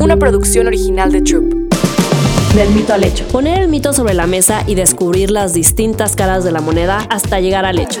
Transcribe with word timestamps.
una 0.00 0.16
producción 0.16 0.66
original 0.66 1.12
de 1.12 1.22
Troop. 1.22 1.52
Del 2.54 2.70
mito 2.70 2.94
al 2.94 3.04
hecho. 3.04 3.26
Poner 3.28 3.62
el 3.62 3.68
mito 3.68 3.92
sobre 3.92 4.14
la 4.14 4.26
mesa 4.26 4.62
y 4.66 4.74
descubrir 4.74 5.30
las 5.30 5.54
distintas 5.54 6.16
caras 6.16 6.44
de 6.44 6.52
la 6.52 6.60
moneda 6.60 7.06
hasta 7.10 7.40
llegar 7.40 7.64
al 7.64 7.78
hecho. 7.78 8.00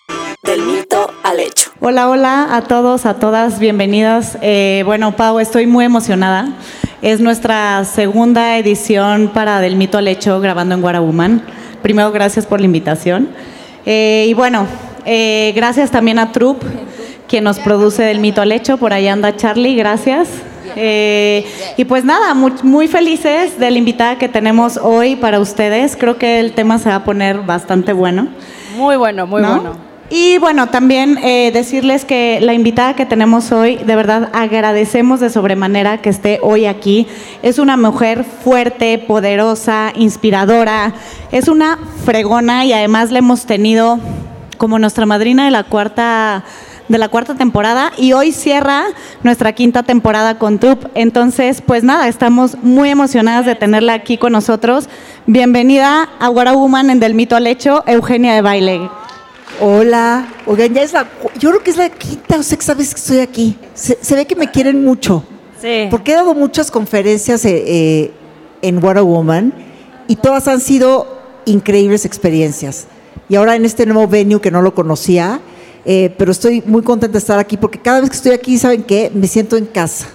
del 0.43 0.61
mito 0.63 1.07
al 1.23 1.39
hecho. 1.39 1.71
Hola, 1.79 2.09
hola 2.09 2.55
a 2.55 2.63
todos, 2.63 3.05
a 3.05 3.15
todas, 3.15 3.59
bienvenidas. 3.59 4.37
Eh, 4.41 4.81
bueno, 4.85 5.15
Pau, 5.15 5.39
estoy 5.39 5.67
muy 5.67 5.85
emocionada. 5.85 6.49
Es 7.01 7.19
nuestra 7.19 7.83
segunda 7.85 8.57
edición 8.57 9.29
para 9.33 9.61
Del 9.61 9.75
Mito 9.75 9.97
al 9.97 10.07
Hecho 10.07 10.39
grabando 10.39 10.73
en 10.73 10.81
Guarabuman. 10.81 11.43
Primero, 11.83 12.11
gracias 12.11 12.45
por 12.45 12.59
la 12.59 12.65
invitación. 12.65 13.29
Eh, 13.85 14.25
y 14.29 14.33
bueno, 14.33 14.65
eh, 15.05 15.53
gracias 15.55 15.91
también 15.91 16.17
a 16.17 16.31
Troop, 16.31 16.63
quien 17.27 17.43
nos 17.43 17.59
produce 17.59 18.03
Del 18.03 18.19
Mito 18.19 18.41
al 18.41 18.51
Hecho. 18.51 18.77
Por 18.77 18.93
ahí 18.93 19.07
anda 19.07 19.35
Charlie, 19.35 19.75
gracias. 19.75 20.27
Eh, 20.75 21.45
y 21.77 21.85
pues 21.85 22.03
nada, 22.03 22.33
muy, 22.33 22.53
muy 22.63 22.87
felices 22.87 23.59
de 23.59 23.69
la 23.69 23.77
invitada 23.77 24.17
que 24.17 24.29
tenemos 24.29 24.77
hoy 24.77 25.15
para 25.15 25.39
ustedes. 25.39 25.95
Creo 25.95 26.17
que 26.17 26.39
el 26.39 26.53
tema 26.53 26.79
se 26.79 26.89
va 26.89 26.95
a 26.95 27.03
poner 27.03 27.41
bastante 27.41 27.93
bueno. 27.93 28.27
Muy 28.75 28.95
bueno, 28.95 29.27
muy 29.27 29.41
¿no? 29.41 29.55
bueno. 29.55 29.90
Y 30.13 30.39
bueno, 30.39 30.67
también 30.67 31.17
eh, 31.23 31.51
decirles 31.53 32.03
que 32.03 32.39
la 32.41 32.53
invitada 32.53 32.97
que 32.97 33.05
tenemos 33.05 33.53
hoy, 33.53 33.77
de 33.77 33.95
verdad 33.95 34.29
agradecemos 34.33 35.21
de 35.21 35.29
sobremanera 35.29 36.01
que 36.01 36.09
esté 36.09 36.39
hoy 36.41 36.65
aquí. 36.65 37.07
Es 37.43 37.59
una 37.59 37.77
mujer 37.77 38.25
fuerte, 38.25 38.97
poderosa, 38.97 39.93
inspiradora, 39.95 40.93
es 41.31 41.47
una 41.47 41.79
fregona 42.03 42.65
y 42.65 42.73
además 42.73 43.09
la 43.11 43.19
hemos 43.19 43.45
tenido 43.45 44.01
como 44.57 44.79
nuestra 44.79 45.05
madrina 45.05 45.45
de 45.45 45.51
la 45.51 45.63
cuarta 45.63 46.43
de 46.89 46.97
la 46.97 47.07
cuarta 47.07 47.35
temporada 47.35 47.93
y 47.97 48.11
hoy 48.11 48.33
cierra 48.33 48.83
nuestra 49.23 49.53
quinta 49.53 49.83
temporada 49.83 50.37
con 50.37 50.59
Troop. 50.59 50.87
Entonces, 50.93 51.61
pues 51.65 51.85
nada, 51.85 52.09
estamos 52.09 52.57
muy 52.61 52.89
emocionadas 52.89 53.45
de 53.45 53.55
tenerla 53.55 53.93
aquí 53.93 54.17
con 54.17 54.33
nosotros. 54.33 54.89
Bienvenida 55.25 56.09
a 56.19 56.27
Guara 56.27 56.51
Woman 56.51 56.89
en 56.89 56.99
Del 56.99 57.13
Mito 57.13 57.37
al 57.37 57.47
Hecho, 57.47 57.85
Eugenia 57.87 58.33
de 58.33 58.41
Baile. 58.41 59.00
Hola, 59.59 60.27
oigan, 60.47 60.73
ya 60.73 60.81
es 60.81 60.93
la, 60.93 61.07
yo 61.37 61.49
creo 61.49 61.63
que 61.63 61.71
es 61.71 61.77
la 61.77 61.89
quinta 61.89 62.37
o 62.37 62.43
sexta 62.43 62.73
vez 62.73 62.93
que 62.93 62.99
estoy 62.99 63.19
aquí. 63.19 63.57
Se, 63.75 63.97
se 64.01 64.15
ve 64.15 64.25
que 64.25 64.35
me 64.35 64.49
quieren 64.49 64.83
mucho, 64.83 65.23
Sí. 65.61 65.87
porque 65.91 66.13
he 66.13 66.15
dado 66.15 66.33
muchas 66.33 66.71
conferencias 66.71 67.45
eh, 67.45 67.63
eh, 67.67 68.11
en 68.63 68.83
What 68.83 68.97
a 68.97 69.03
Woman 69.03 69.53
y 70.07 70.15
todas 70.15 70.47
han 70.47 70.59
sido 70.61 71.19
increíbles 71.45 72.05
experiencias. 72.05 72.87
Y 73.29 73.35
ahora 73.35 73.55
en 73.55 73.65
este 73.65 73.85
nuevo 73.85 74.07
venue 74.07 74.41
que 74.41 74.49
no 74.49 74.61
lo 74.63 74.73
conocía, 74.73 75.39
eh, 75.85 76.13
pero 76.17 76.31
estoy 76.31 76.63
muy 76.65 76.81
contenta 76.81 77.13
de 77.13 77.19
estar 77.19 77.37
aquí 77.37 77.57
porque 77.57 77.79
cada 77.79 78.01
vez 78.01 78.09
que 78.09 78.15
estoy 78.15 78.31
aquí, 78.31 78.57
¿saben 78.57 78.81
qué? 78.83 79.11
Me 79.13 79.27
siento 79.27 79.57
en 79.57 79.67
casa. 79.67 80.07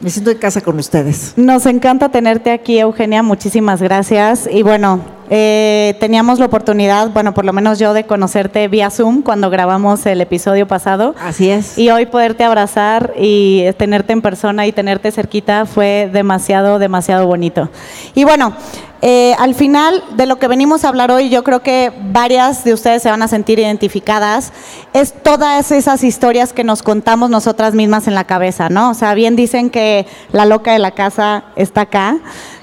Me 0.00 0.10
siento 0.10 0.30
en 0.30 0.38
casa 0.38 0.60
con 0.60 0.78
ustedes. 0.78 1.32
Nos 1.36 1.64
encanta 1.66 2.10
tenerte 2.10 2.50
aquí, 2.50 2.78
Eugenia. 2.78 3.22
Muchísimas 3.22 3.80
gracias. 3.82 4.48
Y 4.50 4.62
bueno, 4.62 5.00
eh, 5.30 5.96
teníamos 6.00 6.38
la 6.38 6.46
oportunidad, 6.46 7.10
bueno, 7.10 7.34
por 7.34 7.44
lo 7.44 7.52
menos 7.52 7.78
yo, 7.78 7.92
de 7.94 8.04
conocerte 8.04 8.68
vía 8.68 8.90
Zoom 8.90 9.22
cuando 9.22 9.50
grabamos 9.50 10.06
el 10.06 10.20
episodio 10.20 10.66
pasado. 10.66 11.14
Así 11.20 11.50
es. 11.50 11.78
Y 11.78 11.90
hoy 11.90 12.06
poderte 12.06 12.44
abrazar 12.44 13.12
y 13.18 13.64
tenerte 13.78 14.12
en 14.12 14.22
persona 14.22 14.66
y 14.66 14.72
tenerte 14.72 15.10
cerquita 15.10 15.66
fue 15.66 16.10
demasiado, 16.12 16.78
demasiado 16.78 17.26
bonito. 17.26 17.70
Y 18.14 18.24
bueno, 18.24 18.54
eh, 19.02 19.34
al 19.38 19.54
final 19.54 20.02
de 20.16 20.26
lo 20.26 20.38
que 20.38 20.48
venimos 20.48 20.84
a 20.84 20.88
hablar 20.88 21.10
hoy, 21.10 21.28
yo 21.28 21.44
creo 21.44 21.60
que 21.60 21.92
varias 22.12 22.64
de 22.64 22.72
ustedes 22.72 23.02
se 23.02 23.10
van 23.10 23.22
a 23.22 23.28
sentir 23.28 23.58
identificadas. 23.58 24.52
Es 24.94 25.12
todas 25.22 25.70
esas 25.70 26.02
historias 26.02 26.52
que 26.52 26.64
nos 26.64 26.82
contamos 26.82 27.30
nosotras 27.30 27.74
mismas 27.74 28.08
en 28.08 28.14
la 28.14 28.24
cabeza, 28.24 28.68
¿no? 28.68 28.90
O 28.90 28.94
sea, 28.94 29.14
bien 29.14 29.36
dicen 29.36 29.70
que 29.70 30.06
la 30.32 30.46
loca 30.46 30.72
de 30.72 30.78
la 30.78 30.92
casa 30.92 31.44
está 31.56 31.82
acá. 31.82 32.18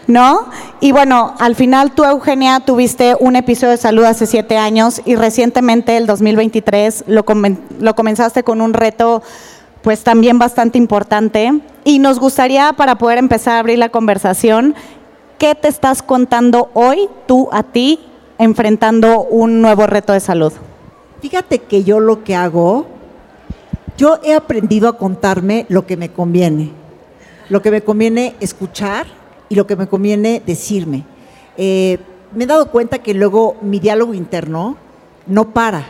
¿No? 0.05 0.49
Y 0.81 0.91
bueno, 0.91 1.33
al 1.39 1.55
final 1.55 1.91
tú, 1.91 2.03
Eugenia, 2.03 2.59
tuviste 2.59 3.15
un 3.19 3.37
episodio 3.37 3.71
de 3.71 3.77
salud 3.77 4.03
hace 4.03 4.25
siete 4.25 4.57
años 4.57 5.01
y 5.05 5.15
recientemente, 5.15 5.95
el 5.95 6.07
2023, 6.07 7.05
lo, 7.07 7.23
lo 7.79 7.95
comenzaste 7.95 8.43
con 8.43 8.59
un 8.59 8.73
reto 8.73 9.23
pues 9.83 10.03
también 10.03 10.39
bastante 10.39 10.77
importante. 10.77 11.61
Y 11.83 11.99
nos 11.99 12.19
gustaría, 12.19 12.73
para 12.73 12.97
poder 12.97 13.17
empezar 13.17 13.55
a 13.55 13.59
abrir 13.59 13.77
la 13.77 13.89
conversación, 13.89 14.75
¿qué 15.37 15.55
te 15.55 15.67
estás 15.67 16.01
contando 16.01 16.69
hoy 16.73 17.09
tú 17.27 17.49
a 17.51 17.63
ti 17.63 17.99
enfrentando 18.37 19.21
un 19.23 19.61
nuevo 19.61 19.85
reto 19.85 20.13
de 20.13 20.19
salud? 20.19 20.53
Fíjate 21.21 21.59
que 21.59 21.83
yo 21.83 21.99
lo 21.99 22.23
que 22.23 22.35
hago, 22.35 22.87
yo 23.97 24.19
he 24.23 24.33
aprendido 24.33 24.89
a 24.89 24.97
contarme 24.97 25.65
lo 25.69 25.85
que 25.85 25.97
me 25.97 26.09
conviene, 26.09 26.71
lo 27.49 27.61
que 27.61 27.71
me 27.71 27.81
conviene 27.81 28.35
escuchar 28.39 29.05
y 29.53 29.55
lo 29.55 29.67
que 29.67 29.75
me 29.75 29.85
conviene 29.85 30.41
decirme. 30.43 31.03
Eh, 31.57 31.99
me 32.33 32.45
he 32.45 32.47
dado 32.47 32.71
cuenta 32.71 32.97
que 32.97 33.13
luego 33.13 33.55
mi 33.61 33.79
diálogo 33.79 34.15
interno 34.15 34.77
no 35.27 35.53
para 35.53 35.85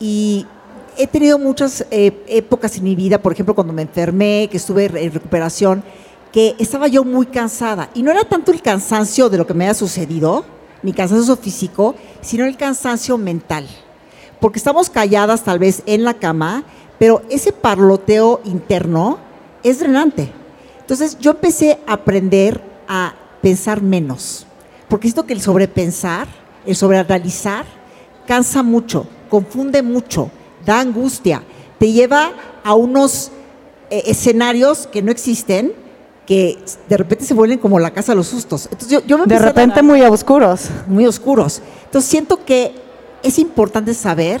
y 0.00 0.46
he 0.96 1.06
tenido 1.06 1.38
muchas 1.38 1.84
eh, 1.90 2.24
épocas 2.28 2.78
en 2.78 2.84
mi 2.84 2.96
vida, 2.96 3.20
por 3.20 3.34
ejemplo, 3.34 3.54
cuando 3.54 3.74
me 3.74 3.82
enfermé, 3.82 4.48
que 4.50 4.56
estuve 4.56 4.86
en 4.86 5.12
recuperación, 5.12 5.84
que 6.32 6.56
estaba 6.58 6.88
yo 6.88 7.04
muy 7.04 7.26
cansada. 7.26 7.90
Y 7.92 8.02
no 8.02 8.10
era 8.10 8.24
tanto 8.24 8.52
el 8.52 8.62
cansancio 8.62 9.28
de 9.28 9.36
lo 9.36 9.46
que 9.46 9.52
me 9.52 9.64
había 9.64 9.74
sucedido, 9.74 10.46
mi 10.82 10.94
cansancio 10.94 11.36
físico, 11.36 11.94
sino 12.22 12.46
el 12.46 12.56
cansancio 12.56 13.18
mental. 13.18 13.66
Porque 14.40 14.58
estamos 14.58 14.88
calladas 14.88 15.44
tal 15.44 15.58
vez 15.58 15.82
en 15.84 16.04
la 16.04 16.14
cama, 16.14 16.64
pero 16.98 17.20
ese 17.28 17.52
parloteo 17.52 18.40
interno 18.44 19.18
es 19.62 19.78
drenante. 19.78 20.32
Entonces 20.80 21.18
yo 21.18 21.32
empecé 21.32 21.80
a 21.86 21.92
aprender 21.92 22.67
a 22.88 23.14
pensar 23.42 23.82
menos. 23.82 24.46
Porque 24.88 25.06
siento 25.08 25.26
que 25.26 25.34
el 25.34 25.40
sobrepensar, 25.40 26.26
el 26.66 26.74
sobreanalizar, 26.74 27.64
cansa 28.26 28.62
mucho, 28.62 29.06
confunde 29.28 29.82
mucho, 29.82 30.30
da 30.64 30.80
angustia, 30.80 31.42
te 31.78 31.92
lleva 31.92 32.32
a 32.64 32.74
unos 32.74 33.30
eh, 33.90 34.02
escenarios 34.06 34.86
que 34.86 35.02
no 35.02 35.10
existen, 35.10 35.72
que 36.26 36.58
de 36.88 36.96
repente 36.96 37.24
se 37.24 37.32
vuelven 37.34 37.58
como 37.58 37.78
la 37.78 37.90
casa 37.92 38.12
de 38.12 38.16
los 38.16 38.26
sustos. 38.26 38.64
Entonces 38.70 38.88
yo, 38.90 39.00
yo 39.06 39.16
me 39.18 39.24
De 39.26 39.34
empecé 39.34 39.44
a 39.44 39.48
repente 39.48 39.82
muy 39.82 40.02
oscuros. 40.02 40.68
muy 40.86 41.06
oscuros. 41.06 41.62
Entonces 41.84 42.10
siento 42.10 42.44
que 42.44 42.74
es 43.22 43.38
importante 43.38 43.94
saber 43.94 44.40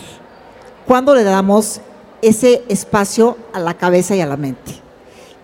cuándo 0.86 1.14
le 1.14 1.24
damos 1.24 1.80
ese 2.20 2.62
espacio 2.68 3.36
a 3.52 3.60
la 3.60 3.74
cabeza 3.74 4.14
y 4.16 4.20
a 4.20 4.26
la 4.26 4.36
mente. 4.36 4.72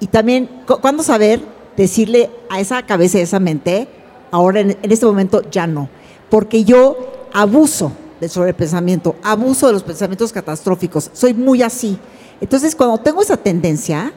Y 0.01 0.07
también 0.09 0.47
cu- 0.67 0.81
cuándo 0.81 1.03
saber 1.03 1.41
decirle 1.77 2.31
a 2.51 2.61
esa 2.61 2.85
cabeza 2.85 3.19
y 3.19 3.21
a 3.21 3.25
esa 3.25 3.41
mente, 3.41 3.89
ahora 4.31 4.61
en, 4.61 4.77
este 4.83 5.07
momento 5.07 5.43
ya 5.51 5.67
no. 5.67 5.89
Porque 6.31 6.65
yo 6.65 7.29
abuso 7.33 7.93
del 8.21 8.31
sobrepensamiento, 8.31 9.17
abuso 9.23 9.67
de 9.67 9.73
los 9.73 9.83
pensamientos 9.83 10.33
catastróficos, 10.33 11.11
soy 11.13 11.35
muy 11.35 11.63
así. 11.63 11.99
Entonces 12.41 12.75
cuando 12.75 12.99
tengo 12.99 13.23
esa 13.23 13.37
tendencia, 13.37 14.13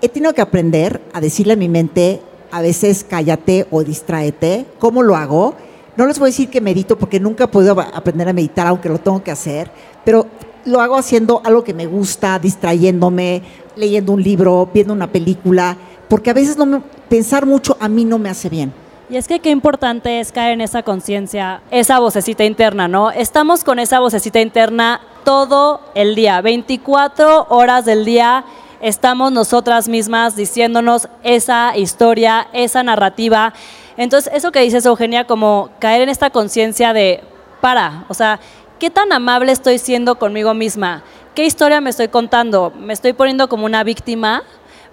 he 0.00 0.08
tenido 0.08 0.32
que 0.34 0.40
aprender 0.40 1.00
a 1.12 1.20
decirle 1.20 1.54
a 1.54 1.56
mi 1.56 1.68
mente, 1.68 2.22
a 2.50 2.62
veces 2.62 3.04
cállate 3.08 3.66
o 3.70 3.82
distráete. 3.82 4.66
¿Cómo 4.78 5.02
lo 5.02 5.16
hago? 5.16 5.54
No 5.96 6.06
les 6.06 6.18
voy 6.18 6.28
a 6.28 6.30
decir 6.30 6.48
que 6.48 6.60
medito 6.60 6.96
porque 6.96 7.18
nunca 7.18 7.44
he 7.44 7.48
podido 7.48 7.78
aprender 7.80 8.28
a 8.28 8.32
meditar, 8.32 8.66
aunque 8.66 8.88
lo 8.88 8.98
tengo 8.98 9.22
que 9.22 9.32
hacer, 9.32 9.70
pero 10.04 10.26
lo 10.64 10.80
hago 10.80 10.96
haciendo 10.96 11.42
algo 11.44 11.64
que 11.64 11.74
me 11.74 11.86
gusta, 11.86 12.38
distrayéndome, 12.38 13.42
leyendo 13.76 14.12
un 14.12 14.22
libro, 14.22 14.70
viendo 14.72 14.92
una 14.92 15.10
película, 15.10 15.76
porque 16.08 16.30
a 16.30 16.34
veces 16.34 16.56
no 16.56 16.66
me- 16.66 16.80
pensar 17.08 17.46
mucho 17.46 17.76
a 17.80 17.88
mí 17.88 18.04
no 18.04 18.18
me 18.18 18.28
hace 18.30 18.48
bien. 18.48 18.72
Y 19.10 19.16
es 19.16 19.26
que 19.26 19.40
qué 19.40 19.48
importante 19.50 20.20
es 20.20 20.32
caer 20.32 20.52
en 20.52 20.60
esa 20.60 20.82
conciencia, 20.82 21.62
esa 21.70 21.98
vocecita 21.98 22.44
interna, 22.44 22.88
¿no? 22.88 23.10
Estamos 23.10 23.64
con 23.64 23.78
esa 23.78 24.00
vocecita 24.00 24.40
interna 24.40 25.00
todo 25.24 25.80
el 25.94 26.14
día, 26.14 26.40
24 26.42 27.46
horas 27.48 27.86
del 27.86 28.04
día. 28.04 28.44
Estamos 28.82 29.32
nosotras 29.32 29.88
mismas 29.88 30.36
diciéndonos 30.36 31.08
esa 31.22 31.74
historia, 31.76 32.48
esa 32.52 32.82
narrativa. 32.82 33.54
Entonces, 33.96 34.30
eso 34.34 34.52
que 34.52 34.60
dices, 34.60 34.84
Eugenia, 34.84 35.24
como 35.26 35.70
caer 35.78 36.02
en 36.02 36.10
esta 36.10 36.28
conciencia 36.30 36.92
de, 36.92 37.22
para, 37.62 38.04
o 38.08 38.14
sea, 38.14 38.38
¿qué 38.78 38.90
tan 38.90 39.10
amable 39.12 39.52
estoy 39.52 39.78
siendo 39.78 40.16
conmigo 40.18 40.52
misma? 40.54 41.02
¿Qué 41.34 41.46
historia 41.46 41.80
me 41.80 41.90
estoy 41.90 42.08
contando? 42.08 42.72
¿Me 42.78 42.92
estoy 42.92 43.14
poniendo 43.14 43.48
como 43.48 43.64
una 43.64 43.82
víctima? 43.84 44.42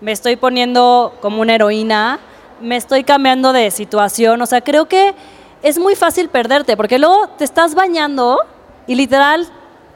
¿Me 0.01 0.11
estoy 0.11 0.35
poniendo 0.35 1.13
como 1.21 1.41
una 1.41 1.55
heroína? 1.55 2.19
me 2.61 2.77
estoy 2.77 3.03
cambiando 3.03 3.53
de 3.53 3.71
situación. 3.71 4.41
O 4.41 4.45
sea, 4.45 4.61
creo 4.61 4.87
que 4.87 5.13
es 5.61 5.79
muy 5.79 5.95
fácil 5.95 6.29
perderte, 6.29 6.77
porque 6.77 6.99
luego 6.99 7.29
te 7.37 7.43
estás 7.43 7.75
bañando 7.75 8.39
y 8.87 8.95
literal 8.95 9.47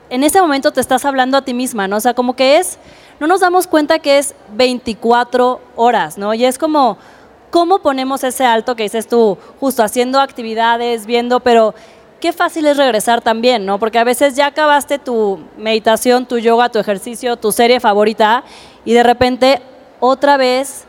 en 0.09 0.23
ese 0.23 0.41
momento 0.41 0.71
te 0.71 0.81
estás 0.81 1.05
hablando 1.05 1.37
a 1.37 1.43
ti 1.43 1.53
misma, 1.53 1.87
¿no? 1.87 1.97
O 1.97 1.99
sea, 1.99 2.15
como 2.15 2.35
que 2.35 2.57
es, 2.57 2.79
no 3.19 3.27
nos 3.27 3.41
damos 3.41 3.67
cuenta 3.67 3.99
que 3.99 4.17
es 4.17 4.33
24 4.55 5.61
horas, 5.75 6.17
¿no? 6.17 6.33
Y 6.33 6.45
es 6.45 6.57
como, 6.57 6.97
¿cómo 7.51 7.79
ponemos 7.79 8.23
ese 8.23 8.43
alto 8.43 8.75
que 8.75 8.83
dices 8.83 9.07
tú, 9.07 9.37
justo 9.59 9.83
haciendo 9.83 10.19
actividades, 10.19 11.05
viendo, 11.05 11.39
pero 11.41 11.75
qué 12.19 12.33
fácil 12.33 12.65
es 12.65 12.77
regresar 12.77 13.21
también, 13.21 13.67
¿no? 13.67 13.77
Porque 13.77 13.99
a 13.99 14.03
veces 14.03 14.35
ya 14.35 14.47
acabaste 14.47 14.97
tu 14.97 15.39
meditación, 15.57 16.25
tu 16.25 16.39
yoga, 16.39 16.69
tu 16.69 16.79
ejercicio, 16.79 17.37
tu 17.37 17.51
serie 17.51 17.79
favorita 17.79 18.43
y 18.85 18.93
de 18.93 19.03
repente 19.03 19.61
otra 19.99 20.37
vez 20.37 20.85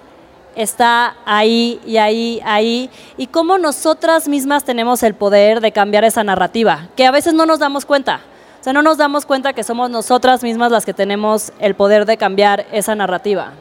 está 0.56 1.16
ahí 1.24 1.80
y 1.86 1.96
ahí, 1.96 2.40
ahí, 2.44 2.90
y 3.16 3.26
cómo 3.28 3.58
nosotras 3.58 4.28
mismas 4.28 4.64
tenemos 4.64 5.02
el 5.02 5.14
poder 5.14 5.60
de 5.60 5.72
cambiar 5.72 6.04
esa 6.04 6.24
narrativa, 6.24 6.88
que 6.96 7.06
a 7.06 7.10
veces 7.10 7.34
no 7.34 7.46
nos 7.46 7.58
damos 7.58 7.84
cuenta. 7.84 8.20
O 8.60 8.62
sea, 8.62 8.72
no 8.74 8.82
nos 8.82 8.98
damos 8.98 9.24
cuenta 9.24 9.54
que 9.54 9.64
somos 9.64 9.88
nosotras 9.88 10.42
mismas 10.42 10.70
las 10.70 10.84
que 10.84 10.92
tenemos 10.92 11.50
el 11.60 11.74
poder 11.74 12.04
de 12.04 12.18
cambiar 12.18 12.66
esa 12.72 12.94
narrativa. 12.94 13.52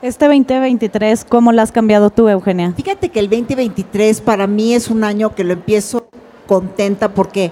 Este 0.00 0.26
2023, 0.26 1.24
¿cómo 1.24 1.52
lo 1.52 1.60
has 1.60 1.72
cambiado 1.72 2.10
tú, 2.10 2.28
Eugenia? 2.28 2.72
Fíjate 2.74 3.10
que 3.10 3.18
el 3.18 3.28
2023 3.28 4.22
para 4.22 4.46
mí 4.46 4.74
es 4.74 4.88
un 4.88 5.04
año 5.04 5.34
que 5.34 5.44
lo 5.44 5.52
empiezo 5.52 6.08
contenta 6.46 7.10
porque 7.10 7.50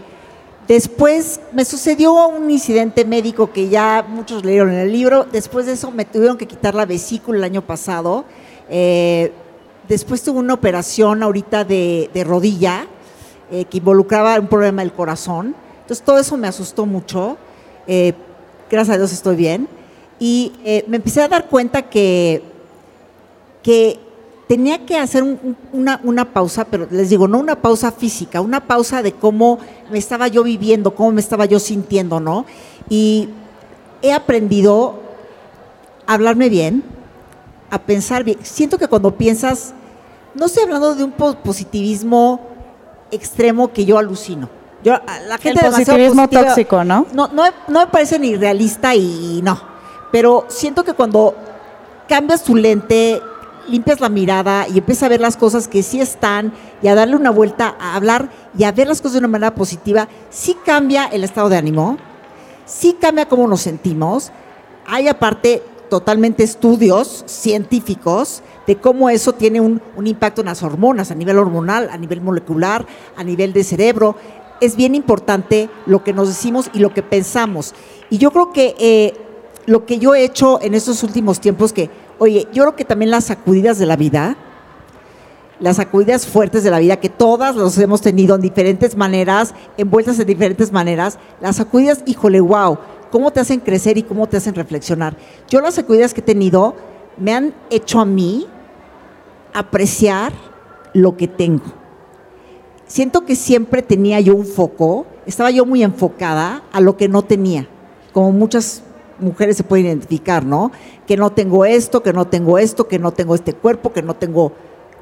después 0.67 1.41
me 1.53 1.65
sucedió 1.65 2.29
un 2.29 2.51
incidente 2.51 3.05
médico 3.05 3.53
que 3.53 3.69
ya 3.69 4.05
muchos 4.09 4.45
leyeron 4.45 4.73
en 4.73 4.81
el 4.81 4.93
libro. 4.93 5.25
Después 5.25 5.67
de 5.67 5.73
eso 5.73 5.91
me 5.91 6.05
tuvieron 6.05 6.37
que 6.37 6.47
quitar 6.47 6.75
la 6.75 6.87
vesícula 6.87 7.39
el 7.39 7.45
año 7.45 7.63
pasado. 7.63 8.25
Eh, 8.69 9.33
después 9.89 10.23
tuve 10.23 10.39
una 10.39 10.55
operación 10.55 11.23
ahorita 11.23 11.65
de, 11.65 12.25
rodilla 12.27 12.87
eh, 13.51 13.65
que 13.67 13.79
involucraba 13.79 14.39
un 14.39 14.49
problema 14.49 14.83
del 14.83 14.93
corazón. 14.93 15.55
Entonces 15.83 16.05
todo 16.05 16.19
eso 16.19 16.37
me 16.37 16.49
asustó 16.49 16.87
mucho. 16.87 17.37
Eh, 17.87 18.15
gracias 18.71 18.95
a 18.95 18.99
Dios 18.99 19.13
estoy 19.13 19.37
bien. 19.37 19.69
Y 20.19 20.53
me 20.87 20.97
empecé 20.97 21.21
a 21.23 21.29
dar 21.29 21.49
cuenta 21.49 21.83
que, 21.83 22.41
que 23.63 23.99
tenía 24.49 24.85
que 24.85 24.99
hacer 24.99 25.23
una, 25.73 26.01
una, 26.03 26.33
pausa, 26.33 26.65
pero 26.65 26.87
les 26.91 27.11
digo, 27.11 27.29
no 27.29 27.39
una 27.39 27.57
pausa 27.57 27.93
física, 27.93 28.41
una 28.41 28.67
pausa 28.67 29.03
de 29.03 29.13
cómo 29.13 29.59
me 29.91 29.99
estaba 29.99 30.29
yo 30.29 30.43
viviendo, 30.43 30.95
cómo 30.95 31.13
me 31.13 31.21
estaba 31.21 31.47
yo 31.47 31.59
sintiendo, 31.59 32.21
¿no? 32.21 32.45
Y 32.89 33.29
he 34.03 34.13
aprendido 34.13 35.01
a 36.07 36.15
hablarme 36.15 36.49
bien, 36.49 36.85
a 37.71 37.79
pensar 37.79 38.25
bien. 38.25 38.39
Siento 38.43 38.79
que 38.79 38.89
cuando 38.89 39.17
piensas, 39.17 39.75
no 40.35 40.47
estoy 40.47 40.65
hablando 40.65 40.95
de 40.95 41.05
un 41.05 41.13
positivismo 41.13 42.41
extremo 43.11 43.73
que 43.73 43.85
yo 43.85 43.99
alucino 43.99 44.49
yo, 44.85 45.01
la 45.27 45.39
gente 45.39 45.65
el 45.65 45.73
positivismo 45.73 46.29
tóxico, 46.29 46.85
¿no? 46.85 47.07
¿no? 47.15 47.31
No, 47.33 47.45
me 47.69 47.87
parece 47.87 48.19
ni 48.19 48.37
realista 48.37 48.95
y 48.95 49.41
no. 49.43 49.59
Pero 50.13 50.45
siento 50.49 50.85
que 50.85 50.93
cuando 50.93 51.35
cambias 52.07 52.45
tu 52.45 52.55
lente, 52.55 53.21
limpias 53.69 54.01
la 54.01 54.09
mirada 54.09 54.67
y 54.69 54.79
empiezas 54.79 55.05
a 55.05 55.09
ver 55.09 55.21
las 55.21 55.37
cosas 55.37 55.69
que 55.69 55.83
sí 55.83 56.01
están 56.01 56.53
y 56.83 56.89
a 56.89 56.95
darle 56.95 57.17
una 57.17 57.31
vuelta, 57.31 57.77
a 57.79 57.97
hablar 57.97 58.29
y 58.57 58.65
a 58.65 58.73
ver 58.73 58.89
las 58.89 59.01
cosas 59.01 59.15
de 59.15 59.19
una 59.21 59.29
manera 59.29 59.55
positiva, 59.55 60.09
sí 60.31 60.57
cambia 60.65 61.07
el 61.07 61.25
estado 61.25 61.49
de 61.49 61.57
ánimo, 61.57 61.97
sí 62.67 62.97
cambia 63.01 63.29
cómo 63.29 63.47
nos 63.47 63.63
sentimos. 63.63 64.33
Hay 64.87 65.09
aparte 65.09 65.63
totalmente 65.89 66.43
estudios 66.43 67.25
científicos 67.27 68.43
de 68.67 68.77
cómo 68.77 69.11
eso 69.11 69.33
tiene 69.33 69.61
un, 69.61 69.81
impacto 70.05 70.41
en 70.41 70.47
las 70.47 70.63
hormonas, 70.63 71.11
a 71.11 71.15
nivel 71.15 71.39
hormonal, 71.39 71.89
a 71.91 71.99
nivel 71.99 72.21
molecular, 72.21 72.87
a 73.17 73.25
nivel 73.25 73.53
de 73.53 73.65
cerebro 73.65 74.17
es 74.61 74.77
bien 74.77 74.95
importante 74.95 75.69
lo 75.87 76.03
que 76.05 76.13
nos 76.13 76.29
decimos 76.29 76.71
y 76.73 76.79
lo 76.79 76.95
que 76.95 77.03
pensamos. 77.03 77.75
Y 78.11 78.19
yo 78.19 78.31
creo 78.31 78.53
que 78.53 78.75
eh, 78.79 79.15
lo 79.67 79.87
que 79.87 79.99
yo 79.99 80.15
he 80.15 80.25
hecho 80.25 80.61
en 80.61 80.75
estos 80.75 81.03
últimos 81.03 81.41
tiempos, 81.41 81.73
que, 81.73 81.91
oye, 82.25 82.49
yo 82.53 82.65
creo 82.65 82.77
que 82.77 82.85
también 82.85 83.11
las 83.11 83.25
sacudidas 83.25 83.79
de 83.79 83.87
la 83.87 83.97
vida, 83.97 84.37
las 85.61 85.77
sacudidas 85.77 86.27
fuertes 86.27 86.65
de 86.65 86.71
la 86.71 86.79
vida, 86.79 86.99
que 86.99 87.09
todas 87.09 87.57
las 87.57 87.79
hemos 87.79 88.01
tenido 88.01 88.35
en 88.35 88.41
diferentes 88.41 88.97
maneras, 88.97 89.55
envueltas 89.77 90.19
en 90.19 90.27
diferentes 90.27 90.73
maneras, 90.73 91.19
las 91.41 91.57
sacudidas, 91.57 92.03
híjole, 92.07 92.41
wow, 92.41 92.79
cómo 93.11 93.31
te 93.31 93.41
hacen 93.41 93.61
crecer 93.61 93.97
y 93.97 94.03
cómo 94.03 94.29
te 94.29 94.37
hacen 94.37 94.55
reflexionar. 94.55 95.17
Yo 95.49 95.61
las 95.61 95.75
sacudidas 95.75 96.13
que 96.13 96.21
he 96.21 96.25
tenido 96.25 96.75
me 97.17 97.33
han 97.33 97.55
hecho 97.71 98.01
a 98.01 98.05
mí 98.05 98.47
apreciar 99.53 100.33
lo 100.93 101.17
que 101.17 101.29
tengo 101.29 101.85
siento 102.87 103.25
que 103.25 103.35
siempre 103.35 103.83
tenía 103.83 104.21
yo 104.21 104.37
un 104.37 104.47
foco, 104.47 105.05
estaba 105.27 105.51
yo 105.51 105.67
muy 105.67 105.83
enfocada 105.83 106.63
a 106.73 106.81
lo 106.81 106.97
que 106.97 107.09
no 107.09 107.23
tenía, 107.23 107.67
como 108.13 108.31
muchas 108.31 108.84
mujeres 109.19 109.57
se 109.57 109.65
pueden 109.65 109.87
identificar, 109.87 110.45
¿no? 110.45 110.73
Que 111.07 111.17
no 111.17 111.31
tengo 111.31 111.65
esto, 111.65 112.03
que 112.03 112.13
no 112.13 112.27
tengo 112.27 112.59
esto, 112.59 112.89
que 112.89 112.99
no 112.99 113.13
tengo 113.13 113.35
este 113.35 113.53
cuerpo, 113.53 113.93
que 113.93 114.03
no 114.03 114.15
tengo 114.15 114.53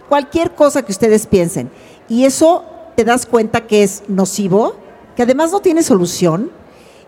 cualquier 0.09 0.55
cosa 0.55 0.83
que 0.83 0.93
ustedes 0.93 1.27
piensen. 1.27 1.71
Y 2.09 2.25
eso 2.25 2.65
te 2.97 3.05
das 3.05 3.27
cuenta 3.27 3.67
que 3.67 3.83
es 3.83 4.03
nocivo, 4.09 4.75
que 5.17 5.23
además 5.23 5.53
no 5.53 5.61
tiene 5.61 5.83
solución. 5.83 6.51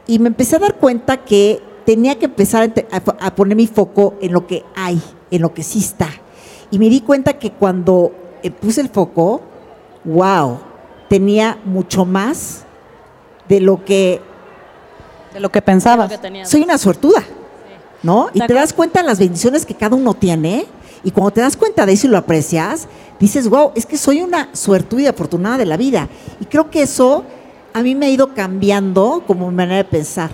Y 0.06 0.18
me 0.18 0.28
empecé 0.28 0.56
a 0.56 0.60
dar 0.60 0.76
cuenta 0.76 1.24
que 1.24 1.60
tenía 1.84 2.18
que 2.18 2.26
empezar 2.26 2.72
a, 2.90 3.34
poner 3.34 3.56
mi 3.56 3.66
foco 3.66 4.14
en 4.20 4.32
lo 4.32 4.46
que 4.46 4.64
hay, 4.74 5.02
en 5.30 5.42
lo 5.42 5.52
que 5.54 5.62
sí 5.62 5.78
está. 5.78 6.08
Y 6.70 6.78
me 6.78 6.88
di 6.88 7.00
cuenta 7.00 7.38
que 7.38 7.52
cuando 7.52 8.12
eh, 8.42 8.50
puse 8.50 8.80
el 8.80 8.88
foco, 8.88 9.42
wow, 10.04 10.58
tenía 11.08 11.58
mucho 11.64 12.04
más 12.04 12.64
de 13.48 13.60
lo 13.60 13.84
que 13.84 14.20
de 15.34 15.40
lo 15.40 15.50
que 15.50 15.60
pensaba. 15.60 16.08
Soy 16.44 16.62
una 16.62 16.78
suertuda, 16.78 17.22
¿no? 18.02 18.30
Y 18.32 18.40
te 18.40 18.54
das 18.54 18.72
cuenta 18.72 19.02
de 19.02 19.08
las 19.08 19.18
bendiciones 19.18 19.66
que 19.66 19.74
cada 19.74 19.96
uno 19.96 20.14
tiene 20.14 20.66
y 21.02 21.10
cuando 21.10 21.32
te 21.32 21.40
das 21.42 21.56
cuenta 21.56 21.84
de 21.84 21.92
eso 21.92 22.06
y 22.06 22.10
lo 22.10 22.16
aprecias, 22.16 22.88
dices, 23.20 23.48
wow, 23.48 23.72
es 23.74 23.84
que 23.84 23.98
soy 23.98 24.22
una 24.22 24.48
suertuda 24.52 25.02
y 25.02 25.06
afortunada 25.06 25.58
de 25.58 25.66
la 25.66 25.76
vida. 25.76 26.08
Y 26.40 26.46
creo 26.46 26.70
que 26.70 26.82
eso 26.82 27.24
a 27.74 27.82
mí 27.82 27.94
me 27.94 28.06
ha 28.06 28.10
ido 28.10 28.32
cambiando 28.32 29.22
como 29.26 29.50
manera 29.50 29.76
de 29.76 29.84
pensar. 29.84 30.30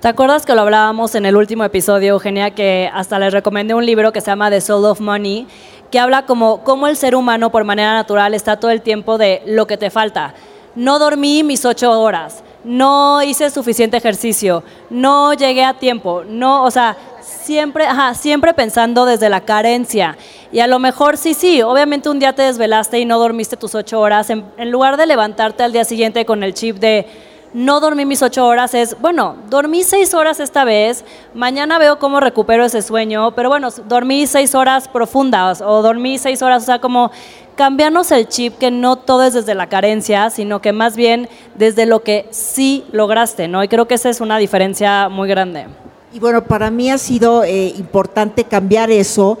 ¿Te 0.00 0.08
acuerdas 0.08 0.46
que 0.46 0.54
lo 0.54 0.62
hablábamos 0.62 1.14
en 1.14 1.26
el 1.26 1.36
último 1.36 1.64
episodio, 1.64 2.14
Eugenia, 2.14 2.54
que 2.54 2.90
hasta 2.92 3.18
les 3.18 3.32
recomendé 3.32 3.74
un 3.74 3.84
libro 3.84 4.12
que 4.12 4.20
se 4.20 4.28
llama 4.28 4.48
The 4.48 4.60
Soul 4.60 4.84
of 4.86 5.00
Money 5.00 5.46
que 5.90 5.98
habla 5.98 6.26
como 6.26 6.62
cómo 6.64 6.86
el 6.86 6.96
ser 6.96 7.14
humano 7.14 7.50
por 7.50 7.64
manera 7.64 7.94
natural 7.94 8.34
está 8.34 8.58
todo 8.58 8.70
el 8.70 8.82
tiempo 8.82 9.18
de 9.18 9.42
lo 9.46 9.66
que 9.66 9.76
te 9.76 9.90
falta. 9.90 10.34
No 10.74 10.98
dormí 10.98 11.42
mis 11.42 11.64
ocho 11.64 11.98
horas, 12.00 12.42
no 12.64 13.22
hice 13.22 13.50
suficiente 13.50 13.96
ejercicio, 13.96 14.62
no 14.90 15.32
llegué 15.34 15.64
a 15.64 15.74
tiempo, 15.74 16.24
no, 16.26 16.64
o 16.64 16.70
sea, 16.70 16.96
siempre, 17.20 17.86
ajá, 17.86 18.14
siempre 18.14 18.54
pensando 18.54 19.04
desde 19.04 19.28
la 19.28 19.42
carencia. 19.42 20.16
Y 20.50 20.60
a 20.60 20.66
lo 20.66 20.78
mejor 20.78 21.16
sí, 21.16 21.34
sí, 21.34 21.62
obviamente 21.62 22.08
un 22.08 22.18
día 22.18 22.34
te 22.34 22.42
desvelaste 22.42 22.98
y 22.98 23.04
no 23.04 23.18
dormiste 23.18 23.56
tus 23.56 23.74
ocho 23.74 24.00
horas, 24.00 24.30
en, 24.30 24.44
en 24.56 24.70
lugar 24.70 24.96
de 24.96 25.06
levantarte 25.06 25.62
al 25.62 25.72
día 25.72 25.84
siguiente 25.84 26.24
con 26.24 26.42
el 26.42 26.54
chip 26.54 26.76
de 26.78 27.06
no 27.54 27.80
dormí 27.80 28.04
mis 28.04 28.22
ocho 28.22 28.46
horas 28.46 28.74
es, 28.74 29.00
bueno, 29.00 29.36
dormí 29.48 29.82
seis 29.82 30.12
horas 30.12 30.38
esta 30.40 30.64
vez, 30.64 31.04
mañana 31.34 31.78
veo 31.78 31.98
cómo 31.98 32.20
recupero 32.20 32.64
ese 32.64 32.82
sueño, 32.82 33.30
pero 33.32 33.48
bueno, 33.48 33.70
dormí 33.86 34.26
seis 34.26 34.54
horas 34.54 34.86
profundas 34.88 35.62
o 35.62 35.80
dormí 35.82 36.18
seis 36.18 36.42
horas, 36.42 36.64
o 36.64 36.66
sea, 36.66 36.78
como 36.78 37.10
cambiarnos 37.58 38.12
el 38.12 38.28
chip, 38.28 38.56
que 38.56 38.70
no 38.70 38.94
todo 38.94 39.24
es 39.24 39.34
desde 39.34 39.56
la 39.56 39.68
carencia, 39.68 40.30
sino 40.30 40.62
que 40.62 40.72
más 40.72 40.94
bien 40.94 41.28
desde 41.56 41.86
lo 41.86 42.04
que 42.04 42.28
sí 42.30 42.84
lograste, 42.92 43.48
¿no? 43.48 43.64
Y 43.64 43.68
creo 43.68 43.88
que 43.88 43.94
esa 43.94 44.10
es 44.10 44.20
una 44.20 44.38
diferencia 44.38 45.08
muy 45.08 45.28
grande. 45.28 45.66
Y 46.12 46.20
bueno, 46.20 46.44
para 46.44 46.70
mí 46.70 46.88
ha 46.88 46.98
sido 46.98 47.42
eh, 47.42 47.74
importante 47.76 48.44
cambiar 48.44 48.92
eso. 48.92 49.38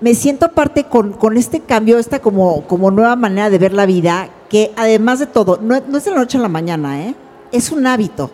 Me 0.00 0.14
siento 0.14 0.46
aparte 0.46 0.82
con, 0.82 1.14
este 1.36 1.60
cambio, 1.60 2.00
esta 2.00 2.18
como, 2.18 2.66
como 2.66 2.90
nueva 2.90 3.14
manera 3.14 3.48
de 3.50 3.58
ver 3.58 3.72
la 3.72 3.86
vida, 3.86 4.28
que 4.48 4.72
además 4.74 5.20
de 5.20 5.26
todo, 5.26 5.60
no, 5.62 5.80
no 5.86 5.98
es 5.98 6.04
de 6.04 6.10
la 6.10 6.16
noche 6.16 6.38
a 6.38 6.40
la 6.40 6.48
mañana, 6.48 7.06
¿eh? 7.06 7.14
es 7.52 7.70
un 7.70 7.86
hábito. 7.86 8.32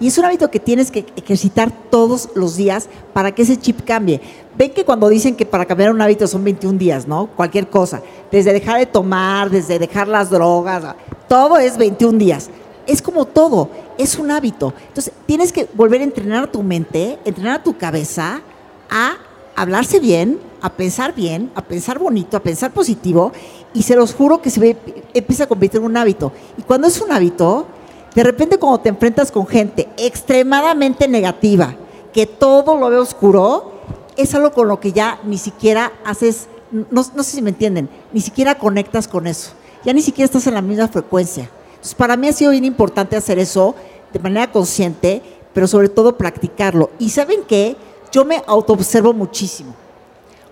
Y 0.00 0.08
es 0.08 0.16
un 0.16 0.24
hábito 0.24 0.50
que 0.50 0.60
tienes 0.60 0.90
que 0.90 1.04
ejercitar 1.16 1.70
todos 1.90 2.30
los 2.34 2.56
días 2.56 2.88
para 3.12 3.32
que 3.32 3.42
ese 3.42 3.58
chip 3.58 3.82
cambie. 3.84 4.20
Ven 4.56 4.72
que 4.72 4.84
cuando 4.84 5.08
dicen 5.08 5.36
que 5.36 5.44
para 5.44 5.66
cambiar 5.66 5.90
un 5.90 6.00
hábito 6.00 6.26
son 6.26 6.42
21 6.42 6.78
días, 6.78 7.06
¿no? 7.06 7.26
Cualquier 7.26 7.68
cosa. 7.68 8.00
Desde 8.30 8.54
dejar 8.54 8.78
de 8.78 8.86
tomar, 8.86 9.50
desde 9.50 9.78
dejar 9.78 10.08
las 10.08 10.30
drogas, 10.30 10.94
todo 11.28 11.58
es 11.58 11.76
21 11.76 12.18
días. 12.18 12.48
Es 12.86 13.02
como 13.02 13.26
todo, 13.26 13.68
es 13.98 14.18
un 14.18 14.30
hábito. 14.30 14.72
Entonces, 14.88 15.12
tienes 15.26 15.52
que 15.52 15.68
volver 15.74 16.00
a 16.00 16.04
entrenar 16.04 16.44
a 16.44 16.52
tu 16.52 16.62
mente, 16.62 17.18
entrenar 17.24 17.60
a 17.60 17.62
tu 17.62 17.76
cabeza 17.76 18.40
a 18.88 19.16
hablarse 19.56 20.00
bien, 20.00 20.38
a 20.62 20.70
pensar 20.70 21.14
bien, 21.14 21.50
a 21.54 21.62
pensar 21.62 21.98
bonito, 21.98 22.36
a 22.36 22.40
pensar 22.40 22.72
positivo. 22.72 23.32
Y 23.74 23.82
se 23.82 23.94
los 23.94 24.14
juro 24.14 24.40
que 24.40 24.48
se 24.48 24.76
empieza 25.12 25.44
a 25.44 25.48
convertir 25.48 25.80
en 25.80 25.86
un 25.86 25.96
hábito. 25.98 26.32
Y 26.56 26.62
cuando 26.62 26.86
es 26.86 26.98
un 27.00 27.12
hábito, 27.12 27.66
de 28.14 28.22
repente 28.22 28.56
cuando 28.56 28.80
te 28.80 28.88
enfrentas 28.88 29.30
con 29.30 29.46
gente 29.46 29.86
extremadamente 29.98 31.08
negativa, 31.08 31.74
que 32.14 32.24
todo 32.24 32.78
lo 32.78 32.88
ve 32.88 32.96
oscuro, 32.96 33.75
es 34.16 34.34
algo 34.34 34.52
con 34.52 34.68
lo 34.68 34.80
que 34.80 34.92
ya 34.92 35.20
ni 35.24 35.38
siquiera 35.38 35.92
haces, 36.04 36.48
no, 36.70 37.02
sé 37.02 37.22
si 37.22 37.42
me 37.42 37.50
entienden, 37.50 37.88
ni 38.12 38.20
siquiera 38.20 38.56
conectas 38.56 39.08
con 39.08 39.26
eso. 39.26 39.52
ya 39.84 39.92
ni 39.92 40.02
siquiera 40.02 40.26
estás 40.26 40.46
en 40.46 40.54
la 40.54 40.62
misma 40.62 40.88
frecuencia. 40.88 41.48
Entonces, 41.70 41.94
para 41.94 42.16
mí 42.16 42.26
ha 42.28 42.32
sido 42.32 42.50
bien 42.50 42.64
importante 42.64 43.16
hacer 43.16 43.38
eso 43.38 43.76
de 44.12 44.18
manera 44.18 44.50
consciente, 44.50 45.22
pero 45.52 45.68
sobre 45.68 45.88
todo 45.88 46.16
practicarlo. 46.16 46.90
Y 46.98 47.10
saben 47.10 47.40
qué, 47.46 47.76
yo 48.10 48.24
me 48.24 48.42
autoobservo 48.46 49.12
muchísimo. 49.12 49.74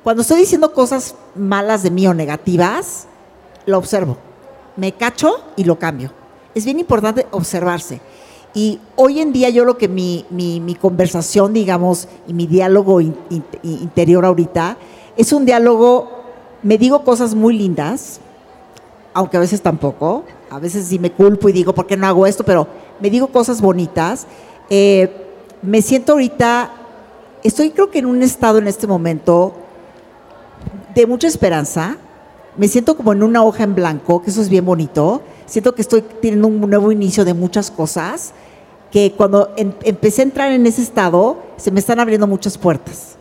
Cuando 0.04 0.22
estoy 0.22 0.38
diciendo 0.38 0.72
cosas 0.72 1.14
malas 1.34 1.82
de 1.82 1.90
mí 1.90 2.06
o 2.06 2.14
negativas, 2.14 3.06
lo 3.66 3.78
observo. 3.78 4.18
Me 4.76 4.92
cacho 4.92 5.42
y 5.56 5.64
lo 5.64 5.78
cambio. 5.78 6.12
Es 6.54 6.64
bien 6.64 6.78
importante 6.78 7.26
observarse. 7.30 8.00
Y 8.54 8.78
hoy 8.94 9.20
en 9.20 9.32
día 9.32 9.50
yo 9.50 9.64
lo 9.64 9.76
que 9.76 9.88
mi, 9.88 10.24
mi, 10.30 10.76
conversación, 10.76 11.52
digamos, 11.52 12.08
y 12.28 12.32
mi 12.34 12.46
diálogo 12.46 13.00
in- 13.00 13.16
in- 13.30 13.44
interior 13.64 14.24
ahorita, 14.24 14.76
es 15.16 15.32
un 15.32 15.44
diálogo, 15.44 16.08
me 16.62 16.78
digo 16.78 17.02
cosas 17.02 17.34
muy 17.34 17.58
lindas, 17.58 18.20
aunque 19.12 19.36
a 19.36 19.40
veces 19.40 19.60
tampoco, 19.60 20.24
a 20.50 20.60
veces 20.60 20.86
sí 20.86 21.00
me 21.00 21.10
culpo 21.10 21.48
y 21.48 21.52
digo, 21.52 21.74
¿por 21.74 21.86
qué 21.86 21.96
no 21.96 22.06
hago 22.06 22.26
esto? 22.26 22.44
Pero 22.44 22.68
me 23.00 23.10
digo 23.10 23.26
cosas 23.28 23.60
bonitas. 23.60 24.26
Eh, 24.70 25.10
me 25.62 25.82
siento 25.82 26.12
ahorita, 26.12 26.70
estoy 27.42 27.70
creo 27.70 27.90
que 27.90 27.98
en 27.98 28.06
un 28.06 28.22
estado 28.22 28.58
en 28.58 28.68
este 28.68 28.86
momento 28.86 29.52
de 30.94 31.06
mucha 31.06 31.26
esperanza. 31.26 31.96
Me 32.56 32.68
siento 32.68 32.96
como 32.96 33.12
en 33.12 33.24
una 33.24 33.42
hoja 33.42 33.64
en 33.64 33.74
blanco, 33.74 34.22
que 34.22 34.30
eso 34.30 34.40
es 34.40 34.48
bien 34.48 34.64
bonito. 34.64 35.22
Siento 35.46 35.74
que 35.74 35.82
estoy 35.82 36.02
teniendo 36.02 36.48
un 36.48 36.60
nuevo 36.60 36.90
inicio 36.90 37.24
de 37.24 37.34
muchas 37.34 37.70
cosas, 37.70 38.32
que 38.90 39.12
cuando 39.16 39.52
em- 39.56 39.72
empecé 39.82 40.22
a 40.22 40.24
entrar 40.24 40.52
en 40.52 40.66
ese 40.66 40.82
estado, 40.82 41.38
se 41.56 41.70
me 41.70 41.80
están 41.80 42.00
abriendo 42.00 42.26
muchas 42.26 42.56
puertas. 42.56 43.16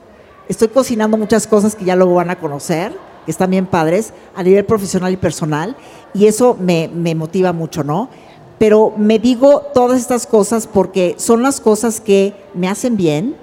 Estoy 0.48 0.68
cocinando 0.68 1.18
muchas 1.18 1.48
cosas 1.48 1.76
que 1.76 1.86
ya 1.86 1.96
luego 1.96 2.16
van 2.16 2.30
a 2.30 2.40
conocer, 2.40 2.96
que 3.26 3.32
están 3.32 3.50
bien 3.50 3.66
padres, 3.66 4.14
a 4.36 4.44
nivel 4.44 4.66
profesional 4.66 5.12
y 5.12 5.18
personal, 5.18 5.76
y 6.14 6.28
eso 6.28 6.56
me, 6.60 6.90
me 6.94 7.16
motiva 7.16 7.54
mucho, 7.54 7.84
¿no? 7.84 8.10
Pero 8.60 8.94
me 8.98 9.20
digo 9.20 9.62
todas 9.74 10.00
estas 10.00 10.28
cosas 10.28 10.68
porque 10.68 11.16
son 11.18 11.42
las 11.42 11.60
cosas 11.60 12.00
que 12.00 12.34
me 12.54 12.68
hacen 12.68 12.96
bien, 12.96 13.36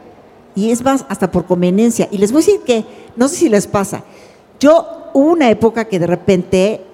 y 0.54 0.70
es 0.70 0.82
más, 0.82 1.04
hasta 1.08 1.30
por 1.30 1.46
conveniencia. 1.46 2.08
Y 2.10 2.18
les 2.18 2.32
voy 2.32 2.42
a 2.42 2.46
decir 2.46 2.60
que, 2.62 2.84
no 3.16 3.28
sé 3.28 3.36
si 3.36 3.48
les 3.48 3.66
pasa, 3.66 4.04
yo 4.58 4.86
hubo 5.14 5.32
una 5.32 5.50
época 5.50 5.86
que 5.86 5.98
de 5.98 6.06
repente, 6.06 6.84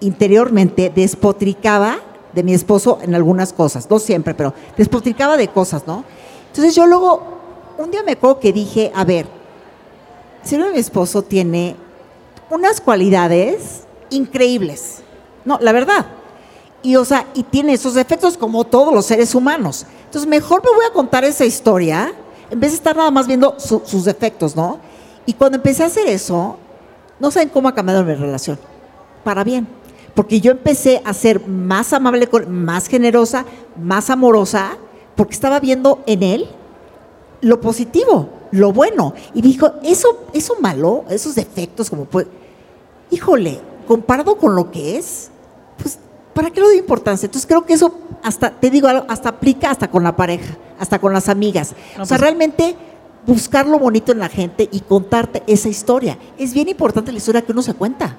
interiormente, 0.00 0.90
despotricaba 0.94 1.98
de 2.32 2.42
mi 2.42 2.54
esposo 2.54 2.98
en 3.02 3.14
algunas 3.14 3.52
cosas, 3.52 3.88
no 3.90 3.98
siempre, 3.98 4.34
pero 4.34 4.54
despotricaba 4.76 5.36
de 5.36 5.48
cosas, 5.48 5.86
¿no? 5.86 6.04
Entonces 6.48 6.74
yo 6.74 6.86
luego, 6.86 7.22
un 7.78 7.90
día 7.90 8.02
me 8.02 8.12
acuerdo 8.12 8.40
que 8.40 8.52
dije, 8.52 8.92
a 8.94 9.04
ver, 9.04 9.26
si 10.42 10.56
mi 10.56 10.78
esposo 10.78 11.22
tiene 11.22 11.76
unas 12.50 12.80
cualidades 12.80 13.82
increíbles, 14.10 14.98
no, 15.44 15.58
la 15.60 15.72
verdad. 15.72 16.06
Y, 16.82 16.96
o 16.96 17.04
sea, 17.04 17.26
y 17.34 17.42
tiene 17.42 17.74
esos 17.74 17.94
defectos 17.94 18.38
como 18.38 18.64
todos 18.64 18.94
los 18.94 19.04
seres 19.04 19.34
humanos. 19.34 19.84
Entonces, 20.06 20.28
mejor 20.28 20.62
me 20.64 20.70
voy 20.74 20.86
a 20.88 20.92
contar 20.92 21.24
esa 21.24 21.44
historia 21.44 22.12
en 22.50 22.58
vez 22.58 22.70
de 22.70 22.76
estar 22.76 22.96
nada 22.96 23.10
más 23.10 23.26
viendo 23.26 23.54
su- 23.58 23.82
sus 23.84 24.04
defectos, 24.06 24.56
¿no? 24.56 24.78
Y 25.26 25.34
cuando 25.34 25.56
empecé 25.56 25.82
a 25.82 25.86
hacer 25.86 26.08
eso, 26.08 26.56
no 27.18 27.30
saben 27.30 27.50
cómo 27.50 27.68
ha 27.68 27.74
cambiado 27.74 28.02
mi 28.02 28.14
relación. 28.14 28.58
Para 29.22 29.44
bien. 29.44 29.68
Porque 30.14 30.40
yo 30.40 30.50
empecé 30.50 31.02
a 31.04 31.14
ser 31.14 31.46
más 31.46 31.92
amable, 31.92 32.28
más 32.48 32.88
generosa, 32.88 33.44
más 33.80 34.10
amorosa, 34.10 34.76
porque 35.16 35.34
estaba 35.34 35.60
viendo 35.60 36.02
en 36.06 36.22
él 36.22 36.48
lo 37.42 37.60
positivo, 37.60 38.28
lo 38.50 38.72
bueno. 38.72 39.14
Y 39.34 39.42
dijo, 39.42 39.72
eso, 39.82 40.24
eso 40.32 40.56
malo, 40.60 41.04
esos 41.08 41.34
defectos, 41.34 41.90
como 41.90 42.04
puede. 42.04 42.28
Híjole, 43.10 43.60
comparado 43.86 44.36
con 44.36 44.54
lo 44.54 44.70
que 44.70 44.96
es, 44.98 45.30
pues, 45.78 45.98
¿para 46.34 46.50
qué 46.50 46.60
lo 46.60 46.66
doy 46.66 46.78
importancia? 46.78 47.26
Entonces 47.26 47.46
creo 47.46 47.64
que 47.64 47.74
eso 47.74 47.94
hasta, 48.22 48.50
te 48.50 48.70
digo 48.70 48.88
algo, 48.88 49.04
hasta 49.08 49.30
aplica 49.30 49.70
hasta 49.70 49.90
con 49.90 50.02
la 50.02 50.16
pareja, 50.16 50.56
hasta 50.78 50.98
con 50.98 51.12
las 51.12 51.28
amigas. 51.28 51.74
No, 51.96 52.02
o 52.02 52.06
sea, 52.06 52.16
pues- 52.16 52.20
realmente 52.20 52.76
buscar 53.26 53.66
lo 53.66 53.78
bonito 53.78 54.12
en 54.12 54.18
la 54.18 54.28
gente 54.28 54.68
y 54.70 54.80
contarte 54.80 55.42
esa 55.46 55.68
historia. 55.68 56.18
Es 56.38 56.54
bien 56.54 56.68
importante 56.68 57.12
la 57.12 57.18
historia 57.18 57.42
que 57.42 57.52
uno 57.52 57.62
se 57.62 57.74
cuenta. 57.74 58.16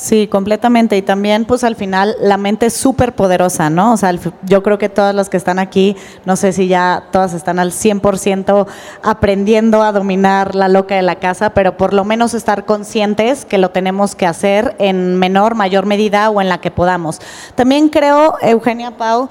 Sí, 0.00 0.28
completamente. 0.28 0.96
Y 0.96 1.02
también, 1.02 1.44
pues 1.44 1.62
al 1.62 1.76
final, 1.76 2.16
la 2.22 2.38
mente 2.38 2.64
es 2.64 2.72
súper 2.72 3.14
poderosa, 3.14 3.68
¿no? 3.68 3.92
O 3.92 3.96
sea, 3.98 4.14
yo 4.44 4.62
creo 4.62 4.78
que 4.78 4.88
todas 4.88 5.14
las 5.14 5.28
que 5.28 5.36
están 5.36 5.58
aquí, 5.58 5.94
no 6.24 6.36
sé 6.36 6.54
si 6.54 6.68
ya 6.68 7.08
todas 7.12 7.34
están 7.34 7.58
al 7.58 7.70
100% 7.70 8.66
aprendiendo 9.02 9.82
a 9.82 9.92
dominar 9.92 10.54
la 10.54 10.68
loca 10.68 10.94
de 10.94 11.02
la 11.02 11.16
casa, 11.16 11.50
pero 11.50 11.76
por 11.76 11.92
lo 11.92 12.06
menos 12.06 12.32
estar 12.32 12.64
conscientes 12.64 13.44
que 13.44 13.58
lo 13.58 13.72
tenemos 13.72 14.14
que 14.14 14.24
hacer 14.24 14.74
en 14.78 15.18
menor, 15.18 15.54
mayor 15.54 15.84
medida 15.84 16.30
o 16.30 16.40
en 16.40 16.48
la 16.48 16.62
que 16.62 16.70
podamos. 16.70 17.20
También 17.54 17.90
creo, 17.90 18.36
Eugenia 18.40 18.96
Pau, 18.96 19.28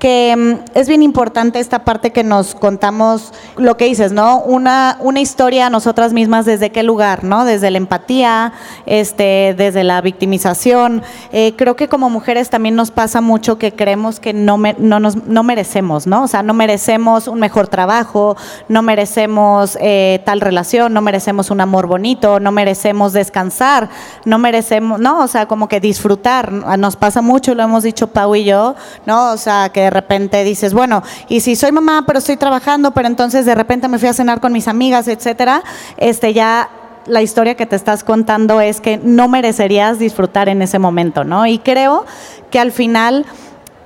que 0.00 0.34
mm, 0.36 0.76
es 0.76 0.88
bien 0.88 1.02
importante 1.04 1.60
esta 1.60 1.84
parte 1.84 2.10
que 2.10 2.24
nos 2.24 2.56
contamos, 2.56 3.32
lo 3.56 3.76
que 3.76 3.84
dices, 3.84 4.10
¿no? 4.10 4.38
Una, 4.40 4.96
una 5.00 5.20
historia 5.20 5.66
a 5.66 5.70
nosotras 5.70 6.12
mismas 6.12 6.46
desde 6.46 6.70
qué 6.72 6.82
lugar, 6.82 7.22
¿no? 7.22 7.44
Desde 7.44 7.70
la 7.70 7.76
empatía, 7.78 8.52
este, 8.86 9.54
desde 9.56 9.84
la 9.84 10.00
victimización. 10.00 11.02
Eh, 11.32 11.54
creo 11.56 11.76
que 11.76 11.88
como 11.88 12.08
mujeres 12.10 12.50
también 12.50 12.74
nos 12.74 12.90
pasa 12.90 13.20
mucho 13.20 13.58
que 13.58 13.72
creemos 13.76 14.18
que 14.20 14.32
no, 14.32 14.56
me- 14.56 14.74
no, 14.78 14.98
nos, 15.00 15.24
no 15.26 15.42
merecemos, 15.42 16.06
¿no? 16.06 16.22
O 16.24 16.28
sea, 16.28 16.42
no 16.42 16.54
merecemos 16.54 17.28
un 17.28 17.38
mejor 17.38 17.68
trabajo, 17.68 18.36
no 18.68 18.80
merecemos 18.82 19.76
eh, 19.80 20.22
tal 20.24 20.40
relación, 20.40 20.94
no 20.94 21.02
merecemos 21.02 21.50
un 21.50 21.60
amor 21.60 21.86
bonito, 21.86 22.40
no 22.40 22.52
merecemos 22.52 23.12
descansar, 23.12 23.90
no 24.24 24.38
merecemos, 24.38 24.98
¿no? 24.98 25.18
O 25.20 25.28
sea, 25.28 25.46
como 25.46 25.68
que 25.68 25.78
disfrutar. 25.78 26.50
Nos 26.50 26.96
pasa 26.96 27.20
mucho, 27.20 27.54
lo 27.54 27.62
hemos 27.62 27.82
dicho 27.82 28.06
Pau 28.06 28.34
y 28.34 28.44
yo, 28.44 28.74
¿no? 29.04 29.32
O 29.32 29.36
sea, 29.36 29.68
que 29.68 29.89
de 29.90 29.94
repente 29.94 30.44
dices, 30.44 30.72
bueno, 30.72 31.02
y 31.28 31.40
si 31.40 31.56
soy 31.56 31.72
mamá, 31.72 32.04
pero 32.06 32.20
estoy 32.20 32.36
trabajando, 32.36 32.92
pero 32.92 33.08
entonces 33.08 33.44
de 33.44 33.56
repente 33.56 33.88
me 33.88 33.98
fui 33.98 34.08
a 34.08 34.12
cenar 34.12 34.40
con 34.40 34.52
mis 34.52 34.68
amigas, 34.68 35.08
etcétera, 35.08 35.64
este 35.96 36.32
ya 36.32 36.70
la 37.06 37.22
historia 37.22 37.56
que 37.56 37.66
te 37.66 37.74
estás 37.74 38.04
contando 38.04 38.60
es 38.60 38.80
que 38.80 38.98
no 38.98 39.26
merecerías 39.26 39.98
disfrutar 39.98 40.48
en 40.48 40.62
ese 40.62 40.78
momento, 40.78 41.24
¿no? 41.24 41.44
Y 41.44 41.58
creo 41.58 42.06
que 42.50 42.60
al 42.60 42.70
final 42.70 43.26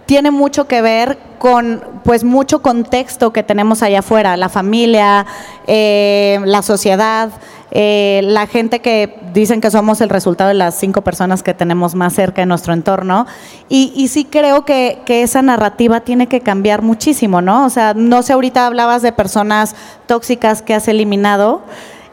tiene 0.06 0.30
mucho 0.30 0.66
que 0.66 0.82
ver 0.82 1.18
con 1.38 1.82
pues 2.04 2.24
mucho 2.24 2.62
contexto 2.62 3.32
que 3.32 3.42
tenemos 3.42 3.82
allá 3.82 4.00
afuera, 4.00 4.36
la 4.36 4.48
familia, 4.48 5.26
eh, 5.66 6.40
la 6.44 6.62
sociedad, 6.62 7.30
eh, 7.70 8.20
la 8.22 8.46
gente 8.46 8.80
que 8.80 9.18
dicen 9.32 9.60
que 9.60 9.70
somos 9.70 10.00
el 10.00 10.08
resultado 10.08 10.48
de 10.48 10.54
las 10.54 10.74
cinco 10.76 11.02
personas 11.02 11.42
que 11.42 11.54
tenemos 11.54 11.94
más 11.94 12.14
cerca 12.14 12.42
en 12.42 12.48
nuestro 12.48 12.72
entorno. 12.72 13.26
Y, 13.68 13.92
y 13.96 14.08
sí 14.08 14.24
creo 14.24 14.64
que, 14.64 15.02
que 15.04 15.22
esa 15.22 15.42
narrativa 15.42 16.00
tiene 16.00 16.28
que 16.28 16.40
cambiar 16.40 16.82
muchísimo, 16.82 17.42
¿no? 17.42 17.66
O 17.66 17.70
sea, 17.70 17.94
no 17.94 18.22
sé, 18.22 18.32
ahorita 18.32 18.66
hablabas 18.66 19.02
de 19.02 19.12
personas 19.12 19.74
tóxicas 20.06 20.62
que 20.62 20.74
has 20.74 20.88
eliminado. 20.88 21.62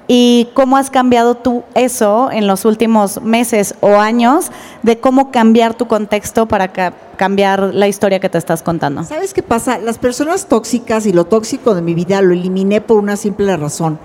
¿Y 0.07 0.49
cómo 0.55 0.75
has 0.75 0.89
cambiado 0.89 1.35
tú 1.35 1.63
eso 1.73 2.29
en 2.31 2.45
los 2.45 2.65
últimos 2.65 3.21
meses 3.21 3.75
o 3.79 3.95
años 3.95 4.51
de 4.83 4.99
cómo 4.99 5.31
cambiar 5.31 5.73
tu 5.75 5.87
contexto 5.87 6.47
para 6.47 6.73
ca- 6.73 6.93
cambiar 7.15 7.73
la 7.73 7.87
historia 7.87 8.19
que 8.19 8.27
te 8.27 8.37
estás 8.37 8.61
contando? 8.61 9.03
¿Sabes 9.05 9.33
qué 9.33 9.41
pasa? 9.41 9.77
Las 9.77 9.97
personas 9.99 10.47
tóxicas 10.47 11.05
y 11.05 11.13
lo 11.13 11.25
tóxico 11.25 11.75
de 11.75 11.81
mi 11.81 11.93
vida 11.93 12.21
lo 12.21 12.33
eliminé 12.33 12.81
por 12.81 12.97
una 12.97 13.15
simple 13.15 13.55
razón. 13.55 13.99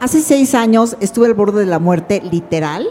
Hace 0.00 0.20
seis 0.20 0.54
años 0.54 0.96
estuve 1.00 1.26
al 1.26 1.34
borde 1.34 1.60
de 1.60 1.66
la 1.66 1.78
muerte 1.78 2.22
literal 2.30 2.86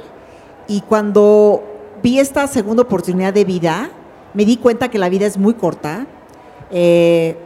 y 0.68 0.82
cuando 0.82 1.64
vi 2.02 2.20
esta 2.20 2.48
segunda 2.48 2.84
oportunidad 2.84 3.34
de 3.34 3.46
vida, 3.46 3.92
me 4.34 4.46
di 4.46 4.58
cuenta 4.58 4.90
que 4.90 4.98
la 4.98 5.10
vida 5.10 5.26
es 5.28 5.38
muy 5.38 5.54
corta. 5.54 6.08
Eh, 6.72 7.38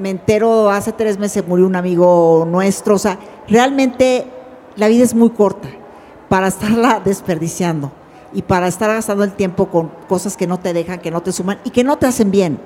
me 0.00 0.10
entero, 0.10 0.70
hace 0.70 0.92
tres 0.92 1.18
meses 1.18 1.46
murió 1.46 1.66
un 1.66 1.74
amigo 1.76 2.46
nuestro, 2.48 2.94
o 2.94 2.98
sea, 2.98 3.18
realmente 3.48 4.26
la 4.80 4.88
vida 4.88 5.04
es 5.04 5.14
muy 5.14 5.28
corta 5.28 5.68
para 6.30 6.48
estarla 6.48 7.00
desperdiciando 7.04 7.92
y 8.32 8.40
para 8.40 8.66
estar 8.66 8.88
gastando 8.88 9.24
el 9.24 9.32
tiempo 9.32 9.66
con 9.66 9.90
cosas 10.08 10.38
que 10.38 10.46
no 10.46 10.58
te 10.58 10.72
dejan, 10.72 11.00
que 11.00 11.10
no 11.10 11.20
te 11.20 11.32
suman 11.32 11.60
y 11.64 11.70
que 11.70 11.84
no 11.84 11.98
te 11.98 12.06
hacen 12.06 12.30
bien. 12.30 12.58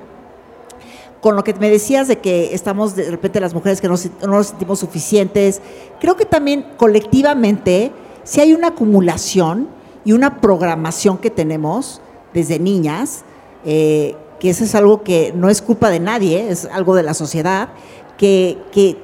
Con 1.21 1.35
lo 1.35 1.42
que 1.42 1.54
me 1.54 1.71
decías 1.71 2.06
de 2.06 2.21
que 2.21 2.54
estamos 2.54 2.94
de 2.94 3.11
repente 3.11 3.40
las 3.40 3.52
mujeres 3.52 3.80
que 3.80 3.88
no, 3.88 3.97
no 4.21 4.28
nos 4.28 4.49
sentimos 4.49 4.78
suficientes, 4.78 5.61
creo 5.99 6.16
que 6.16 6.25
también 6.25 6.64
colectivamente 6.76 7.90
si 8.23 8.40
hay 8.40 8.52
una 8.52 8.68
acumulación 8.68 9.68
y 10.04 10.12
una 10.12 10.40
programación 10.40 11.18
que 11.18 11.30
tenemos 11.30 12.00
desde 12.33 12.61
niñas, 12.61 13.25
eh, 13.64 14.14
que 14.38 14.50
eso 14.50 14.62
es 14.62 14.75
algo 14.76 15.02
que 15.02 15.33
no 15.35 15.50
es 15.50 15.62
culpa 15.62 15.90
de 15.90 15.99
nadie, 15.99 16.49
es 16.49 16.66
algo 16.66 16.94
de 16.94 17.02
la 17.02 17.14
sociedad, 17.14 17.71
que, 18.18 18.59
que 18.71 18.99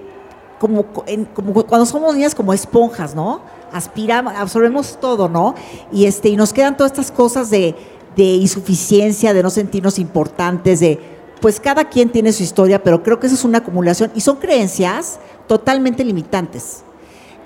como, 0.61 0.85
co- 0.93 1.03
en- 1.09 1.25
como 1.25 1.53
cuando 1.65 1.85
somos 1.87 2.15
niñas 2.15 2.35
como 2.37 2.53
esponjas, 2.53 3.17
¿no? 3.17 3.41
Aspiramos, 3.73 4.33
absorbemos 4.37 4.99
todo, 5.01 5.29
¿no? 5.29 5.57
Y, 5.91 6.05
este, 6.05 6.29
y 6.29 6.37
nos 6.37 6.53
quedan 6.53 6.77
todas 6.77 6.93
estas 6.93 7.11
cosas 7.11 7.51
de, 7.51 7.75
de 8.15 8.23
insuficiencia, 8.25 9.35
de 9.35 9.43
no 9.43 9.51
sentirnos 9.51 9.99
importantes, 9.99 10.79
de 10.79 11.01
pues 11.41 11.59
cada 11.59 11.85
quien 11.89 12.11
tiene 12.11 12.33
su 12.33 12.43
historia, 12.43 12.83
pero 12.83 13.03
creo 13.03 13.19
que 13.19 13.27
eso 13.27 13.35
es 13.35 13.45
una 13.45 13.59
acumulación 13.59 14.13
y 14.15 14.21
son 14.21 14.37
creencias 14.37 15.19
totalmente 15.49 16.05
limitantes. 16.05 16.83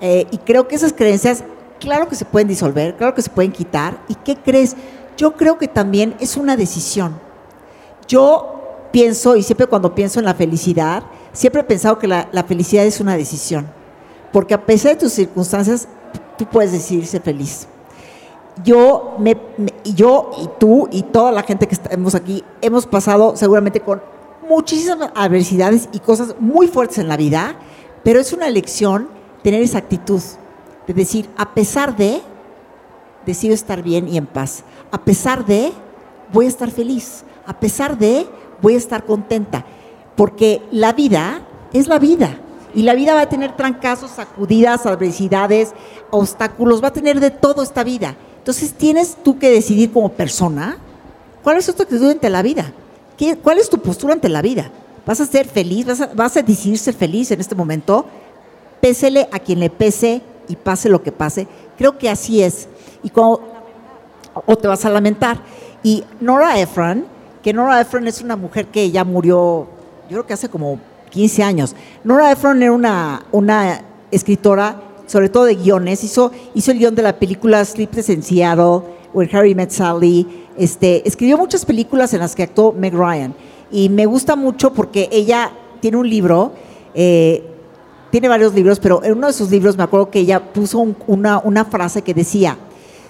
Eh, 0.01 0.27
y 0.29 0.37
creo 0.39 0.67
que 0.67 0.75
esas 0.75 0.91
creencias, 0.91 1.43
claro 1.79 2.07
que 2.09 2.15
se 2.15 2.25
pueden 2.25 2.47
disolver, 2.49 2.97
claro 2.97 3.15
que 3.15 3.21
se 3.21 3.29
pueden 3.29 3.51
quitar. 3.53 3.97
¿Y 4.09 4.15
qué 4.15 4.35
crees? 4.35 4.75
yo 5.17 5.31
creo 5.37 5.57
que 5.57 5.69
también 5.69 6.13
es 6.19 6.35
una 6.35 6.57
decisión. 6.57 7.17
Yo 8.05 8.61
pienso, 8.91 9.37
y 9.37 9.43
siempre 9.43 9.65
cuando 9.67 9.95
pienso 9.95 10.19
en 10.19 10.25
la 10.25 10.33
felicidad, 10.33 11.03
siempre 11.35 11.61
he 11.61 11.63
pensado 11.63 11.99
que 11.99 12.07
la, 12.07 12.27
felicidad 12.47 12.85
es 12.85 12.99
una 12.99 13.15
decisión. 13.15 13.67
Porque 14.31 14.53
a 14.53 14.65
pesar 14.65 14.93
de 14.93 15.01
tus 15.01 15.13
circunstancias, 15.13 15.87
tú 16.37 16.45
puedes 16.45 16.71
decidir 16.71 17.05
ser 17.05 17.21
feliz. 17.21 17.67
Yo, 18.63 19.15
me, 19.19 19.37
me- 19.57 19.73
yo 19.83 20.31
y 20.41 20.49
tú 20.59 20.87
y 20.91 21.03
toda 21.03 21.31
la 21.31 21.43
gente 21.43 21.67
que 21.67 21.75
estamos 21.75 22.15
aquí 22.15 22.43
hemos 22.61 22.85
pasado 22.85 23.35
seguramente 23.35 23.81
con 23.81 24.01
muchísimas 24.49 25.11
adversidades 25.13 25.89
y 25.91 25.99
cosas 25.99 26.35
muy 26.39 26.67
fuertes 26.67 26.97
en 26.99 27.07
la 27.07 27.17
vida, 27.17 27.55
pero 28.03 28.19
es 28.19 28.31
una 28.33 28.47
elección 28.47 29.09
tener 29.43 29.61
esa 29.61 29.79
actitud 29.79 30.21
de 30.87 30.93
decir, 30.93 31.29
a 31.37 31.53
pesar 31.53 31.95
de, 31.97 32.21
decido 33.25 33.53
estar 33.53 33.81
bien 33.81 34.07
y 34.07 34.17
en 34.17 34.25
paz. 34.25 34.63
A 34.91 34.99
pesar 34.99 35.45
de, 35.45 35.73
voy 36.31 36.45
a 36.45 36.49
estar 36.49 36.69
feliz. 36.71 37.23
A 37.45 37.59
pesar 37.59 37.97
de, 37.97 38.27
voy 38.61 38.75
a 38.75 38.77
estar 38.77 39.03
contenta. 39.05 39.65
Porque 40.15 40.61
la 40.71 40.93
vida 40.93 41.41
es 41.73 41.87
la 41.87 41.99
vida. 41.99 42.37
Y 42.73 42.83
la 42.83 42.93
vida 42.93 43.13
va 43.13 43.21
a 43.21 43.29
tener 43.29 43.55
trancazos, 43.55 44.11
sacudidas, 44.11 44.85
adversidades, 44.85 45.73
obstáculos, 46.11 46.83
va 46.83 46.89
a 46.89 46.93
tener 46.93 47.19
de 47.19 47.31
todo 47.31 47.63
esta 47.63 47.83
vida. 47.83 48.15
Entonces 48.39 48.73
tienes 48.73 49.15
tú 49.23 49.39
que 49.39 49.49
decidir 49.49 49.91
como 49.91 50.09
persona 50.09 50.77
cuál 51.43 51.57
es 51.57 51.73
tu 51.73 51.81
actitud 51.83 52.09
ante 52.09 52.29
la 52.29 52.41
vida. 52.41 52.71
¿Qué- 53.17 53.37
¿Cuál 53.37 53.59
es 53.59 53.69
tu 53.69 53.77
postura 53.79 54.13
ante 54.13 54.27
la 54.29 54.41
vida? 54.41 54.69
¿Vas 55.05 55.21
a 55.21 55.25
ser 55.25 55.47
feliz? 55.47 55.85
¿Vas 55.85 56.01
a, 56.01 56.07
vas 56.07 56.33
decidir 56.33 56.77
ser 56.77 56.93
feliz 56.95 57.31
en 57.31 57.39
este 57.39 57.55
momento? 57.55 58.05
Pésele 58.81 59.29
a 59.31 59.39
quien 59.39 59.59
le 59.61 59.69
pese 59.69 60.21
y 60.49 60.55
pase 60.55 60.89
lo 60.89 61.01
que 61.01 61.11
pase. 61.11 61.47
Creo 61.77 61.97
que 61.97 62.09
así 62.09 62.43
es. 62.43 62.67
Y 63.03 63.09
cuando, 63.09 63.41
o 64.45 64.55
te 64.57 64.67
vas 64.67 64.83
a 64.85 64.89
lamentar. 64.89 65.39
Y 65.81 66.03
Nora 66.19 66.59
Ephron, 66.59 67.05
que 67.41 67.53
Nora 67.53 67.79
Ephron 67.79 68.07
es 68.07 68.21
una 68.21 68.35
mujer 68.35 68.67
que 68.67 68.91
ya 68.91 69.03
murió, 69.03 69.67
yo 70.09 70.15
creo 70.17 70.25
que 70.27 70.33
hace 70.33 70.49
como 70.49 70.79
15 71.09 71.43
años. 71.43 71.75
Nora 72.03 72.31
Ephron 72.31 72.61
era 72.61 72.71
una, 73.31 73.81
escritora, 74.11 74.81
sobre 75.07 75.29
todo 75.29 75.45
de 75.45 75.55
guiones, 75.55 76.03
hizo, 76.03 76.31
el 76.53 76.79
guion 76.79 76.95
de 76.95 77.01
la 77.01 77.17
película 77.17 77.63
Sleepless 77.63 78.09
in 78.09 78.23
Seattle, 78.23 78.81
When 79.13 79.29
Harry 79.35 79.55
Met 79.55 79.71
Sally, 79.71 80.45
este, 80.57 81.07
escribió 81.07 81.37
muchas 81.37 81.65
películas 81.65 82.13
en 82.13 82.19
las 82.19 82.35
que 82.35 82.43
actuó 82.43 82.71
Meg 82.73 82.93
Ryan. 82.93 83.33
Y 83.71 83.89
me 83.89 84.05
gusta 84.05 84.35
mucho 84.35 84.73
porque 84.73 85.09
ella 85.11 85.51
tiene 85.79 85.97
un 85.97 86.09
libro, 86.09 86.51
eh, 86.93 87.43
tiene 88.11 88.27
varios 88.27 88.53
libros, 88.53 88.79
pero 88.79 89.03
en 89.03 89.13
uno 89.17 89.27
de 89.27 89.33
sus 89.33 89.49
libros 89.49 89.75
me 89.77 89.83
acuerdo 89.83 90.09
que 90.09 90.19
ella 90.19 90.53
puso 90.53 90.79
un- 90.79 90.95
una, 91.07 91.39
una 91.39 91.65
frase 91.65 92.01
que 92.01 92.13
decía, 92.13 92.57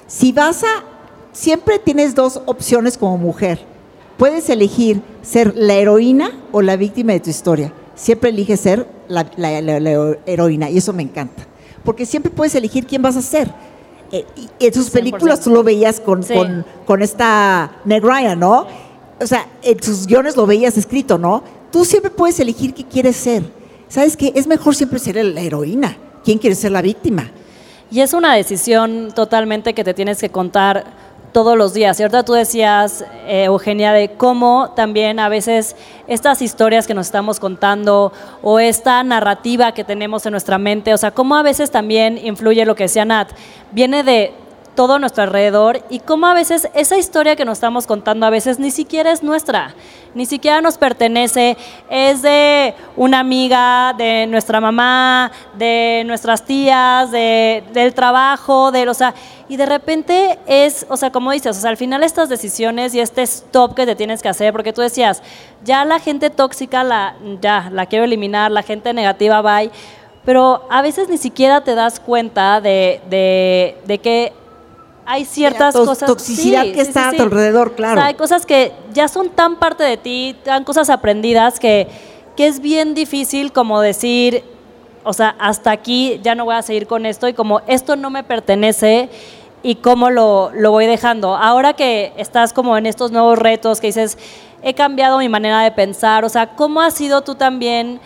si 0.07 0.31
vas 0.31 0.63
a, 0.63 0.83
siempre 1.31 1.77
tienes 1.79 2.15
dos 2.15 2.41
opciones 2.45 2.97
como 2.97 3.17
mujer. 3.17 3.74
Puedes 4.17 4.49
elegir 4.49 5.01
ser 5.21 5.53
la 5.55 5.73
heroína 5.75 6.31
o 6.51 6.61
la 6.61 6.77
víctima 6.77 7.13
de 7.13 7.19
tu 7.19 7.29
historia. 7.29 7.73
Siempre 7.95 8.29
eliges 8.29 8.59
ser 8.61 8.87
la, 9.07 9.25
la- 9.37 9.61
la- 9.61 9.79
la 9.79 10.15
heroína 10.25 10.69
y 10.69 10.77
eso 10.77 10.93
me 10.93 11.03
encanta. 11.03 11.45
Porque 11.83 12.05
siempre 12.05 12.31
puedes 12.31 12.55
elegir 12.55 12.85
quién 12.87 13.01
vas 13.01 13.17
a 13.17 13.21
ser. 13.21 13.49
Eh, 14.11 14.25
y 14.59 14.65
en 14.65 14.73
sus 14.73 14.89
100%. 14.89 14.91
películas 14.93 15.41
tú 15.41 15.49
lo 15.49 15.63
veías 15.63 15.99
con, 15.99 16.23
Sí. 16.23 16.33
con, 16.33 16.65
con 16.85 17.01
esta 17.01 17.77
Meg 17.85 18.03
Ryan, 18.03 18.39
¿no? 18.39 18.67
O 19.21 19.27
sea, 19.27 19.47
en 19.61 19.81
sus 19.83 20.07
guiones 20.07 20.35
lo 20.35 20.45
veías 20.45 20.77
escrito, 20.77 21.17
¿no? 21.17 21.43
Tú 21.71 21.83
siempre 21.85 22.11
puedes 22.11 22.39
elegir 22.39 22.73
qué 22.73 22.83
quieres 22.85 23.15
ser. 23.17 23.43
¿Sabes 23.89 24.15
qué? 24.17 24.31
Es 24.35 24.47
mejor 24.47 24.75
siempre 24.75 24.99
ser 24.99 25.15
la 25.23 25.41
heroína. 25.41 25.97
¿Quién 26.23 26.37
quiere 26.37 26.55
ser 26.55 26.71
la 26.71 26.81
víctima? 26.81 27.31
Y 27.91 27.99
es 28.01 28.13
una 28.13 28.33
decisión 28.33 29.11
totalmente 29.13 29.73
que 29.73 29.83
te 29.83 29.93
tienes 29.93 30.19
que 30.19 30.29
contar 30.29 30.85
todos 31.35 31.57
los 31.57 31.73
días. 31.73 31.99
Y 31.99 32.03
ahorita 32.03 32.23
tú 32.23 32.31
decías, 32.31 33.03
eh, 33.27 33.43
Eugenia, 33.43 33.91
de 33.91 34.07
cómo 34.07 34.71
también 34.73 35.19
a 35.19 35.27
veces 35.27 35.75
estas 36.07 36.41
historias 36.41 36.87
que 36.87 36.93
nos 36.93 37.07
estamos 37.07 37.41
contando 37.41 38.13
o 38.41 38.57
esta 38.57 39.03
narrativa 39.03 39.73
que 39.73 39.83
tenemos 39.83 40.25
en 40.25 40.31
nuestra 40.31 40.57
mente, 40.57 40.93
o 40.93 40.97
sea, 40.97 41.11
cómo 41.11 41.35
a 41.35 41.43
veces 41.43 41.71
también 41.71 42.17
influye 42.17 42.63
lo 42.63 42.73
que 42.75 42.85
decía 42.85 43.03
Nat, 43.03 43.31
viene 43.73 44.03
de 44.03 44.31
todo 44.75 44.99
nuestro 44.99 45.23
alrededor 45.23 45.81
y 45.89 45.99
cómo 45.99 46.27
a 46.27 46.33
veces 46.33 46.69
esa 46.73 46.97
historia 46.97 47.35
que 47.35 47.45
nos 47.45 47.57
estamos 47.57 47.87
contando 47.87 48.25
a 48.25 48.29
veces 48.29 48.59
ni 48.59 48.71
siquiera 48.71 49.11
es 49.11 49.23
nuestra, 49.23 49.73
ni 50.13 50.25
siquiera 50.25 50.61
nos 50.61 50.77
pertenece, 50.77 51.57
es 51.89 52.21
de 52.21 52.73
una 52.95 53.19
amiga, 53.19 53.93
de 53.97 54.27
nuestra 54.27 54.61
mamá, 54.61 55.31
de 55.57 56.03
nuestras 56.05 56.45
tías, 56.45 57.11
de, 57.11 57.63
del 57.73 57.93
trabajo, 57.93 58.71
de, 58.71 58.87
o 58.87 58.93
sea, 58.93 59.13
y 59.47 59.57
de 59.57 59.65
repente 59.65 60.39
es, 60.45 60.85
o 60.89 60.97
sea, 60.97 61.11
como 61.11 61.31
dices, 61.31 61.57
o 61.57 61.59
sea, 61.59 61.69
al 61.69 61.77
final 61.77 62.03
estas 62.03 62.29
decisiones 62.29 62.93
y 62.95 62.99
este 62.99 63.21
stop 63.23 63.75
que 63.75 63.85
te 63.85 63.95
tienes 63.95 64.21
que 64.21 64.29
hacer, 64.29 64.51
porque 64.51 64.73
tú 64.73 64.81
decías, 64.81 65.23
ya 65.63 65.85
la 65.85 65.99
gente 65.99 66.29
tóxica 66.29 66.83
la, 66.83 67.15
ya, 67.41 67.69
la 67.71 67.85
quiero 67.85 68.05
eliminar, 68.05 68.51
la 68.51 68.63
gente 68.63 68.93
negativa, 68.93 69.41
bye, 69.41 69.71
pero 70.25 70.65
a 70.69 70.81
veces 70.81 71.07
ni 71.07 71.17
siquiera 71.17 71.61
te 71.61 71.75
das 71.75 71.99
cuenta 71.99 72.59
de, 72.59 72.99
de, 73.09 73.77
de 73.85 73.97
que 73.99 74.33
hay 75.05 75.25
ciertas 75.25 75.75
La 75.75 75.81
cosas. 75.85 76.07
toxicidad 76.07 76.63
que 76.63 76.81
está 76.81 77.09
a 77.09 77.11
tu 77.13 77.21
alrededor, 77.23 77.73
claro. 77.75 77.93
O 77.93 77.97
sea, 77.97 78.05
hay 78.07 78.13
cosas 78.15 78.45
que 78.45 78.71
ya 78.93 79.07
son 79.07 79.29
tan 79.29 79.57
parte 79.57 79.83
de 79.83 79.97
ti, 79.97 80.35
tan 80.43 80.63
cosas 80.63 80.89
aprendidas 80.89 81.59
que, 81.59 81.87
que 82.35 82.47
es 82.47 82.59
bien 82.59 82.93
difícil 82.95 83.51
como 83.51 83.81
decir, 83.81 84.43
o 85.03 85.13
sea, 85.13 85.35
hasta 85.39 85.71
aquí 85.71 86.19
ya 86.23 86.33
no 86.33 86.45
voy 86.45 86.55
a 86.55 86.61
seguir 86.63 86.87
con 86.87 87.05
esto 87.05 87.27
y 87.27 87.33
como 87.33 87.61
esto 87.67 87.95
no 87.95 88.09
me 88.09 88.23
pertenece 88.23 89.09
y 89.61 89.75
cómo 89.75 90.09
lo, 90.09 90.51
lo 90.53 90.71
voy 90.71 90.85
dejando. 90.87 91.35
Ahora 91.35 91.73
que 91.73 92.11
estás 92.17 92.51
como 92.53 92.75
en 92.77 92.85
estos 92.87 93.11
nuevos 93.11 93.37
retos 93.37 93.79
que 93.81 93.87
dices, 93.87 94.17
he 94.63 94.73
cambiado 94.73 95.19
mi 95.19 95.29
manera 95.29 95.61
de 95.61 95.71
pensar, 95.71 96.25
o 96.25 96.29
sea, 96.29 96.55
¿cómo 96.55 96.81
has 96.81 96.95
sido 96.95 97.21
tú 97.21 97.35
también? 97.35 97.99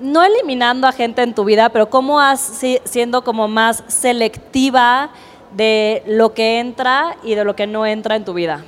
no 0.00 0.24
eliminando 0.24 0.88
a 0.88 0.92
gente 0.92 1.22
en 1.22 1.32
tu 1.32 1.44
vida, 1.44 1.68
pero 1.68 1.88
cómo 1.88 2.18
has 2.18 2.40
si- 2.40 2.80
siendo 2.82 3.22
como 3.22 3.46
más 3.46 3.84
selectiva 3.86 5.10
de 5.56 6.02
lo 6.06 6.34
que 6.34 6.60
entra 6.60 7.16
y 7.22 7.34
de 7.34 7.44
lo 7.44 7.56
que 7.56 7.66
no 7.66 7.86
entra 7.86 8.16
en 8.16 8.24
tu 8.24 8.34
vida. 8.34 8.64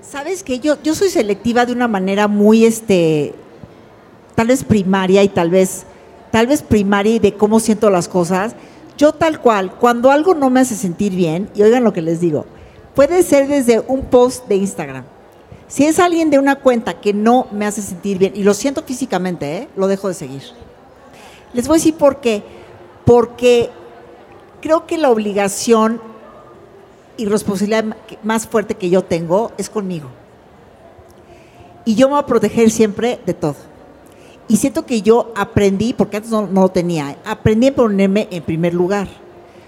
Sabes 0.00 0.42
que 0.42 0.58
yo, 0.58 0.76
yo 0.82 0.94
soy 0.94 1.08
selectiva 1.08 1.66
de 1.66 1.72
una 1.72 1.88
manera 1.88 2.28
muy, 2.28 2.64
este, 2.64 3.34
tal 4.34 4.48
vez 4.48 4.64
primaria 4.64 5.22
y 5.22 5.28
tal 5.28 5.50
vez, 5.50 5.84
tal 6.30 6.46
vez 6.46 6.62
primaria 6.62 7.14
y 7.14 7.18
de 7.18 7.34
cómo 7.34 7.60
siento 7.60 7.90
las 7.90 8.08
cosas. 8.08 8.54
Yo 8.98 9.12
tal 9.12 9.40
cual, 9.40 9.74
cuando 9.76 10.10
algo 10.10 10.34
no 10.34 10.50
me 10.50 10.60
hace 10.60 10.74
sentir 10.74 11.14
bien, 11.14 11.48
y 11.54 11.62
oigan 11.62 11.84
lo 11.84 11.92
que 11.92 12.02
les 12.02 12.20
digo, 12.20 12.46
puede 12.94 13.22
ser 13.22 13.48
desde 13.48 13.80
un 13.80 14.02
post 14.02 14.46
de 14.48 14.56
Instagram. 14.56 15.04
Si 15.66 15.86
es 15.86 15.98
alguien 15.98 16.28
de 16.28 16.38
una 16.38 16.56
cuenta 16.56 17.00
que 17.00 17.14
no 17.14 17.46
me 17.50 17.64
hace 17.64 17.80
sentir 17.80 18.18
bien, 18.18 18.32
y 18.36 18.42
lo 18.42 18.52
siento 18.52 18.82
físicamente, 18.82 19.56
¿eh? 19.56 19.68
lo 19.76 19.86
dejo 19.86 20.08
de 20.08 20.14
seguir. 20.14 20.42
Les 21.54 21.66
voy 21.66 21.76
a 21.76 21.78
decir 21.78 21.94
por 21.94 22.20
qué. 22.20 22.42
Porque 23.04 23.70
creo 24.60 24.86
que 24.86 24.98
la 24.98 25.10
obligación 25.10 26.00
y 27.16 27.26
responsabilidad 27.26 27.84
más 28.22 28.46
fuerte 28.46 28.74
que 28.74 28.90
yo 28.90 29.02
tengo 29.02 29.52
es 29.58 29.68
conmigo. 29.68 30.08
Y 31.84 31.94
yo 31.94 32.08
me 32.08 32.14
voy 32.14 32.22
a 32.22 32.26
proteger 32.26 32.70
siempre 32.70 33.20
de 33.26 33.34
todo. 33.34 33.56
Y 34.48 34.56
siento 34.56 34.84
que 34.84 35.02
yo 35.02 35.32
aprendí, 35.36 35.92
porque 35.92 36.18
antes 36.18 36.30
no, 36.30 36.46
no 36.46 36.62
lo 36.62 36.68
tenía, 36.68 37.16
aprendí 37.24 37.68
a 37.68 37.74
ponerme 37.74 38.28
en 38.30 38.42
primer 38.42 38.74
lugar. 38.74 39.08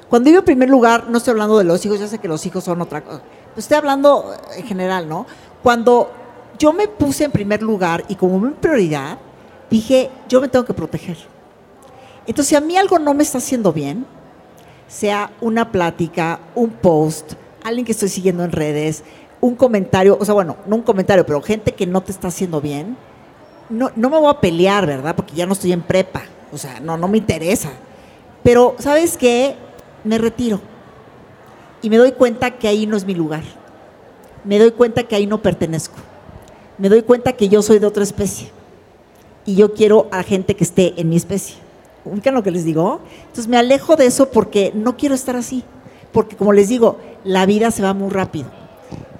Cuando 0.09 0.29
digo 0.29 0.41
en 0.41 0.45
primer 0.45 0.71
lugar, 0.71 1.09
no 1.09 1.19
estoy 1.19 1.33
hablando 1.33 1.59
de 1.59 1.65
los 1.65 1.85
hijos, 1.85 1.99
ya 1.99 2.07
sé 2.07 2.19
que 2.19 2.29
los 2.29 2.45
hijos 2.47 2.65
son 2.65 2.81
otra 2.81 3.03
cosa. 3.03 3.23
Estoy 3.57 3.77
hablando 3.77 4.33
eh, 4.33 4.61
en 4.61 4.67
general, 4.67 5.09
¿no? 5.09 5.27
Cuando 5.63 6.11
yo 6.59 6.73
me 6.73 6.89
puse 6.89 7.25
en 7.25 7.33
primer 7.33 7.63
lugar 7.63 8.05
y 8.09 8.15
como 8.15 8.39
mi 8.39 8.51
prioridad, 8.51 9.19
dije, 9.71 10.11
yo 10.29 10.41
me 10.41 10.49
tengo 10.49 10.65
que 10.65 10.75
proteger. 10.75 11.17
Entonces, 12.27 12.49
si 12.49 12.57
a 12.57 12.61
mí 12.61 12.77
algo 12.77 12.99
no 12.99 13.15
me 13.15 13.23
está 13.23 13.39
haciendo 13.39 13.73
bien, 13.73 14.07
sea 14.89 15.33
una 15.41 15.73
plática, 15.73 16.41
un 16.55 16.71
post, 16.71 17.35
alguien 17.63 17.85
que 17.85 17.93
estoy 17.93 18.09
siguiendo 18.09 18.45
en 18.45 18.53
redes, 18.53 19.03
un 19.41 19.55
comentario, 19.57 20.17
o 20.21 20.25
sea, 20.25 20.35
bueno, 20.35 20.57
no 20.67 20.77
un 20.77 20.83
comentario, 20.83 21.27
pero 21.27 21.43
gente 21.43 21.73
que 21.73 21.87
no 21.87 22.03
te 22.03 22.13
está 22.13 22.29
haciendo 22.29 22.61
bien, 22.61 22.97
no, 23.69 23.91
no 23.97 24.11
me 24.11 24.19
voy 24.19 24.31
a 24.31 24.41
pelear, 24.41 24.87
¿verdad? 24.87 25.17
Porque 25.17 25.35
ya 25.35 25.47
no 25.47 25.53
estoy 25.53 25.73
en 25.73 25.83
prepa, 25.83 26.23
o 26.53 26.59
sea, 26.59 26.81
no, 26.81 26.97
no 26.97 27.09
me 27.09 27.19
interesa. 27.19 27.71
Pero, 28.43 28.77
¿sabes 28.79 29.17
qué? 29.17 29.57
Me 30.05 30.19
retiro. 30.19 30.61
Y 31.83 31.91
me 31.91 31.97
doy 31.97 32.13
cuenta 32.13 32.53
que 32.53 32.69
ahí 32.69 32.87
no 32.87 32.97
es 32.97 33.05
mi 33.05 33.15
lugar. 33.15 33.43
Me 34.45 34.59
doy 34.59 34.71
cuenta 34.71 35.03
que 35.03 35.17
ahí 35.17 35.27
no 35.27 35.43
pertenezco. 35.43 35.97
Me 36.77 36.89
doy 36.89 37.03
cuenta 37.03 37.33
que 37.33 37.49
yo 37.49 37.63
soy 37.63 37.79
de 37.79 37.87
otra 37.87 38.03
especie. 38.03 38.51
Y 39.47 39.55
yo 39.55 39.73
quiero 39.75 40.09
a 40.11 40.23
gente 40.23 40.55
que 40.57 40.65
esté 40.65 40.95
en 40.99 41.09
mi 41.09 41.17
especie. 41.17 41.57
¿Ubican 42.05 42.35
lo 42.35 42.43
que 42.43 42.51
les 42.51 42.65
digo? 42.65 43.01
Entonces 43.21 43.49
me 43.49 43.57
alejo 43.57 43.97
de 43.97 44.07
eso 44.07 44.31
porque 44.31 44.73
no 44.75 44.97
quiero 44.97 45.15
estar 45.15 45.37
así. 45.37 45.65
Porque 46.13 46.37
como 46.37 46.53
les 46.53 46.69
digo, 46.69 46.99
la 47.25 47.47
vida 47.47 47.71
se 47.71 47.83
va 47.83 47.95
muy 47.95 48.11
rápido. 48.11 48.49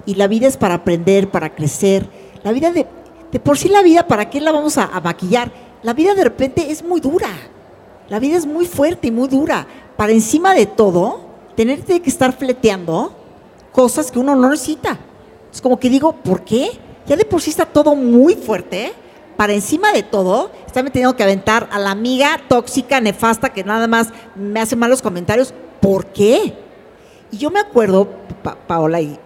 Y 0.05 0.15
la 0.15 0.27
vida 0.27 0.47
es 0.47 0.57
para 0.57 0.75
aprender, 0.75 1.29
para 1.29 1.55
crecer. 1.55 2.07
La 2.43 2.51
vida 2.51 2.71
de, 2.71 2.85
de 3.31 3.39
por 3.39 3.57
sí 3.57 3.69
la 3.69 3.81
vida, 3.81 4.07
¿para 4.07 4.29
qué 4.29 4.39
la 4.39 4.51
vamos 4.51 4.77
a, 4.77 4.85
a 4.85 5.01
maquillar? 5.01 5.51
La 5.81 5.93
vida 5.93 6.13
de 6.13 6.23
repente 6.23 6.71
es 6.71 6.83
muy 6.83 7.01
dura. 7.01 7.29
La 8.07 8.19
vida 8.19 8.37
es 8.37 8.45
muy 8.45 8.65
fuerte 8.65 9.07
y 9.07 9.11
muy 9.11 9.27
dura. 9.27 9.65
Para 9.97 10.11
encima 10.11 10.53
de 10.53 10.67
todo, 10.67 11.21
tenerte 11.55 12.01
que 12.01 12.09
estar 12.09 12.33
fleteando 12.37 13.13
cosas 13.71 14.11
que 14.11 14.19
uno 14.19 14.35
no 14.35 14.49
necesita. 14.49 14.97
Es 15.51 15.61
como 15.61 15.79
que 15.79 15.89
digo, 15.89 16.13
¿por 16.13 16.43
qué? 16.43 16.69
Ya 17.07 17.15
de 17.15 17.25
por 17.25 17.41
sí 17.41 17.49
está 17.49 17.65
todo 17.65 17.95
muy 17.95 18.35
fuerte. 18.35 18.93
Para 19.37 19.53
encima 19.53 19.91
de 19.91 20.03
todo, 20.03 20.51
estarme 20.65 20.91
teniendo 20.91 21.15
que 21.15 21.23
aventar 21.23 21.67
a 21.71 21.79
la 21.79 21.91
amiga 21.91 22.39
tóxica, 22.47 23.01
nefasta, 23.01 23.49
que 23.49 23.63
nada 23.63 23.87
más 23.87 24.09
me 24.35 24.61
hace 24.61 24.75
malos 24.75 25.01
comentarios. 25.01 25.53
¿Por 25.81 26.05
qué? 26.07 26.53
Y 27.31 27.37
yo 27.37 27.51
me 27.51 27.59
acuerdo, 27.59 28.07
Pa- 28.43 28.55
Paola 28.55 29.01
y, 29.01 29.19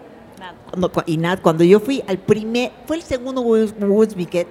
cuando, 0.70 0.90
y 1.06 1.16
Nat, 1.16 1.40
cuando 1.40 1.62
yo 1.64 1.78
fui 1.78 2.02
al 2.08 2.18
primer, 2.18 2.72
fue 2.86 2.96
el 2.96 3.02
segundo 3.02 3.40
Weekend, 3.42 4.46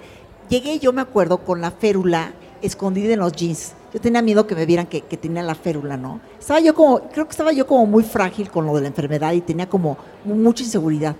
llegué 0.47 0.79
yo 0.79 0.93
me 0.93 1.01
acuerdo 1.01 1.39
con 1.39 1.59
la 1.61 1.71
férula 1.71 2.33
escondida 2.61 3.13
en 3.13 3.19
los 3.19 3.33
jeans. 3.33 3.73
Yo 3.93 3.99
tenía 3.99 4.21
miedo 4.21 4.45
que 4.45 4.53
me 4.55 4.65
vieran 4.65 4.85
que, 4.85 5.01
que 5.01 5.17
tenía 5.17 5.41
la 5.43 5.55
férula, 5.55 5.97
¿no? 5.97 6.21
Estaba 6.39 6.59
yo 6.59 6.75
como, 6.75 7.01
creo 7.09 7.25
que 7.25 7.31
estaba 7.31 7.51
yo 7.51 7.65
como 7.65 7.85
muy 7.85 8.03
frágil 8.03 8.49
con 8.51 8.65
lo 8.65 8.75
de 8.75 8.81
la 8.81 8.87
enfermedad 8.87 9.33
y 9.33 9.41
tenía 9.41 9.67
como 9.67 9.97
mucha 10.23 10.63
inseguridad. 10.63 11.15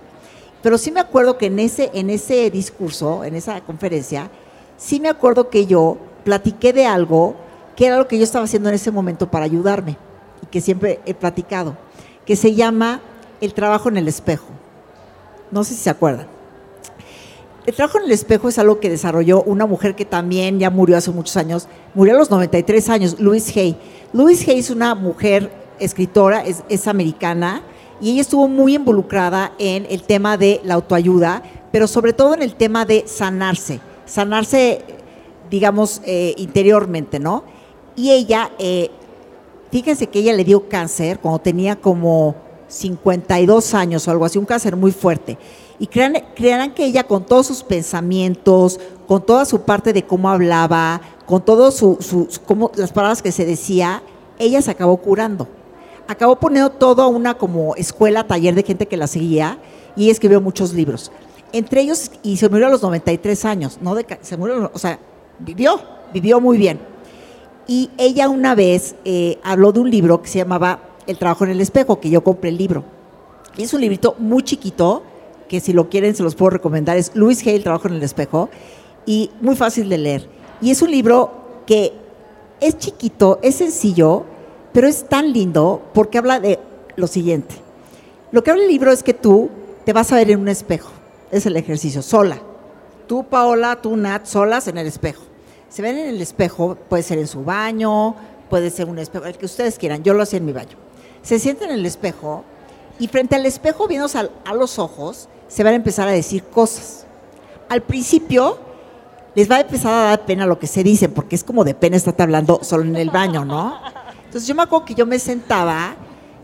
Pero 0.62 0.78
sí 0.78 0.90
me 0.90 1.00
acuerdo 1.00 1.38
que 1.38 1.46
en 1.46 1.58
ese, 1.58 1.90
en 1.94 2.10
ese 2.10 2.50
discurso, 2.50 3.24
en 3.24 3.34
esa 3.34 3.60
conferencia, 3.62 4.30
sí 4.76 5.00
me 5.00 5.08
acuerdo 5.08 5.48
que 5.48 5.66
yo 5.66 5.96
platiqué 6.24 6.72
de 6.72 6.86
algo 6.86 7.34
que 7.76 7.86
era 7.86 7.96
lo 7.96 8.06
que 8.06 8.18
yo 8.18 8.24
estaba 8.24 8.44
haciendo 8.44 8.68
en 8.68 8.74
ese 8.74 8.90
momento 8.90 9.30
para 9.30 9.46
ayudarme 9.46 9.96
y 10.42 10.46
que 10.46 10.60
siempre 10.60 11.00
he 11.06 11.14
platicado, 11.14 11.76
que 12.26 12.36
se 12.36 12.54
llama 12.54 13.00
el 13.40 13.54
trabajo 13.54 13.88
en 13.88 13.96
el 13.96 14.06
espejo. 14.08 14.48
No 15.50 15.64
sé 15.64 15.74
si 15.74 15.80
se 15.80 15.90
acuerdan. 15.90 16.26
El 17.66 17.74
trabajo 17.74 17.98
en 17.98 18.04
el 18.04 18.10
espejo 18.12 18.48
es 18.48 18.58
algo 18.58 18.80
que 18.80 18.90
desarrolló 18.90 19.42
una 19.42 19.66
mujer 19.66 19.94
que 19.94 20.04
también 20.04 20.58
ya 20.58 20.70
murió 20.70 20.96
hace 20.96 21.10
muchos 21.10 21.36
años, 21.36 21.68
murió 21.94 22.14
a 22.14 22.18
los 22.18 22.30
93 22.30 22.88
años, 22.88 23.20
Louise 23.20 23.58
Hay. 23.58 23.76
Louise 24.12 24.50
Hay 24.50 24.58
es 24.58 24.70
una 24.70 24.94
mujer 24.94 25.50
escritora, 25.78 26.44
es, 26.44 26.62
es 26.68 26.86
americana, 26.86 27.62
y 28.00 28.10
ella 28.12 28.20
estuvo 28.22 28.48
muy 28.48 28.74
involucrada 28.76 29.52
en 29.58 29.86
el 29.90 30.02
tema 30.02 30.36
de 30.36 30.60
la 30.64 30.74
autoayuda, 30.74 31.42
pero 31.72 31.86
sobre 31.86 32.12
todo 32.12 32.34
en 32.34 32.42
el 32.42 32.54
tema 32.54 32.84
de 32.84 33.04
sanarse, 33.06 33.80
sanarse, 34.06 34.82
digamos, 35.50 36.00
eh, 36.04 36.34
interiormente, 36.38 37.18
¿no? 37.18 37.44
Y 37.96 38.10
ella, 38.10 38.50
eh, 38.58 38.90
fíjense 39.70 40.06
que 40.06 40.20
ella 40.20 40.32
le 40.32 40.44
dio 40.44 40.68
cáncer 40.68 41.18
cuando 41.18 41.38
tenía 41.40 41.76
como 41.76 42.34
52 42.68 43.74
años 43.74 44.06
o 44.06 44.10
algo 44.10 44.24
así, 44.24 44.38
un 44.38 44.44
cáncer 44.46 44.76
muy 44.76 44.92
fuerte. 44.92 45.36
Y 45.78 45.86
crean, 45.86 46.14
creerán 46.34 46.72
que 46.74 46.84
ella 46.84 47.04
con 47.04 47.24
todos 47.26 47.46
sus 47.46 47.62
pensamientos, 47.62 48.78
con 49.06 49.24
toda 49.24 49.44
su 49.44 49.62
parte 49.62 49.92
de 49.92 50.04
cómo 50.04 50.28
hablaba, 50.30 51.00
con 51.26 51.44
todas 51.44 51.74
su, 51.74 51.96
su- 52.00 52.28
las 52.76 52.92
palabras 52.92 53.22
que 53.22 53.32
se 53.32 53.44
decía, 53.44 54.02
ella 54.38 54.62
se 54.62 54.70
acabó 54.70 54.96
curando. 54.98 55.48
Acabó 56.10 56.40
poniendo 56.40 56.70
todo 56.70 57.06
una 57.06 57.34
como 57.34 57.76
escuela, 57.76 58.26
taller 58.26 58.56
de 58.56 58.64
gente 58.64 58.86
que 58.86 58.96
la 58.96 59.06
seguía 59.06 59.58
y 59.94 60.10
escribió 60.10 60.40
muchos 60.40 60.74
libros. 60.74 61.12
Entre 61.52 61.82
ellos, 61.82 62.10
y 62.24 62.36
se 62.36 62.48
murió 62.48 62.66
a 62.66 62.70
los 62.70 62.82
93 62.82 63.44
años, 63.44 63.78
no 63.80 63.94
de, 63.94 64.04
se 64.20 64.36
murió, 64.36 64.72
o 64.74 64.78
sea, 64.80 64.98
vivió, 65.38 65.80
vivió 66.12 66.40
muy 66.40 66.58
bien. 66.58 66.80
Y 67.68 67.90
ella 67.96 68.28
una 68.28 68.56
vez 68.56 68.96
eh, 69.04 69.38
habló 69.44 69.70
de 69.70 69.78
un 69.78 69.88
libro 69.88 70.20
que 70.20 70.26
se 70.26 70.38
llamaba 70.38 70.80
El 71.06 71.16
trabajo 71.16 71.44
en 71.44 71.50
el 71.50 71.60
espejo, 71.60 72.00
que 72.00 72.10
yo 72.10 72.24
compré 72.24 72.50
el 72.50 72.58
libro. 72.58 72.82
Y 73.56 73.62
es 73.62 73.72
un 73.72 73.80
librito 73.80 74.16
muy 74.18 74.42
chiquito, 74.42 75.04
que 75.48 75.60
si 75.60 75.72
lo 75.72 75.88
quieren 75.88 76.16
se 76.16 76.24
los 76.24 76.34
puedo 76.34 76.50
recomendar. 76.50 76.96
Es 76.96 77.12
Luis 77.14 77.46
Hay, 77.46 77.54
El 77.54 77.62
trabajo 77.62 77.86
en 77.86 77.94
el 77.94 78.02
espejo, 78.02 78.50
y 79.06 79.30
muy 79.40 79.54
fácil 79.54 79.88
de 79.88 79.98
leer. 79.98 80.28
Y 80.60 80.72
es 80.72 80.82
un 80.82 80.90
libro 80.90 81.30
que 81.66 81.92
es 82.60 82.78
chiquito, 82.78 83.38
es 83.42 83.54
sencillo, 83.54 84.24
pero 84.72 84.86
es 84.86 85.08
tan 85.08 85.32
lindo 85.32 85.82
porque 85.94 86.18
habla 86.18 86.40
de 86.40 86.58
lo 86.96 87.06
siguiente. 87.06 87.54
Lo 88.32 88.44
que 88.44 88.50
habla 88.50 88.62
el 88.62 88.68
libro 88.68 88.92
es 88.92 89.02
que 89.02 89.14
tú 89.14 89.50
te 89.84 89.92
vas 89.92 90.12
a 90.12 90.16
ver 90.16 90.30
en 90.30 90.40
un 90.40 90.48
espejo. 90.48 90.90
Es 91.30 91.46
el 91.46 91.56
ejercicio, 91.56 92.02
sola. 92.02 92.38
Tú, 93.06 93.24
Paola, 93.24 93.80
tú, 93.80 93.96
Nat, 93.96 94.26
solas 94.26 94.68
en 94.68 94.78
el 94.78 94.86
espejo. 94.86 95.22
Se 95.68 95.82
ven 95.82 95.96
en 95.96 96.08
el 96.08 96.20
espejo, 96.20 96.76
puede 96.88 97.02
ser 97.02 97.18
en 97.18 97.26
su 97.26 97.44
baño, 97.44 98.14
puede 98.48 98.70
ser 98.70 98.88
un 98.88 98.98
espejo, 98.98 99.24
el 99.24 99.36
que 99.36 99.46
ustedes 99.46 99.78
quieran. 99.78 100.02
Yo 100.02 100.14
lo 100.14 100.22
hacía 100.22 100.38
en 100.38 100.44
mi 100.44 100.52
baño. 100.52 100.76
Se 101.22 101.38
sienten 101.38 101.70
en 101.70 101.80
el 101.80 101.86
espejo 101.86 102.44
y 102.98 103.08
frente 103.08 103.36
al 103.36 103.46
espejo, 103.46 103.88
viéndose 103.88 104.18
a 104.18 104.54
los 104.54 104.78
ojos, 104.78 105.28
se 105.48 105.64
van 105.64 105.72
a 105.72 105.76
empezar 105.76 106.06
a 106.08 106.12
decir 106.12 106.44
cosas. 106.44 107.06
Al 107.68 107.82
principio 107.82 108.58
les 109.34 109.50
va 109.50 109.56
a 109.56 109.60
empezar 109.60 109.92
a 109.92 110.08
dar 110.10 110.26
pena 110.26 110.46
lo 110.46 110.58
que 110.58 110.66
se 110.66 110.82
dicen, 110.82 111.12
porque 111.12 111.36
es 111.36 111.44
como 111.44 111.64
de 111.64 111.74
pena 111.74 111.96
estar 111.96 112.14
hablando 112.20 112.60
solo 112.62 112.84
en 112.84 112.96
el 112.96 113.10
baño, 113.10 113.44
¿no? 113.44 113.78
Entonces 114.30 114.46
yo 114.46 114.54
me 114.54 114.62
acuerdo 114.62 114.84
que 114.84 114.94
yo 114.94 115.06
me 115.06 115.18
sentaba 115.18 115.96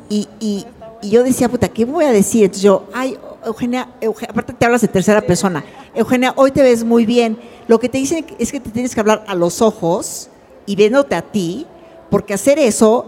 y, 0.09 0.27
y- 0.41 0.67
y 1.03 1.11
yo 1.11 1.23
decía, 1.23 1.49
puta, 1.49 1.69
¿qué 1.69 1.85
voy 1.85 2.05
a 2.05 2.11
decir? 2.11 2.43
Entonces 2.45 2.65
yo, 2.65 2.89
ay, 2.93 3.17
Eugenia, 3.45 3.91
Euge- 4.01 4.29
aparte 4.29 4.53
te 4.55 4.65
hablas 4.65 4.81
de 4.81 4.89
tercera 4.89 5.21
persona. 5.21 5.63
Eugenia, 5.95 6.33
hoy 6.35 6.51
te 6.51 6.63
ves 6.63 6.83
muy 6.83 7.07
bien. 7.07 7.39
Lo 7.69 7.79
que 7.79 7.89
te 7.89 7.99
dicen 7.99 8.27
es 8.41 8.51
que 8.51 8.59
te 8.59 8.71
tienes 8.71 8.93
que 8.93 8.99
hablar 9.01 9.25
a 9.29 9.37
los 9.37 9.63
ojos 9.63 10.31
y 10.67 10.75
viéndote 10.75 11.15
a 11.15 11.23
ti, 11.23 11.65
porque 12.11 12.35
hacer 12.35 12.59
eso, 12.59 13.07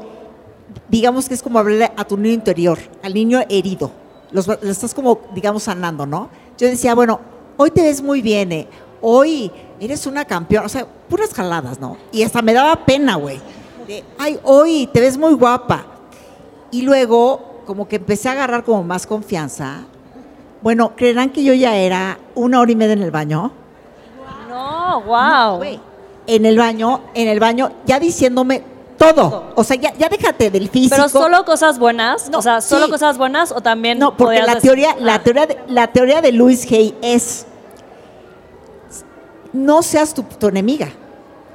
digamos 0.88 1.28
que 1.28 1.34
es 1.34 1.42
como 1.42 1.58
hablarle 1.58 1.90
a 1.96 2.04
tu 2.04 2.16
niño 2.16 2.34
interior, 2.34 2.78
al 3.02 3.14
niño 3.14 3.40
herido. 3.48 3.90
Los, 4.30 4.46
lo 4.46 4.54
estás 4.70 4.94
como, 4.94 5.18
digamos, 5.34 5.64
sanando, 5.64 6.06
¿no? 6.06 6.28
Yo 6.56 6.68
decía, 6.68 6.94
bueno, 6.94 7.18
hoy 7.56 7.72
te 7.72 7.82
ves 7.82 8.00
muy 8.00 8.22
bien, 8.22 8.52
eh. 8.52 8.68
hoy 9.00 9.50
eres 9.80 10.06
una 10.06 10.24
campeona, 10.24 10.66
o 10.66 10.68
sea, 10.68 10.86
puras 11.08 11.32
jaladas, 11.34 11.80
¿no? 11.80 11.96
Y 12.12 12.22
hasta 12.22 12.42
me 12.42 12.52
daba 12.52 12.84
pena, 12.84 13.16
güey. 13.16 13.40
De, 13.88 14.04
ay, 14.18 14.38
hoy 14.44 14.88
te 14.92 15.00
ves 15.00 15.16
muy 15.18 15.32
guapa. 15.34 15.84
Y 16.70 16.82
luego, 16.82 17.62
como 17.66 17.88
que 17.88 17.96
empecé 17.96 18.28
a 18.28 18.32
agarrar 18.32 18.62
como 18.62 18.84
más 18.84 19.06
confianza. 19.06 19.78
Bueno, 20.62 20.92
creerán 20.94 21.30
que 21.30 21.42
yo 21.42 21.54
ya 21.54 21.74
era 21.76 22.18
una 22.34 22.60
hora 22.60 22.70
y 22.70 22.76
media 22.76 22.92
en 22.92 23.02
el 23.02 23.10
baño. 23.10 23.50
No, 24.48 25.00
wow. 25.02 25.62
En 26.26 26.44
el 26.46 26.58
baño, 26.58 27.00
en 27.14 27.28
el 27.28 27.40
baño, 27.40 27.70
ya 27.86 27.98
diciéndome 27.98 28.62
todo. 28.98 29.52
O 29.54 29.64
sea, 29.64 29.76
ya, 29.76 29.94
ya 29.94 30.08
déjate 30.08 30.50
del 30.50 30.68
físico. 30.68 30.94
Pero 30.96 31.08
solo 31.08 31.44
cosas 31.46 31.78
buenas, 31.78 32.28
No, 32.28 32.38
o 32.38 32.42
sea, 32.42 32.60
solo 32.60 32.86
sí. 32.86 32.90
cosas 32.90 33.16
buenas 33.16 33.52
o 33.52 33.60
también 33.62 33.98
No, 33.98 34.14
porque 34.16 34.42
la 34.42 34.54
decir- 34.56 34.62
teoría, 34.62 34.96
la 34.98 35.14
Ah. 35.14 35.22
teoría, 35.22 35.46
de, 35.46 35.58
la 35.68 35.86
teoría 35.86 36.20
de 36.20 36.32
Louis 36.32 36.70
Hay 36.72 36.94
es 37.00 37.46
no 39.52 39.82
seas 39.82 40.12
tu, 40.12 40.22
tu 40.24 40.48
enemiga. 40.48 40.88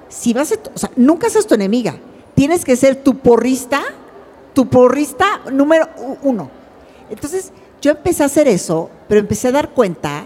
Si 0.10 0.34
vas 0.34 0.52
a, 0.52 0.56
o 0.74 0.78
sea, 0.78 0.90
nunca 0.96 1.30
seas 1.30 1.46
tu 1.46 1.54
enemiga. 1.56 1.96
Tienes 2.36 2.66
que 2.66 2.76
ser 2.76 2.96
tu 2.96 3.18
porrista, 3.18 3.82
tu 4.54 4.68
porrista 4.68 5.26
número 5.52 5.88
uno. 6.24 6.50
Entonces, 7.10 7.52
yo 7.82 7.92
empecé 7.92 8.24
a 8.24 8.28
hacer 8.28 8.48
eso, 8.48 8.90
pero 9.08 9.20
empecé 9.20 9.50
a 9.50 9.52
dar 9.52 9.70
cuenta 9.70 10.26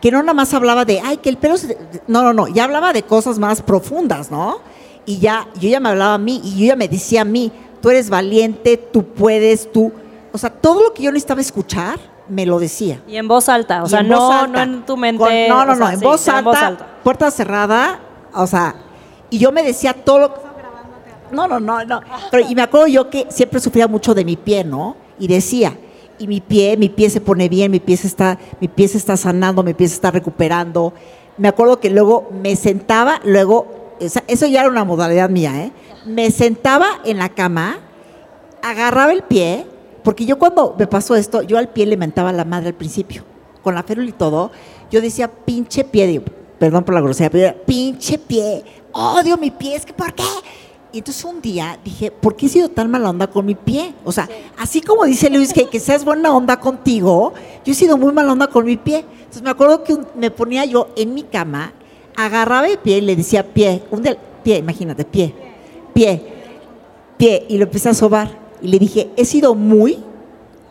que 0.00 0.10
no 0.12 0.20
nada 0.22 0.34
más 0.34 0.54
hablaba 0.54 0.84
de, 0.84 1.00
ay, 1.00 1.16
que 1.16 1.28
el 1.28 1.36
pelo 1.38 1.56
se... 1.56 1.76
No, 2.06 2.22
no, 2.22 2.32
no, 2.32 2.46
ya 2.48 2.64
hablaba 2.64 2.92
de 2.92 3.02
cosas 3.02 3.38
más 3.38 3.62
profundas, 3.62 4.30
¿no? 4.30 4.58
Y 5.06 5.18
ya, 5.18 5.48
yo 5.58 5.68
ya 5.68 5.80
me 5.80 5.88
hablaba 5.88 6.14
a 6.14 6.18
mí, 6.18 6.40
y 6.44 6.60
yo 6.60 6.66
ya 6.66 6.76
me 6.76 6.86
decía 6.86 7.22
a 7.22 7.24
mí, 7.24 7.50
tú 7.80 7.90
eres 7.90 8.08
valiente, 8.10 8.76
tú 8.76 9.04
puedes, 9.04 9.72
tú... 9.72 9.92
O 10.32 10.38
sea, 10.38 10.50
todo 10.50 10.82
lo 10.82 10.94
que 10.94 11.02
yo 11.02 11.10
necesitaba 11.10 11.40
escuchar, 11.40 11.98
me 12.28 12.44
lo 12.46 12.60
decía. 12.60 13.02
Y 13.08 13.16
en 13.16 13.26
voz 13.26 13.48
alta, 13.48 13.82
o 13.82 13.86
Y 13.86 13.88
sea, 13.88 14.00
en 14.00 14.08
no, 14.08 14.20
voz 14.20 14.34
alta. 14.34 14.66
no 14.66 14.72
en 14.74 14.86
tu 14.86 14.96
mente. 14.96 15.24
Con- 15.24 15.48
no, 15.48 15.64
no, 15.64 15.72
o 15.72 15.76
sea, 15.76 15.86
no, 15.86 15.92
en, 15.92 15.98
sí, 15.98 16.04
voz, 16.04 16.28
alta, 16.28 16.86
puerta 17.02 17.30
cerrada, 17.30 17.98
o 18.34 18.46
sea, 18.46 18.74
y 19.30 19.38
yo 19.38 19.50
me 19.50 19.62
decía 19.64 19.94
todo 19.94 20.18
lo 20.20 20.34
que... 20.34 20.40
No, 21.32 21.46
no, 21.48 21.60
no, 21.60 21.84
no. 21.84 22.00
Pero, 22.30 22.48
y 22.48 22.54
me 22.54 22.62
acuerdo 22.62 22.86
yo 22.86 23.10
que 23.10 23.26
siempre 23.30 23.60
sufría 23.60 23.88
mucho 23.88 24.14
de 24.14 24.24
mi 24.24 24.36
pie, 24.36 24.64
¿no? 24.64 24.96
Y 25.18 25.26
decía, 25.26 25.76
y 26.18 26.26
mi 26.26 26.40
pie, 26.40 26.76
mi 26.76 26.88
pie 26.88 27.10
se 27.10 27.20
pone 27.20 27.48
bien, 27.48 27.70
mi 27.70 27.80
pie 27.80 27.96
se 27.96 28.06
está, 28.06 28.38
mi 28.60 28.68
pie 28.68 28.86
está 28.86 29.16
sanando, 29.16 29.62
mi 29.62 29.74
pie 29.74 29.88
se 29.88 29.94
está 29.94 30.10
recuperando. 30.10 30.92
Me 31.36 31.48
acuerdo 31.48 31.78
que 31.80 31.90
luego 31.90 32.28
me 32.32 32.56
sentaba, 32.56 33.20
luego, 33.24 33.94
eso 34.00 34.46
ya 34.46 34.60
era 34.60 34.68
una 34.68 34.84
modalidad 34.84 35.30
mía, 35.30 35.64
¿eh? 35.64 35.72
Me 36.06 36.30
sentaba 36.30 36.86
en 37.04 37.18
la 37.18 37.28
cama, 37.28 37.78
agarraba 38.62 39.12
el 39.12 39.22
pie, 39.22 39.66
porque 40.02 40.24
yo 40.24 40.38
cuando 40.38 40.74
me 40.78 40.86
pasó 40.86 41.14
esto, 41.14 41.42
yo 41.42 41.58
al 41.58 41.68
pie 41.68 41.86
le 41.86 41.96
mentaba 41.96 42.32
la 42.32 42.44
madre 42.44 42.68
al 42.68 42.74
principio, 42.74 43.24
con 43.62 43.74
la 43.74 43.82
férula 43.82 44.08
y 44.08 44.12
todo, 44.12 44.50
yo 44.90 45.00
decía, 45.00 45.28
pinche 45.28 45.84
pie, 45.84 46.22
perdón 46.58 46.84
por 46.84 46.94
la 46.94 47.00
grosería, 47.00 47.30
pero 47.30 47.64
pinche 47.64 48.18
pie, 48.18 48.64
odio 48.92 49.36
mi 49.36 49.50
pie, 49.50 49.76
es 49.76 49.86
que 49.86 49.92
¿por 49.92 50.12
qué? 50.14 50.24
Y 50.92 50.98
entonces 50.98 51.22
un 51.24 51.42
día 51.42 51.78
dije, 51.84 52.10
¿por 52.10 52.34
qué 52.34 52.46
he 52.46 52.48
sido 52.48 52.70
tan 52.70 52.90
mala 52.90 53.10
onda 53.10 53.26
con 53.26 53.44
mi 53.44 53.54
pie? 53.54 53.92
O 54.04 54.12
sea, 54.12 54.26
así 54.56 54.80
como 54.80 55.04
dice 55.04 55.28
Luis 55.28 55.52
que, 55.52 55.66
que 55.68 55.80
seas 55.80 56.02
buena 56.04 56.34
onda 56.34 56.58
contigo, 56.58 57.34
yo 57.64 57.72
he 57.72 57.74
sido 57.74 57.98
muy 57.98 58.12
mala 58.12 58.32
onda 58.32 58.46
con 58.46 58.64
mi 58.64 58.78
pie. 58.78 59.04
Entonces 59.18 59.42
me 59.42 59.50
acuerdo 59.50 59.84
que 59.84 59.92
un- 59.94 60.06
me 60.16 60.30
ponía 60.30 60.64
yo 60.64 60.88
en 60.96 61.12
mi 61.12 61.24
cama, 61.24 61.74
agarraba 62.16 62.66
el 62.68 62.78
pie 62.78 62.98
y 62.98 63.00
le 63.02 63.16
decía 63.16 63.46
pie, 63.52 63.82
un 63.90 64.02
día, 64.02 64.16
pie, 64.42 64.56
imagínate, 64.58 65.04
pie, 65.04 65.34
pie, 65.92 66.22
pie, 67.18 67.44
y 67.48 67.58
lo 67.58 67.64
empecé 67.64 67.90
a 67.90 67.94
sobar. 67.94 68.38
Y 68.62 68.68
le 68.68 68.78
dije, 68.78 69.10
he 69.16 69.26
sido 69.26 69.54
muy, 69.54 69.98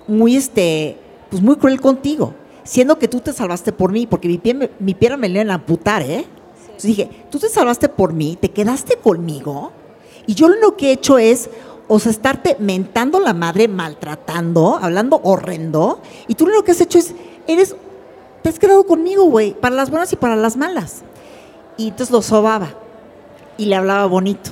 muy, 0.08 0.36
este, 0.36 0.98
pues 1.30 1.44
muy 1.44 1.58
cruel 1.58 1.80
contigo, 1.80 2.34
siendo 2.64 2.98
que 2.98 3.08
tú 3.08 3.20
te 3.20 3.34
salvaste 3.34 3.72
por 3.72 3.92
mí, 3.92 4.08
porque 4.08 4.28
mi 4.28 4.40
pie, 4.40 4.72
mi 4.80 4.94
pierna 4.96 5.18
me 5.18 5.30
le 5.30 5.36
iban 5.36 5.52
a 5.52 5.56
amputar, 5.56 6.02
¿eh? 6.02 6.26
Entonces 6.66 6.84
dije, 6.88 7.10
tú 7.30 7.38
te 7.40 7.50
salvaste 7.50 7.88
por 7.88 8.14
mí, 8.14 8.36
te 8.40 8.50
quedaste 8.50 8.98
conmigo, 8.98 9.72
y 10.28 10.36
yo 10.36 10.50
lo 10.50 10.78
que 10.78 10.90
he 10.90 10.92
hecho 10.92 11.18
es 11.18 11.50
o 11.88 12.00
sea, 12.00 12.12
estarte 12.12 12.58
mentando 12.60 13.20
la 13.20 13.34
madre, 13.34 13.68
maltratando, 13.68 14.78
hablando 14.82 15.22
horrendo, 15.24 16.00
y 16.28 16.36
tú 16.36 16.46
lo 16.46 16.64
que 16.64 16.72
has 16.72 16.82
hecho 16.82 17.00
es, 17.00 17.14
eres, 17.48 17.76
te 18.42 18.50
has 18.50 18.60
quedado 18.60 18.86
conmigo, 18.86 19.24
güey, 19.26 19.54
para 19.54 19.76
las 19.76 19.90
buenas 19.90 20.12
y 20.12 20.18
para 20.18 20.36
las 20.36 20.58
malas. 20.58 21.04
Y 21.78 21.90
entonces 21.90 22.12
lo 22.12 22.22
sobaba 22.22 22.70
y 23.58 23.66
le 23.66 23.76
hablaba 23.76 24.06
bonito. 24.06 24.52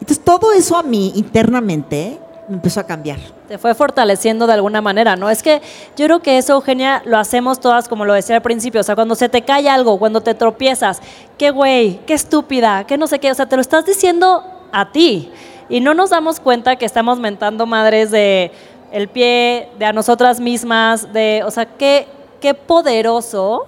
Entonces 0.00 0.20
todo 0.24 0.52
eso 0.52 0.76
a 0.76 0.82
mí 0.82 1.12
internamente 1.14 2.18
me 2.48 2.56
empezó 2.56 2.80
a 2.80 2.84
cambiar. 2.84 3.18
Te 3.46 3.58
fue 3.58 3.74
fortaleciendo 3.74 4.46
de 4.46 4.54
alguna 4.54 4.80
manera, 4.80 5.14
¿no? 5.14 5.30
Es 5.30 5.42
que 5.42 5.60
yo 5.96 6.06
creo 6.06 6.20
que 6.20 6.38
eso, 6.38 6.54
Eugenia, 6.54 7.02
lo 7.04 7.18
hacemos 7.18 7.60
todas, 7.60 7.88
como 7.88 8.04
lo 8.04 8.14
decía 8.14 8.36
al 8.36 8.42
principio. 8.42 8.80
O 8.80 8.84
sea, 8.84 8.94
cuando 8.94 9.14
se 9.14 9.28
te 9.28 9.42
cae 9.42 9.68
algo, 9.68 9.98
cuando 9.98 10.20
te 10.20 10.34
tropiezas, 10.34 11.00
qué 11.38 11.50
güey, 11.50 12.00
qué 12.06 12.14
estúpida, 12.14 12.84
qué 12.86 12.96
no 12.96 13.06
sé 13.06 13.18
qué. 13.20 13.30
O 13.30 13.34
sea, 13.34 13.46
te 13.46 13.56
lo 13.56 13.62
estás 13.62 13.84
diciendo 13.84 14.42
a 14.72 14.92
ti. 14.92 15.30
Y 15.68 15.80
no 15.80 15.94
nos 15.94 16.10
damos 16.10 16.40
cuenta 16.40 16.76
que 16.76 16.84
estamos 16.84 17.18
mentando 17.18 17.66
madres 17.66 18.10
de 18.10 18.50
el 18.92 19.08
pie, 19.08 19.68
de 19.78 19.84
a 19.84 19.92
nosotras 19.92 20.40
mismas, 20.40 21.12
de, 21.12 21.42
o 21.46 21.50
sea, 21.50 21.64
qué, 21.64 22.08
qué 22.40 22.54
poderoso 22.54 23.66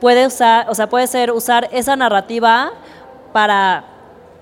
puede 0.00 0.26
usar, 0.26 0.66
o 0.70 0.74
sea, 0.74 0.88
puede 0.88 1.06
ser 1.06 1.32
usar 1.32 1.68
esa 1.72 1.96
narrativa 1.96 2.72
para 3.32 3.84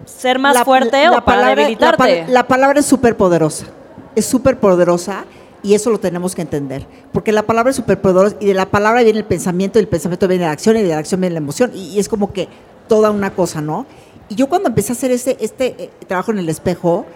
ser 0.05 0.39
más 0.39 0.63
fuerte 0.65 1.09
o 1.09 1.25
para 1.25 1.55
debilitarte. 1.55 2.25
La, 2.27 2.33
la 2.33 2.47
palabra 2.47 2.81
es 2.81 2.87
súper 2.87 3.17
poderosa, 3.17 3.67
es 4.15 4.27
súper 4.27 4.59
poderosa 4.59 5.25
y 5.63 5.75
eso 5.75 5.91
lo 5.91 5.99
tenemos 5.99 6.35
que 6.35 6.43
entender. 6.43 6.87
Porque 7.13 7.33
la 7.33 7.43
palabra 7.43 7.71
es 7.71 7.77
súper 7.77 8.01
poderosa 8.01 8.37
y 8.41 8.47
de 8.47 8.55
la 8.55 8.67
palabra 8.67 9.03
viene 9.03 9.19
el 9.19 9.25
pensamiento 9.25 9.79
y 9.79 9.83
el 9.83 9.89
pensamiento 9.89 10.29
viene 10.29 10.45
la 10.45 10.53
acción 10.53 10.77
y 10.77 10.83
de 10.83 10.89
la 10.89 10.99
acción 10.99 11.21
viene 11.21 11.35
la 11.35 11.39
emoción 11.39 11.73
y, 11.75 11.89
y 11.95 11.99
es 11.99 12.09
como 12.09 12.33
que 12.33 12.49
toda 12.87 13.11
una 13.11 13.31
cosa, 13.31 13.61
¿no? 13.61 13.87
Y 14.29 14.35
yo 14.35 14.49
cuando 14.49 14.69
empecé 14.69 14.93
a 14.93 14.97
hacer 14.97 15.11
este, 15.11 15.37
este 15.43 15.91
trabajo 16.07 16.33
en 16.33 16.39
el 16.39 16.49
espejo, 16.49 17.07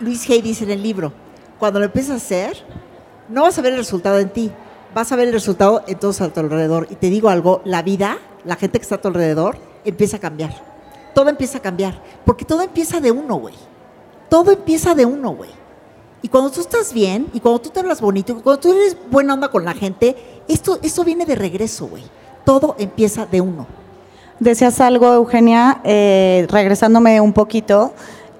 Luis 0.00 0.28
Hay 0.28 0.42
dice 0.42 0.64
en 0.64 0.70
el 0.70 0.82
libro, 0.82 1.12
cuando 1.58 1.78
lo 1.78 1.86
empiezas 1.86 2.12
a 2.12 2.16
hacer, 2.16 2.64
no 3.28 3.42
vas 3.42 3.58
a 3.58 3.62
ver 3.62 3.72
el 3.72 3.78
resultado 3.78 4.18
en 4.18 4.30
ti, 4.30 4.52
vas 4.94 5.10
a 5.10 5.16
ver 5.16 5.28
el 5.28 5.34
resultado 5.34 5.82
en 5.86 5.98
todos 5.98 6.20
a 6.20 6.32
tu 6.32 6.40
alrededor. 6.40 6.86
Y 6.90 6.96
te 6.96 7.08
digo 7.08 7.30
algo, 7.30 7.62
la 7.64 7.82
vida, 7.82 8.18
la 8.44 8.56
gente 8.56 8.78
que 8.78 8.82
está 8.82 8.96
a 8.96 9.00
tu 9.00 9.08
alrededor, 9.08 9.58
empieza 9.84 10.18
a 10.18 10.20
cambiar. 10.20 10.54
Todo 11.14 11.30
empieza 11.30 11.58
a 11.58 11.62
cambiar, 11.62 12.02
porque 12.24 12.44
todo 12.44 12.62
empieza 12.62 13.00
de 13.00 13.10
uno, 13.12 13.36
güey. 13.36 13.54
Todo 14.28 14.52
empieza 14.52 14.94
de 14.94 15.06
uno, 15.06 15.30
güey. 15.30 15.50
Y 16.20 16.28
cuando 16.28 16.50
tú 16.50 16.60
estás 16.60 16.92
bien, 16.92 17.28
y 17.32 17.40
cuando 17.40 17.60
tú 17.60 17.70
te 17.70 17.80
hablas 17.80 18.00
bonito, 18.00 18.32
y 18.32 18.42
cuando 18.42 18.60
tú 18.60 18.72
eres 18.72 18.96
buena 19.10 19.34
onda 19.34 19.48
con 19.48 19.64
la 19.64 19.72
gente, 19.72 20.16
esto, 20.48 20.78
esto 20.82 21.02
viene 21.02 21.24
de 21.24 21.34
regreso, 21.34 21.86
güey. 21.86 22.04
Todo 22.44 22.76
empieza 22.78 23.24
de 23.24 23.40
uno. 23.40 23.66
Decías 24.40 24.80
algo, 24.80 25.12
Eugenia, 25.12 25.80
eh, 25.84 26.46
regresándome 26.48 27.20
un 27.20 27.32
poquito, 27.32 27.92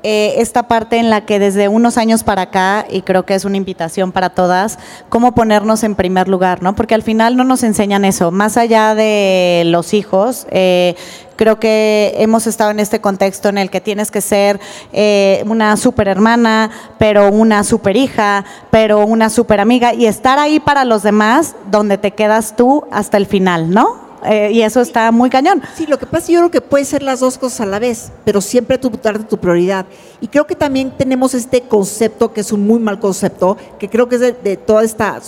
eh, 0.04 0.40
esta 0.40 0.68
parte 0.68 0.98
en 0.98 1.10
la 1.10 1.26
que 1.26 1.40
desde 1.40 1.66
unos 1.66 1.98
años 1.98 2.22
para 2.22 2.42
acá, 2.42 2.86
y 2.88 3.02
creo 3.02 3.24
que 3.24 3.34
es 3.34 3.44
una 3.44 3.56
invitación 3.56 4.12
para 4.12 4.30
todas, 4.30 4.78
cómo 5.08 5.32
ponernos 5.32 5.82
en 5.82 5.96
primer 5.96 6.28
lugar, 6.28 6.62
¿no? 6.62 6.76
Porque 6.76 6.94
al 6.94 7.02
final 7.02 7.36
no 7.36 7.42
nos 7.42 7.64
enseñan 7.64 8.04
eso, 8.04 8.30
más 8.30 8.56
allá 8.56 8.94
de 8.94 9.64
los 9.66 9.94
hijos. 9.94 10.46
Eh, 10.52 10.94
creo 11.34 11.58
que 11.58 12.14
hemos 12.18 12.46
estado 12.46 12.70
en 12.70 12.78
este 12.78 13.00
contexto 13.00 13.48
en 13.48 13.58
el 13.58 13.70
que 13.70 13.80
tienes 13.80 14.12
que 14.12 14.20
ser 14.20 14.60
eh, 14.92 15.42
una 15.46 15.76
super 15.76 16.06
hermana, 16.06 16.70
pero 16.98 17.32
una 17.32 17.64
super 17.64 17.96
hija, 17.96 18.44
pero 18.70 19.04
una 19.04 19.30
super 19.30 19.58
amiga 19.58 19.94
y 19.94 20.06
estar 20.06 20.38
ahí 20.38 20.60
para 20.60 20.84
los 20.84 21.02
demás 21.02 21.56
donde 21.72 21.98
te 21.98 22.12
quedas 22.12 22.54
tú 22.54 22.84
hasta 22.92 23.16
el 23.16 23.26
final, 23.26 23.70
¿no? 23.70 24.07
Eh, 24.24 24.50
y 24.52 24.62
eso 24.62 24.80
está 24.80 25.10
muy 25.12 25.30
cañón. 25.30 25.62
Sí, 25.76 25.86
lo 25.86 25.98
que 25.98 26.06
pasa 26.06 26.18
es 26.18 26.26
que 26.26 26.32
yo 26.32 26.40
creo 26.40 26.50
que 26.50 26.60
puede 26.60 26.84
ser 26.84 27.02
las 27.02 27.20
dos 27.20 27.38
cosas 27.38 27.62
a 27.62 27.66
la 27.66 27.78
vez, 27.78 28.10
pero 28.24 28.40
siempre 28.40 28.78
tú 28.78 28.90
darte 29.02 29.24
tu 29.24 29.38
prioridad. 29.38 29.86
Y 30.20 30.28
creo 30.28 30.46
que 30.46 30.56
también 30.56 30.90
tenemos 30.90 31.34
este 31.34 31.62
concepto, 31.62 32.32
que 32.32 32.40
es 32.40 32.52
un 32.52 32.66
muy 32.66 32.80
mal 32.80 32.98
concepto, 32.98 33.56
que 33.78 33.88
creo 33.88 34.08
que 34.08 34.16
es 34.16 34.20
de, 34.20 34.56
toda 34.56 34.82
esta, 34.82 35.20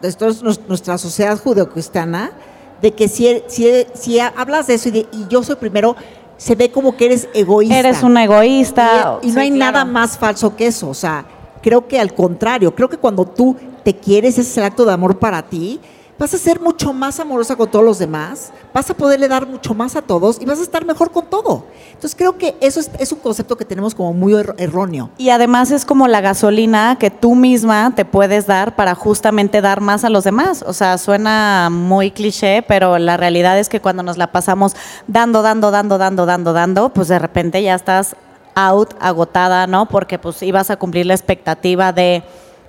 de 0.00 0.12
toda 0.12 0.32
nuestra 0.68 0.98
sociedad 0.98 1.38
judeocristiana, 1.38 2.32
de 2.80 2.92
que 2.92 3.08
si, 3.08 3.42
si, 3.48 3.68
si 3.94 4.20
hablas 4.20 4.66
de 4.66 4.74
eso 4.74 4.88
y, 4.90 5.06
yo 5.28 5.42
soy 5.42 5.56
primero, 5.56 5.96
se 6.36 6.54
ve 6.54 6.70
como 6.70 6.96
que 6.96 7.06
eres 7.06 7.28
egoísta. 7.34 7.78
Eres 7.78 8.02
una 8.02 8.24
egoísta. 8.24 9.18
Y, 9.22 9.30
no 9.32 9.40
hay 9.40 9.50
nada 9.50 9.84
más 9.84 10.18
falso 10.18 10.54
que 10.54 10.66
eso. 10.68 10.88
O 10.88 10.94
sea, 10.94 11.24
creo 11.62 11.88
que 11.88 11.98
al 11.98 12.14
contrario, 12.14 12.74
creo 12.74 12.88
que 12.88 12.98
cuando 12.98 13.24
tú 13.24 13.56
te 13.82 13.96
quieres, 13.96 14.38
ese 14.38 14.50
es 14.50 14.58
el 14.58 14.64
acto 14.64 14.84
de 14.84 14.92
amor 14.92 15.18
para 15.18 15.42
ti, 15.42 15.80
vas 16.18 16.32
a 16.32 16.38
ser 16.38 16.60
mucho 16.60 16.92
más 16.92 17.20
amorosa 17.20 17.56
con 17.56 17.70
todos 17.70 17.84
los 17.84 17.98
demás, 17.98 18.52
vas 18.72 18.88
a 18.90 18.94
poderle 18.94 19.28
dar 19.28 19.46
mucho 19.46 19.74
más 19.74 19.96
a 19.96 20.02
todos 20.02 20.40
y 20.40 20.44
vas 20.44 20.58
a 20.58 20.62
estar 20.62 20.84
mejor 20.84 21.10
con 21.10 21.26
todo. 21.26 21.64
Entonces 21.88 22.14
creo 22.14 22.38
que 22.38 22.56
eso 22.60 22.80
es, 22.98 23.12
un 23.12 23.18
concepto 23.18 23.56
que 23.56 23.64
tenemos 23.64 23.94
como 23.94 24.12
muy 24.12 24.34
erróneo. 24.56 25.10
Y 25.18 25.30
además 25.30 25.70
es 25.70 25.84
como 25.84 26.08
la 26.08 26.20
gasolina 26.20 26.96
que 26.98 27.10
tú 27.10 27.34
misma 27.34 27.92
te 27.94 28.04
puedes 28.04 28.46
dar 28.46 28.76
para 28.76 28.94
justamente 28.94 29.60
dar 29.60 29.80
más 29.80 30.04
a 30.04 30.10
los 30.10 30.24
demás. 30.24 30.64
O 30.66 30.72
sea, 30.72 30.98
suena 30.98 31.68
muy 31.70 32.10
cliché, 32.10 32.62
pero 32.62 32.98
la 32.98 33.16
realidad 33.16 33.58
es 33.58 33.68
que 33.68 33.80
cuando 33.80 34.02
nos 34.02 34.16
la 34.16 34.32
pasamos 34.32 34.74
dando, 35.06 35.42
dando, 35.42 35.70
dando, 35.70 35.98
dando, 35.98 36.26
dando, 36.26 36.52
dando, 36.52 36.88
pues 36.90 37.08
de 37.08 37.18
repente 37.18 37.62
ya 37.62 37.74
estás 37.74 38.16
out, 38.54 38.94
agotada, 39.00 39.66
¿no? 39.66 39.86
Porque 39.86 40.18
pues 40.18 40.42
ibas 40.42 40.70
a 40.70 40.76
cumplir 40.76 41.06
la 41.06 41.14
expectativa 41.14 41.92
de 41.92 42.24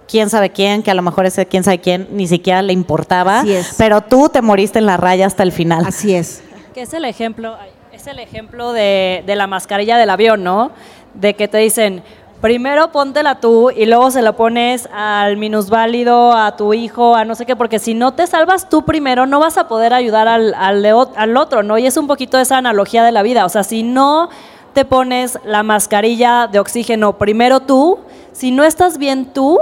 quién 0.07 0.29
sabe 0.29 0.51
quién, 0.51 0.83
que 0.83 0.91
a 0.91 0.93
lo 0.93 1.01
mejor 1.01 1.25
ese 1.25 1.45
quién 1.45 1.63
sabe 1.63 1.79
quién 1.79 2.07
ni 2.11 2.27
siquiera 2.27 2.61
le 2.61 2.73
importaba, 2.73 3.43
pero 3.77 4.01
tú 4.01 4.29
te 4.29 4.41
moriste 4.41 4.79
en 4.79 4.85
la 4.85 4.97
raya 4.97 5.25
hasta 5.25 5.43
el 5.43 5.51
final. 5.51 5.85
Así 5.85 6.15
es. 6.15 6.41
Que 6.73 6.83
es 6.83 6.93
el 6.93 7.05
ejemplo, 7.05 7.57
es 7.91 8.07
el 8.07 8.19
ejemplo 8.19 8.73
de, 8.73 9.23
de 9.25 9.35
la 9.35 9.47
mascarilla 9.47 9.97
del 9.97 10.09
avión, 10.09 10.43
¿no? 10.43 10.71
De 11.13 11.33
que 11.33 11.47
te 11.47 11.57
dicen, 11.57 12.03
primero 12.41 12.91
póntela 12.91 13.39
tú 13.39 13.71
y 13.71 13.85
luego 13.85 14.11
se 14.11 14.21
la 14.21 14.33
pones 14.33 14.87
al 14.93 15.37
minusválido, 15.37 16.33
a 16.33 16.55
tu 16.55 16.73
hijo, 16.73 17.15
a 17.15 17.25
no 17.25 17.35
sé 17.35 17.45
qué, 17.45 17.55
porque 17.55 17.79
si 17.79 17.93
no 17.93 18.13
te 18.13 18.27
salvas 18.27 18.69
tú 18.69 18.83
primero, 18.83 19.25
no 19.25 19.39
vas 19.39 19.57
a 19.57 19.67
poder 19.67 19.93
ayudar 19.93 20.27
al, 20.27 20.53
al, 20.53 20.85
al, 20.85 21.37
otro, 21.37 21.63
¿no? 21.63 21.77
Y 21.77 21.87
es 21.87 21.97
un 21.97 22.07
poquito 22.07 22.37
esa 22.39 22.57
analogía 22.57 23.03
de 23.03 23.11
la 23.11 23.23
vida, 23.23 23.45
o 23.45 23.49
sea, 23.49 23.63
si 23.63 23.83
no 23.83 24.29
te 24.73 24.85
pones 24.85 25.39
la 25.43 25.63
mascarilla 25.63 26.47
de 26.47 26.59
oxígeno 26.59 27.17
primero 27.17 27.61
tú, 27.61 27.97
si 28.31 28.51
no 28.51 28.63
estás 28.63 28.99
bien 28.99 29.25
tú, 29.33 29.59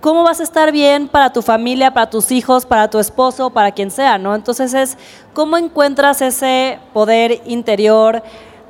cómo 0.00 0.24
vas 0.24 0.40
a 0.40 0.42
estar 0.42 0.72
bien 0.72 1.08
para 1.08 1.32
tu 1.32 1.42
familia, 1.42 1.92
para 1.92 2.08
tus 2.08 2.30
hijos, 2.30 2.64
para 2.66 2.88
tu 2.88 2.98
esposo, 2.98 3.50
para 3.50 3.72
quien 3.72 3.90
sea, 3.90 4.18
¿no? 4.18 4.34
Entonces 4.34 4.74
es 4.74 4.96
cómo 5.34 5.56
encuentras 5.56 6.22
ese 6.22 6.78
poder 6.92 7.42
interior 7.44 8.22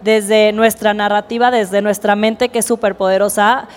desde 0.03 0.53
nuestra 0.53 0.95
narrativa, 0.95 1.51
desde 1.51 1.83
nuestra 1.83 2.17
mente 2.17 2.49
que 2.49 2.61
es 2.61 2.67
súper 2.67 2.97
poderosa, 2.97 3.69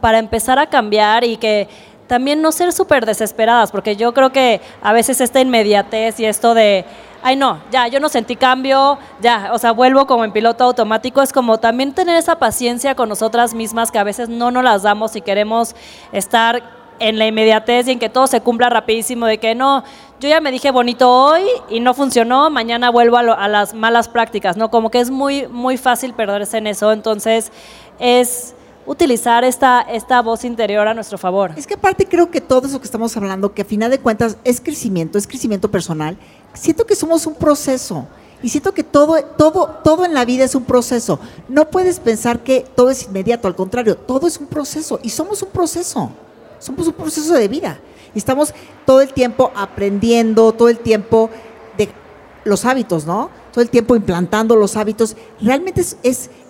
para 0.00 0.18
empezar 0.18 0.58
a 0.58 0.66
cambiar 0.66 1.24
y 1.24 1.36
que 1.36 1.68
también 2.06 2.42
no 2.42 2.52
ser 2.52 2.72
súper 2.72 3.06
desesperadas, 3.06 3.70
porque 3.70 3.96
yo 3.96 4.12
creo 4.12 4.32
que 4.32 4.60
a 4.82 4.92
veces 4.92 5.20
esta 5.20 5.40
inmediatez 5.40 6.18
y 6.18 6.24
esto 6.24 6.54
de, 6.54 6.84
ay 7.22 7.36
no, 7.36 7.60
ya, 7.70 7.86
yo 7.86 8.00
no 8.00 8.08
sentí 8.08 8.34
cambio, 8.34 8.98
ya, 9.20 9.50
o 9.52 9.58
sea, 9.58 9.72
vuelvo 9.72 10.06
como 10.06 10.24
en 10.24 10.32
piloto 10.32 10.64
automático, 10.64 11.22
es 11.22 11.32
como 11.32 11.58
también 11.58 11.92
tener 11.92 12.16
esa 12.16 12.36
paciencia 12.38 12.94
con 12.94 13.08
nosotras 13.08 13.54
mismas 13.54 13.92
que 13.92 13.98
a 13.98 14.04
veces 14.04 14.28
no 14.28 14.50
nos 14.50 14.64
las 14.64 14.82
damos 14.82 15.14
y 15.14 15.20
queremos 15.20 15.76
estar 16.12 16.79
en 17.00 17.18
la 17.18 17.26
inmediatez 17.26 17.88
y 17.88 17.92
en 17.92 17.98
que 17.98 18.08
todo 18.08 18.26
se 18.26 18.40
cumpla 18.42 18.68
rapidísimo, 18.68 19.26
de 19.26 19.38
que 19.38 19.54
no, 19.54 19.82
yo 20.20 20.28
ya 20.28 20.40
me 20.40 20.52
dije 20.52 20.70
bonito 20.70 21.10
hoy 21.10 21.42
y 21.70 21.80
no 21.80 21.94
funcionó, 21.94 22.50
mañana 22.50 22.90
vuelvo 22.90 23.16
a, 23.16 23.48
las 23.48 23.74
malas 23.74 24.08
prácticas, 24.08 24.56
¿no? 24.56 24.70
Como 24.70 24.90
que 24.90 25.00
es 25.00 25.10
muy, 25.10 25.48
muy 25.48 25.78
fácil 25.78 26.12
perderse 26.12 26.58
en 26.58 26.66
eso, 26.66 26.92
entonces 26.92 27.50
es 27.98 28.54
utilizar 28.86 29.44
esta, 29.44 29.80
esta 29.80 30.20
voz 30.20 30.44
interior 30.44 30.86
a 30.86 30.94
nuestro 30.94 31.16
favor. 31.16 31.52
Es 31.56 31.66
que 31.66 31.74
aparte 31.74 32.06
creo 32.06 32.30
que 32.30 32.40
todo 32.40 32.66
eso 32.66 32.78
que 32.78 32.84
estamos 32.84 33.16
hablando, 33.16 33.52
que 33.54 33.62
a 33.62 33.64
final 33.64 33.90
de 33.90 33.98
cuentas 33.98 34.36
es 34.44 34.60
crecimiento, 34.60 35.16
es 35.16 35.26
crecimiento 35.26 35.70
personal, 35.70 36.18
siento 36.52 36.84
que 36.86 36.94
somos 36.94 37.26
un 37.26 37.34
proceso. 37.34 38.06
Y 38.42 38.48
siento 38.48 38.72
que 38.72 38.82
todo, 38.82 39.22
todo, 39.36 39.80
todo 39.84 40.06
en 40.06 40.14
la 40.14 40.24
vida 40.24 40.44
es 40.44 40.54
un 40.54 40.64
proceso. 40.64 41.20
No 41.48 41.68
puedes 41.68 42.00
pensar 42.00 42.40
que 42.40 42.64
todo 42.74 42.88
es 42.88 43.04
inmediato, 43.04 43.48
al 43.48 43.54
contrario, 43.54 43.98
todo 43.98 44.26
es 44.26 44.38
un 44.38 44.46
proceso 44.46 44.98
y 45.02 45.10
somos 45.10 45.42
un 45.42 45.50
proceso. 45.50 46.10
Somos 46.60 46.86
un 46.86 46.92
proceso 46.92 47.34
de 47.34 47.48
vida. 47.48 47.80
Y 48.14 48.18
estamos 48.18 48.54
todo 48.86 49.00
el 49.00 49.12
tiempo 49.12 49.50
aprendiendo, 49.56 50.52
todo 50.52 50.68
el 50.68 50.78
tiempo 50.78 51.30
de 51.76 51.88
los 52.44 52.64
hábitos, 52.64 53.06
¿no? 53.06 53.30
Todo 53.52 53.62
el 53.62 53.70
tiempo 53.70 53.96
implantando 53.96 54.54
los 54.54 54.76
hábitos. 54.76 55.16
Realmente 55.40 55.80
es, 55.80 55.96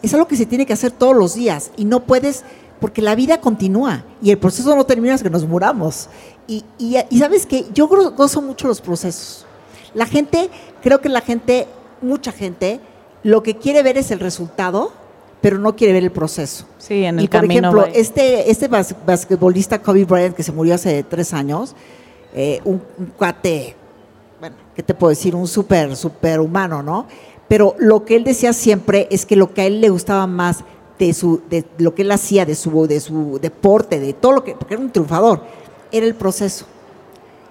es, 0.02 0.14
algo 0.14 0.28
que 0.28 0.36
se 0.36 0.46
tiene 0.46 0.66
que 0.66 0.72
hacer 0.72 0.90
todos 0.90 1.16
los 1.16 1.34
días 1.34 1.70
y 1.76 1.84
no 1.84 2.00
puedes, 2.04 2.44
porque 2.80 3.02
la 3.02 3.14
vida 3.14 3.40
continúa 3.40 4.04
y 4.20 4.30
el 4.30 4.38
proceso 4.38 4.74
no 4.74 4.84
termina 4.84 5.14
hasta 5.14 5.24
que 5.24 5.30
nos 5.30 5.46
muramos. 5.46 6.08
Y, 6.46 6.64
y, 6.78 6.96
y 7.08 7.18
sabes 7.18 7.46
que 7.46 7.66
yo 7.72 7.86
gozo 7.88 8.42
mucho 8.42 8.68
los 8.68 8.80
procesos. 8.80 9.46
La 9.94 10.06
gente, 10.06 10.50
creo 10.82 11.00
que 11.00 11.08
la 11.08 11.20
gente, 11.20 11.66
mucha 12.02 12.32
gente, 12.32 12.80
lo 13.22 13.42
que 13.42 13.56
quiere 13.56 13.82
ver 13.82 13.98
es 13.98 14.10
el 14.10 14.20
resultado 14.20 14.92
pero 15.40 15.58
no 15.58 15.74
quiere 15.74 15.92
ver 15.92 16.04
el 16.04 16.12
proceso. 16.12 16.66
Sí, 16.78 17.04
en 17.04 17.18
el 17.18 17.24
y 17.24 17.28
por 17.28 17.44
ejemplo, 17.44 17.86
este, 17.86 18.50
este 18.50 18.68
basquetbolista 18.68 19.80
Kobe 19.80 20.04
Bryant 20.04 20.34
que 20.34 20.42
se 20.42 20.52
murió 20.52 20.74
hace 20.74 21.02
tres 21.02 21.32
años, 21.32 21.74
eh, 22.34 22.60
un, 22.64 22.80
cuate, 23.16 23.74
bueno, 24.38 24.56
¿qué 24.74 24.82
te 24.82 24.94
puedo 24.94 25.10
decir? 25.10 25.34
Un 25.34 25.48
súper, 25.48 25.96
súper 25.96 26.40
humano, 26.40 26.82
¿no? 26.82 27.06
Pero 27.48 27.74
lo 27.78 28.04
que 28.04 28.16
él 28.16 28.24
decía 28.24 28.52
siempre 28.52 29.08
es 29.10 29.26
que 29.26 29.34
lo 29.34 29.52
que 29.52 29.62
a 29.62 29.66
él 29.66 29.80
le 29.80 29.88
gustaba 29.88 30.26
más 30.26 30.64
de, 30.98 31.12
su, 31.14 31.42
de 31.48 31.64
lo 31.78 31.94
que 31.94 32.02
él 32.02 32.12
hacía, 32.12 32.44
de 32.44 32.54
su, 32.54 32.86
de 32.86 33.00
su 33.00 33.38
deporte, 33.40 33.98
de 33.98 34.12
todo 34.12 34.32
lo 34.32 34.44
que, 34.44 34.54
porque 34.54 34.74
era 34.74 34.82
un 34.82 34.92
triunfador, 34.92 35.42
era 35.90 36.06
el 36.06 36.14
proceso. 36.14 36.66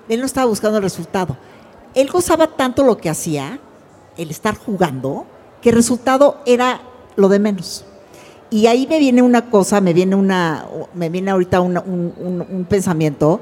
Él 0.08 0.20
no 0.20 0.26
estaba 0.26 0.48
buscando 0.48 0.78
el 0.78 0.84
resultado. 0.84 1.38
Él 1.96 2.10
gozaba 2.10 2.48
tanto 2.56 2.84
lo 2.84 2.98
que 2.98 3.10
hacía, 3.10 3.60
el 4.18 4.30
estar 4.30 4.56
jugando, 4.56 5.26
que 5.62 5.70
el 5.70 5.76
resultado 5.76 6.38
era 6.46 6.82
lo 7.20 7.30
de 7.30 7.40
menos. 7.40 7.86
Y 8.50 8.66
ahí 8.66 8.88
me 8.88 8.98
viene 8.98 9.22
una 9.22 9.50
cosa, 9.50 9.80
me 9.80 9.94
viene 9.94 10.16
una, 10.16 10.66
me 10.96 11.10
viene 11.10 11.32
ahorita 11.32 11.62
un, 11.62 12.66
pensamiento. 12.68 13.42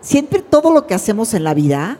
Siempre 0.00 0.40
todo 0.40 0.72
lo 0.72 0.86
que 0.86 0.94
hacemos 0.94 1.34
en 1.34 1.44
la 1.44 1.52
vida, 1.52 1.98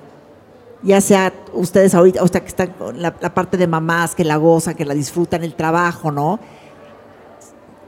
ya 0.83 1.01
sea 1.01 1.33
ustedes 1.53 1.95
ahorita, 1.95 2.21
ahorita 2.21 2.41
que 2.41 2.49
están 2.49 2.69
con 2.73 3.01
la, 3.01 3.15
la 3.21 3.35
parte 3.35 3.57
de 3.57 3.67
mamás, 3.67 4.15
que 4.15 4.25
la 4.25 4.37
gozan, 4.37 4.75
que 4.75 4.85
la 4.85 4.95
disfrutan, 4.95 5.45
el 5.45 5.55
trabajo, 5.55 6.11
¿no? 6.11 6.39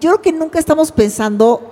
Yo 0.01 0.11
creo 0.11 0.23
que 0.23 0.33
nunca 0.33 0.59
estamos 0.59 0.93
pensando, 0.93 1.63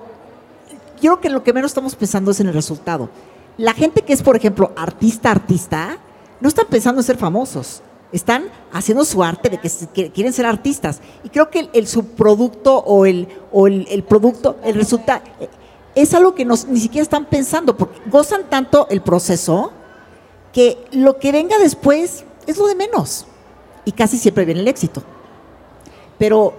yo 1.00 1.12
creo 1.12 1.20
que 1.20 1.30
lo 1.30 1.42
que 1.42 1.52
menos 1.52 1.70
estamos 1.70 1.94
pensando 1.94 2.30
es 2.30 2.40
en 2.40 2.48
el 2.48 2.54
resultado. 2.54 3.10
La 3.58 3.74
gente 3.74 4.02
que 4.02 4.14
es, 4.14 4.22
por 4.22 4.36
ejemplo, 4.36 4.72
artista, 4.74 5.30
artista, 5.30 5.98
no 6.40 6.48
están 6.48 6.66
pensando 6.68 7.00
en 7.00 7.04
ser 7.04 7.18
famosos. 7.18 7.82
Están 8.14 8.44
haciendo 8.72 9.04
su 9.04 9.24
arte 9.24 9.50
de 9.50 9.58
que, 9.58 10.10
quieren 10.10 10.32
ser 10.32 10.46
artistas. 10.46 11.00
Y 11.24 11.30
creo 11.30 11.50
que 11.50 11.60
el, 11.60 11.70
el 11.72 11.88
subproducto 11.88 12.78
o 12.78 13.06
el, 13.06 13.26
o 13.50 13.66
el, 13.66 13.86
el 13.90 14.04
producto, 14.04 14.56
el 14.62 14.76
resultado, 14.76 15.20
eh, 15.40 15.48
es 15.96 16.14
algo 16.14 16.34
que 16.34 16.44
nos, 16.44 16.66
ni 16.66 16.78
siquiera 16.78 17.02
están 17.02 17.24
pensando, 17.24 17.76
porque 17.76 18.00
gozan 18.08 18.48
tanto 18.48 18.86
el 18.88 19.00
proceso 19.00 19.72
que 20.52 20.78
lo 20.92 21.18
que 21.18 21.32
venga 21.32 21.58
después 21.58 22.24
es 22.46 22.56
lo 22.56 22.68
de 22.68 22.76
menos. 22.76 23.26
Y 23.84 23.90
casi 23.90 24.16
siempre 24.16 24.44
viene 24.44 24.60
el 24.60 24.68
éxito. 24.68 25.02
Pero 26.16 26.54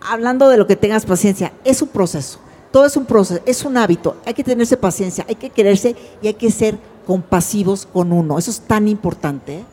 hablando 0.00 0.48
de 0.48 0.56
lo 0.56 0.66
que 0.66 0.76
tengas 0.76 1.04
paciencia, 1.04 1.52
es 1.62 1.82
un 1.82 1.88
proceso. 1.88 2.38
Todo 2.72 2.86
es 2.86 2.96
un 2.96 3.04
proceso, 3.04 3.42
es 3.44 3.64
un 3.64 3.76
hábito. 3.76 4.16
Hay 4.24 4.32
que 4.32 4.44
tenerse 4.44 4.78
paciencia, 4.78 5.26
hay 5.28 5.34
que 5.34 5.50
quererse 5.50 5.94
y 6.22 6.28
hay 6.28 6.34
que 6.34 6.50
ser 6.50 6.78
compasivos 7.06 7.86
con 7.86 8.12
uno. 8.12 8.38
Eso 8.38 8.50
es 8.50 8.60
tan 8.60 8.88
importante. 8.88 9.58
¿eh? 9.58 9.64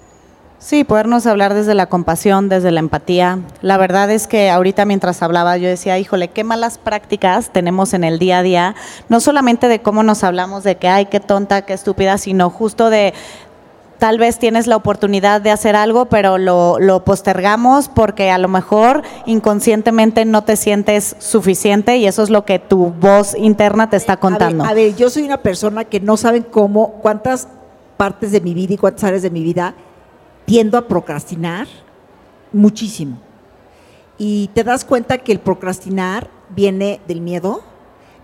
Sí, 0.59 0.83
podernos 0.83 1.27
hablar 1.27 1.53
desde 1.53 1.75
la 1.75 1.85
compasión, 1.85 2.49
desde 2.49 2.71
la 2.71 2.79
empatía. 2.79 3.39
La 3.61 3.77
verdad 3.77 4.09
es 4.09 4.25
que 4.25 4.49
ahorita 4.49 4.85
mientras 4.85 5.21
hablaba 5.21 5.55
yo 5.57 5.69
decía, 5.69 5.99
híjole, 5.99 6.29
qué 6.29 6.43
malas 6.43 6.79
prácticas 6.79 7.51
tenemos 7.51 7.93
en 7.93 8.03
el 8.03 8.17
día 8.17 8.39
a 8.39 8.43
día, 8.43 8.75
no 9.07 9.19
solamente 9.19 9.67
de 9.67 9.81
cómo 9.81 10.01
nos 10.01 10.23
hablamos 10.23 10.63
de 10.63 10.77
que, 10.77 10.87
ay, 10.87 11.05
qué 11.05 11.19
tonta, 11.19 11.61
qué 11.61 11.73
estúpida, 11.73 12.17
sino 12.17 12.49
justo 12.49 12.89
de 12.89 13.13
tal 13.99 14.17
vez 14.17 14.39
tienes 14.39 14.65
la 14.65 14.75
oportunidad 14.75 15.41
de 15.41 15.51
hacer 15.51 15.75
algo, 15.75 16.05
pero 16.05 16.39
lo, 16.39 16.79
lo 16.79 17.03
postergamos 17.03 17.87
porque 17.87 18.31
a 18.31 18.39
lo 18.39 18.47
mejor 18.47 19.03
inconscientemente 19.27 20.25
no 20.25 20.43
te 20.43 20.55
sientes 20.55 21.15
suficiente 21.19 21.97
y 21.97 22.07
eso 22.07 22.23
es 22.23 22.31
lo 22.31 22.45
que 22.45 22.57
tu 22.57 22.91
voz 22.99 23.35
interna 23.37 23.91
te 23.91 23.97
está 23.97 24.17
contando. 24.17 24.63
A 24.63 24.73
ver, 24.73 24.85
a 24.85 24.87
ver, 24.87 24.95
yo 24.95 25.11
soy 25.11 25.23
una 25.23 25.37
persona 25.37 25.85
que 25.85 25.99
no 25.99 26.17
saben 26.17 26.43
cómo, 26.43 26.93
cuántas 27.01 27.47
partes 27.95 28.31
de 28.31 28.41
mi 28.41 28.55
vida 28.55 28.73
y 28.73 28.77
cuántas 28.77 29.03
áreas 29.03 29.21
de 29.21 29.29
mi 29.29 29.43
vida 29.43 29.75
tiendo 30.47 30.77
a 30.77 30.87
procrastinar 30.87 31.67
muchísimo. 32.53 33.19
Y 34.17 34.47
te 34.53 34.63
das 34.63 34.85
cuenta 34.85 35.17
que 35.17 35.33
el 35.33 35.39
procrastinar 35.39 36.29
viene 36.55 37.01
del 37.05 37.19
miedo, 37.19 37.61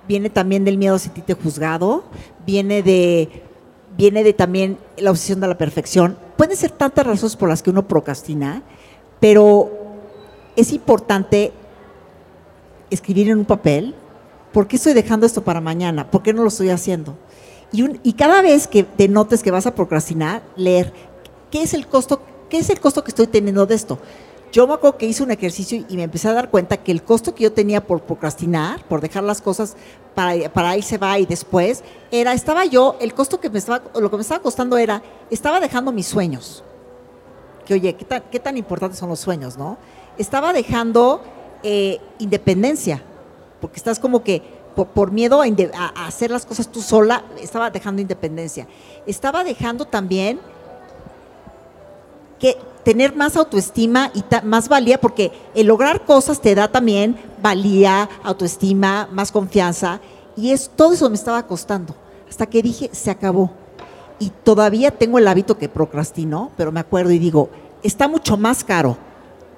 viene 0.08 0.30
también 0.30 0.64
del 0.64 0.78
miedo 0.78 0.96
a 0.96 1.00
sentirte 1.00 1.34
juzgado, 1.34 2.06
viene 2.46 2.82
de, 2.82 3.44
viene 3.98 4.24
de 4.24 4.32
también 4.32 4.78
la 4.98 5.12
obsesión 5.12 5.42
de 5.42 5.50
la 5.50 5.58
perfección. 5.58 6.18
Pueden 6.38 6.56
ser 6.56 6.72
tantas 6.72 7.06
razones 7.06 7.36
por 7.36 7.50
las 7.50 7.62
que 7.62 7.72
uno 7.72 7.90
procrastina, 7.90 8.64
pero 9.20 9.70
es 10.56 10.72
importante 10.72 11.52
escribir 12.90 13.30
en 13.30 13.40
un 13.40 13.46
papel, 13.46 13.96
¿por 14.54 14.66
qué 14.68 14.78
estoy 14.78 14.94
dejando 14.94 15.26
esto 15.26 15.44
para 15.44 15.60
mañana? 15.60 16.10
¿Por 16.10 16.24
qué 16.24 16.32
no 16.32 16.44
lo 16.44 16.48
estoy 16.48 16.70
haciendo? 16.70 17.18
Y, 17.74 17.84
y 18.02 18.14
cada 18.14 18.42
vez 18.42 18.66
que 18.66 18.84
te 18.84 19.10
notes 19.10 19.44
que 19.44 19.52
vas 19.52 19.66
a 19.68 19.76
procrastinar, 19.76 20.42
leer, 20.56 20.94
¿qué 21.54 21.62
es 21.62 21.76
el 21.76 21.86
costo, 21.86 22.20
qué 22.50 22.58
es 22.58 22.72
el 22.72 22.80
costo 22.80 23.04
que 23.04 23.12
estoy 23.12 23.28
teniendo 23.28 23.68
de 23.68 23.76
esto? 23.76 24.00
Yo 24.52 24.66
me 24.66 24.74
acuerdo 24.74 24.98
que 24.98 25.06
hice 25.06 25.22
un 25.22 25.30
ejercicio 25.30 25.86
y 25.88 25.96
me 25.98 26.02
empecé 26.02 26.28
a 26.28 26.34
dar 26.34 26.50
cuenta 26.50 26.78
que 26.78 26.92
el 26.92 27.04
costo 27.04 27.36
que 27.36 27.44
yo 27.44 27.54
tenía 27.54 27.86
por 27.86 28.02
procrastinar, 28.02 28.84
por 28.86 29.02
dejar 29.02 29.22
las 29.24 29.40
cosas 29.40 29.76
para, 30.16 30.52
para 30.52 30.72
ahí 30.72 30.82
se 30.82 30.98
va 30.98 31.20
y 31.20 31.28
después, 31.28 31.84
era, 32.10 32.34
estaba 32.34 32.66
yo, 32.66 32.98
el 33.00 33.14
costo 33.14 33.40
que 33.40 33.52
me 33.52 33.60
estaba, 33.60 33.84
lo 34.00 34.10
que 34.10 34.16
me 34.16 34.24
estaba 34.24 34.42
costando 34.42 34.78
era, 34.78 35.04
estaba 35.30 35.60
dejando 35.60 35.92
mis 35.92 36.08
sueños. 36.08 36.64
Que 37.68 37.76
oye, 37.76 37.94
¿qué 37.94 38.06
tan, 38.06 38.24
qué 38.32 38.40
tan 38.40 38.58
importantes 38.58 38.98
son 38.98 39.10
los 39.10 39.20
sueños, 39.20 39.56
no? 39.56 39.78
Estaba 40.18 40.54
dejando 40.54 41.22
eh, 41.62 42.00
independencia, 42.18 43.04
porque 43.62 43.78
estás 43.78 44.00
como 44.00 44.24
que 44.24 44.42
por, 44.76 44.88
por 44.88 45.12
miedo 45.12 45.44
a, 45.44 45.46
a 45.46 46.08
hacer 46.08 46.32
las 46.32 46.48
cosas 46.48 46.72
tú 46.72 46.82
sola, 46.82 47.26
estaba 47.40 47.70
dejando 47.70 48.02
independencia. 48.02 48.68
Estaba 49.06 49.44
dejando 49.44 49.86
también 49.86 50.40
que 52.44 52.58
tener 52.84 53.16
más 53.16 53.38
autoestima 53.38 54.12
y 54.14 54.22
más 54.44 54.68
valía, 54.68 55.00
porque 55.00 55.32
el 55.56 55.68
lograr 55.68 56.04
cosas 56.04 56.42
te 56.42 56.54
da 56.54 56.68
también 56.68 57.18
valía, 57.42 58.10
autoestima, 58.22 59.08
más 59.14 59.32
confianza, 59.32 60.02
y 60.36 60.52
es 60.52 60.70
todo 60.76 60.92
eso 60.92 61.10
me 61.10 61.16
estaba 61.16 61.48
costando, 61.48 61.96
hasta 62.30 62.46
que 62.48 62.62
dije, 62.62 62.90
se 62.92 63.10
acabó. 63.10 63.52
Y 64.20 64.30
todavía 64.44 64.92
tengo 64.92 65.20
el 65.20 65.28
hábito 65.30 65.58
que 65.58 65.70
procrastino, 65.70 66.52
pero 66.58 66.74
me 66.74 66.82
acuerdo 66.82 67.14
y 67.14 67.20
digo, 67.20 67.50
está 67.82 68.10
mucho 68.10 68.36
más 68.36 68.66
caro 68.66 68.98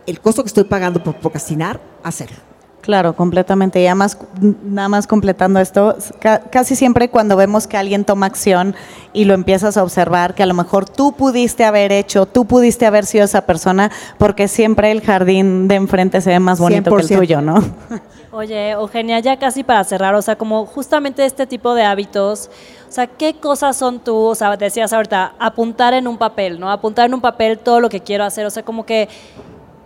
el 0.06 0.22
costo 0.22 0.44
que 0.44 0.48
estoy 0.50 0.66
pagando 0.66 1.02
por 1.02 1.16
procrastinar, 1.16 1.82
hacerlo. 2.04 2.38
Claro, 2.86 3.16
completamente. 3.16 3.82
Y 3.82 3.88
además, 3.88 4.16
nada 4.64 4.88
más 4.90 5.08
completando 5.08 5.60
esto, 5.60 5.96
ca- 6.20 6.40
casi 6.52 6.76
siempre 6.76 7.10
cuando 7.10 7.36
vemos 7.36 7.66
que 7.66 7.78
alguien 7.78 8.06
toma 8.06 8.28
acción 8.28 8.76
y 9.12 9.26
lo 9.26 9.34
empiezas 9.34 9.76
a 9.76 9.82
observar, 9.82 10.36
que 10.36 10.44
a 10.44 10.46
lo 10.46 10.54
mejor 10.54 10.88
tú 10.88 11.12
pudiste 11.14 11.66
haber 11.66 11.92
hecho, 11.92 12.28
tú 12.28 12.46
pudiste 12.46 12.86
haber 12.86 13.08
sido 13.08 13.26
esa 13.26 13.42
persona, 13.48 13.92
porque 14.20 14.48
siempre 14.48 14.92
el 14.92 15.02
jardín 15.02 15.68
de 15.68 15.74
enfrente 15.76 16.22
se 16.22 16.30
ve 16.30 16.40
más 16.40 16.60
bonito 16.60 16.96
que 16.96 17.02
el 17.02 17.08
100%. 17.10 17.18
tuyo, 17.18 17.42
¿no? 17.42 17.56
Oye, 18.32 18.72
Eugenia, 18.72 19.20
ya 19.20 19.40
casi 19.40 19.64
para 19.64 19.84
cerrar, 19.84 20.14
o 20.14 20.22
sea, 20.22 20.36
como 20.36 20.66
justamente 20.68 21.26
este 21.26 21.48
tipo 21.48 21.74
de 21.74 21.84
hábitos, 21.86 22.52
o 22.88 22.92
sea, 22.92 23.08
¿qué 23.08 23.34
cosas 23.34 23.78
son 23.78 24.00
tú? 24.00 24.16
O 24.16 24.36
sea, 24.36 24.56
decías 24.58 24.94
ahorita, 24.94 25.34
apuntar 25.40 25.96
en 25.96 26.06
un 26.06 26.18
papel, 26.20 26.60
¿no? 26.60 26.70
Apuntar 26.70 27.08
en 27.08 27.16
un 27.16 27.22
papel 27.22 27.58
todo 27.58 27.80
lo 27.80 27.90
que 27.90 28.02
quiero 28.02 28.26
hacer, 28.26 28.46
o 28.46 28.50
sea, 28.52 28.62
como 28.64 28.86
que, 28.86 29.08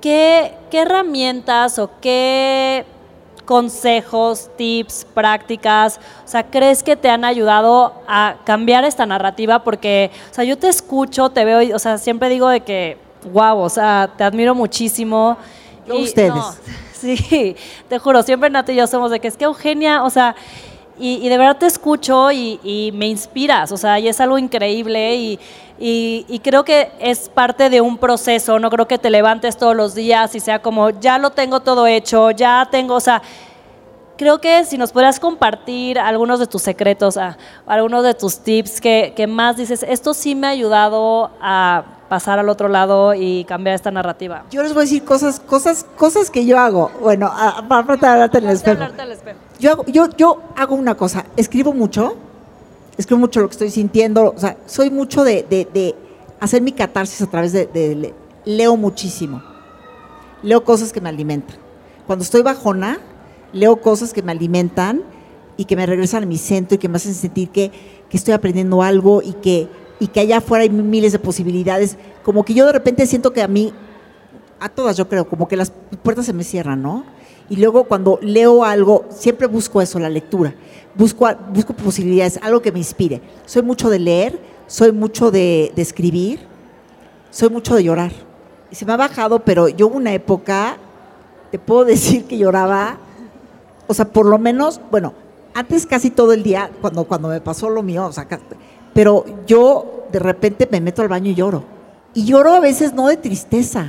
¿qué, 0.01 0.53
qué 0.69 0.81
herramientas 0.81 1.79
o 1.79 1.89
qué 2.01 2.85
consejos, 3.45 4.49
tips, 4.57 5.07
prácticas, 5.13 5.99
o 6.23 6.27
sea, 6.27 6.43
crees 6.43 6.83
que 6.83 6.95
te 6.95 7.09
han 7.09 7.25
ayudado 7.25 7.93
a 8.07 8.35
cambiar 8.43 8.83
esta 8.83 9.05
narrativa? 9.05 9.63
Porque, 9.63 10.11
o 10.29 10.33
sea, 10.33 10.43
yo 10.43 10.57
te 10.57 10.67
escucho, 10.67 11.29
te 11.29 11.45
veo, 11.45 11.61
y, 11.61 11.73
o 11.73 11.79
sea, 11.79 11.97
siempre 11.97 12.29
digo 12.29 12.47
de 12.47 12.61
que, 12.61 12.97
wow, 13.33 13.57
o 13.57 13.69
sea, 13.69 14.11
te 14.15 14.23
admiro 14.23 14.53
muchísimo. 14.53 15.37
Yo 15.87 15.95
a 15.95 15.97
ustedes. 15.97 16.33
Sí, 16.99 17.55
te 17.87 17.97
juro, 17.97 18.21
siempre 18.23 18.49
Nati 18.49 18.73
y 18.73 18.75
yo 18.75 18.85
somos 18.85 19.09
de 19.09 19.21
que 19.21 19.29
es 19.29 19.37
que 19.37 19.45
Eugenia, 19.45 20.03
o 20.03 20.09
sea, 20.09 20.35
y, 20.99 21.25
y 21.25 21.29
de 21.29 21.37
verdad 21.37 21.55
te 21.55 21.65
escucho 21.65 22.29
y, 22.29 22.59
y 22.61 22.91
me 22.93 23.07
inspiras, 23.07 23.71
o 23.71 23.77
sea, 23.77 23.97
y 23.99 24.09
es 24.09 24.19
algo 24.19 24.37
increíble 24.37 25.15
y, 25.15 25.39
y- 25.79 26.25
y 26.27 26.39
creo 26.39 26.63
que 26.65 26.91
es 26.99 27.29
parte 27.29 27.69
de 27.69 27.79
un 27.81 27.97
proceso, 27.97 28.59
no 28.59 28.69
creo 28.69 28.87
que 28.87 28.97
te 28.97 29.09
levantes 29.09 29.57
todos 29.57 29.75
los 29.75 29.95
días 29.95 30.35
y 30.35 30.39
sea 30.39 30.61
como, 30.61 30.89
ya 30.89 31.17
lo 31.17 31.29
tengo 31.31 31.61
todo 31.61 31.87
hecho, 31.87 32.31
ya 32.31 32.67
tengo, 32.69 32.95
o 32.95 32.99
sea, 32.99 33.21
creo 34.17 34.41
que 34.41 34.65
si 34.65 34.77
nos 34.77 34.91
podrías 34.91 35.19
compartir 35.19 35.97
algunos 35.97 36.39
de 36.39 36.47
tus 36.47 36.61
secretos, 36.61 37.15
ah, 37.17 37.37
algunos 37.65 38.03
de 38.03 38.13
tus 38.13 38.39
tips 38.39 38.81
que, 38.81 39.13
que 39.15 39.27
más 39.27 39.55
dices, 39.57 39.83
esto 39.87 40.13
sí 40.13 40.35
me 40.35 40.47
ha 40.47 40.49
ayudado 40.49 41.31
a 41.41 41.83
pasar 42.09 42.39
al 42.39 42.49
otro 42.49 42.67
lado 42.67 43.13
y 43.13 43.45
cambiar 43.45 43.75
esta 43.75 43.91
narrativa. 43.91 44.43
Yo 44.49 44.63
les 44.63 44.73
voy 44.73 44.81
a 44.81 44.83
decir 44.85 45.05
cosas, 45.05 45.39
cosas, 45.39 45.85
cosas 45.95 46.29
que 46.31 46.43
yo 46.43 46.57
hago. 46.59 46.89
Bueno, 46.99 47.31
para 47.69 47.85
tratar 47.85 47.99
de 47.99 48.07
hablarte 48.07 48.37
en 48.39 48.43
el 48.45 48.49
espejo. 48.55 48.73
Hablarte 48.81 49.01
al 49.03 49.11
espejo. 49.11 49.37
Yo 49.59 49.71
hago, 49.71 49.85
yo, 49.85 50.09
yo 50.17 50.41
hago 50.57 50.73
una 50.75 50.95
cosa, 50.95 51.25
escribo 51.37 51.71
mucho, 51.71 52.15
escribo 52.99 53.19
mucho 53.19 53.39
lo 53.39 53.47
que 53.47 53.53
estoy 53.53 53.69
sintiendo, 53.71 54.33
o 54.35 54.39
sea, 54.39 54.57
soy 54.65 54.91
mucho 54.91 55.23
de, 55.23 55.43
de- 55.49 55.67
de 55.73 55.95
hacer 56.39 56.61
mi 56.61 56.71
catarsis 56.73 57.21
a 57.21 57.27
través 57.27 57.51
de, 57.53 57.65
de- 57.65 57.95
le- 57.95 58.13
leo 58.45 58.75
muchísimo, 58.77 59.41
leo 60.43 60.63
cosas 60.63 60.91
que 60.93 61.01
me 61.01 61.09
alimentan. 61.09 61.57
Cuando 62.05 62.23
estoy 62.23 62.41
bajona, 62.41 62.99
leo 63.53 63.77
cosas 63.81 64.13
que 64.13 64.21
me 64.21 64.31
alimentan 64.31 65.01
y 65.57 65.65
que 65.65 65.75
me 65.75 65.85
regresan 65.85 66.23
a 66.23 66.25
mi 66.25 66.37
centro 66.37 66.75
y 66.75 66.77
que 66.77 66.89
me 66.89 66.97
hacen 66.97 67.13
sentir 67.13 67.49
que, 67.49 67.71
que 68.09 68.17
estoy 68.17 68.33
aprendiendo 68.33 68.81
algo 68.81 69.21
y 69.21 69.33
que, 69.33 69.67
y 69.99 70.07
que 70.07 70.19
allá 70.21 70.37
afuera 70.37 70.63
hay 70.63 70.69
miles 70.69 71.11
de 71.11 71.19
posibilidades. 71.19 71.97
Como 72.23 72.43
que 72.43 72.53
yo 72.53 72.65
de 72.65 72.71
repente 72.73 73.05
siento 73.05 73.33
que 73.33 73.41
a 73.41 73.47
mí 73.47 73.73
a 74.59 74.69
todas 74.69 74.97
yo 74.97 75.07
creo, 75.07 75.27
como 75.29 75.47
que 75.47 75.55
las 75.55 75.71
puertas 76.03 76.25
se 76.25 76.33
me 76.33 76.43
cierran, 76.43 76.81
¿no? 76.81 77.05
Y 77.49 77.55
luego 77.55 77.85
cuando 77.85 78.19
leo 78.21 78.63
algo, 78.63 79.05
siempre 79.09 79.47
busco 79.47 79.81
eso, 79.81 79.99
la 79.99 80.09
lectura. 80.09 80.53
Busco, 80.95 81.27
busco 81.53 81.73
posibilidades, 81.73 82.39
algo 82.41 82.61
que 82.61 82.71
me 82.71 82.79
inspire. 82.79 83.21
Soy 83.45 83.63
mucho 83.63 83.89
de 83.89 83.99
leer, 83.99 84.39
soy 84.67 84.91
mucho 84.91 85.31
de, 85.31 85.73
escribir, 85.75 86.39
soy 87.31 87.49
mucho 87.49 87.75
de 87.75 87.83
llorar. 87.83 88.11
Y 88.71 88.75
se 88.75 88.85
me 88.85 88.93
ha 88.93 88.97
bajado, 88.97 89.39
pero 89.39 89.67
yo 89.67 89.87
una 89.87 90.13
época 90.13 90.77
te 91.51 91.57
puedo 91.57 91.85
decir 91.85 92.25
que 92.25 92.37
lloraba, 92.37 92.97
o 93.87 93.93
sea, 93.93 94.05
por 94.05 94.27
lo 94.27 94.37
menos, 94.37 94.79
bueno, 94.91 95.13
antes 95.55 95.87
casi 95.87 96.11
todo 96.11 96.33
el 96.33 96.43
día, 96.43 96.69
cuando, 96.81 97.05
cuando 97.05 97.29
me 97.29 97.41
pasó 97.41 97.69
lo 97.69 97.81
mío, 97.81 98.05
o 98.05 98.11
sea, 98.11 98.27
pero 98.93 99.25
yo 99.47 100.05
de 100.11 100.19
repente 100.19 100.67
me 100.71 100.79
meto 100.79 101.01
al 101.01 101.07
baño 101.07 101.31
y 101.31 101.35
lloro. 101.35 101.63
Y 102.13 102.25
lloro 102.25 102.53
a 102.53 102.59
veces 102.59 102.93
no 102.93 103.07
de 103.07 103.17
tristeza, 103.17 103.87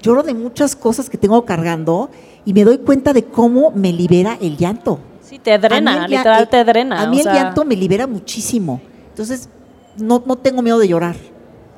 lloro 0.00 0.22
de 0.22 0.34
muchas 0.34 0.76
cosas 0.76 1.10
que 1.10 1.18
tengo 1.18 1.44
cargando 1.44 2.10
y 2.44 2.52
me 2.52 2.64
doy 2.64 2.78
cuenta 2.78 3.12
de 3.12 3.24
cómo 3.24 3.70
me 3.72 3.92
libera 3.92 4.38
el 4.40 4.56
llanto. 4.56 4.98
Sí, 5.22 5.38
te 5.38 5.58
drena, 5.58 6.06
literal 6.06 6.48
te 6.48 6.64
drena. 6.64 7.02
A 7.02 7.08
mí 7.08 7.20
el 7.20 7.26
llanto 7.26 7.64
me 7.64 7.74
libera 7.74 8.06
muchísimo. 8.06 8.80
Entonces, 9.08 9.48
no, 9.96 10.22
no 10.24 10.36
tengo 10.36 10.62
miedo 10.62 10.78
de 10.78 10.88
llorar, 10.88 11.16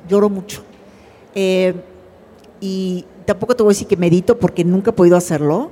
lloro 0.07 0.29
mucho. 0.29 0.61
Eh, 1.33 1.73
y 2.61 3.05
tampoco 3.25 3.55
te 3.55 3.63
voy 3.63 3.71
a 3.71 3.73
decir 3.73 3.87
que 3.87 3.97
medito 3.97 4.37
porque 4.37 4.63
nunca 4.63 4.91
he 4.91 4.93
podido 4.93 5.17
hacerlo. 5.17 5.71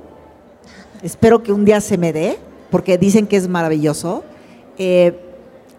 Espero 1.02 1.42
que 1.42 1.52
un 1.52 1.64
día 1.64 1.80
se 1.80 1.96
me 1.98 2.12
dé, 2.12 2.38
porque 2.70 2.98
dicen 2.98 3.26
que 3.26 3.36
es 3.36 3.48
maravilloso. 3.48 4.24
Eh, 4.78 5.18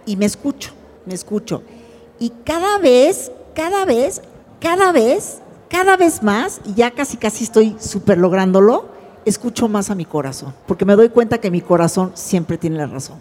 y 0.05 0.15
me 0.15 0.25
escucho, 0.25 0.71
me 1.05 1.13
escucho. 1.13 1.63
Y 2.19 2.29
cada 2.43 2.77
vez, 2.77 3.31
cada 3.53 3.85
vez, 3.85 4.21
cada 4.59 4.91
vez, 4.91 5.39
cada 5.69 5.97
vez 5.97 6.23
más, 6.23 6.61
y 6.65 6.73
ya 6.73 6.91
casi 6.91 7.17
casi 7.17 7.43
estoy 7.43 7.75
súper 7.79 8.17
lográndolo, 8.17 8.87
escucho 9.25 9.67
más 9.67 9.89
a 9.89 9.95
mi 9.95 10.05
corazón, 10.05 10.53
porque 10.67 10.85
me 10.85 10.95
doy 10.95 11.09
cuenta 11.09 11.37
que 11.37 11.51
mi 11.51 11.61
corazón 11.61 12.11
siempre 12.15 12.57
tiene 12.57 12.77
la 12.77 12.87
razón. 12.87 13.17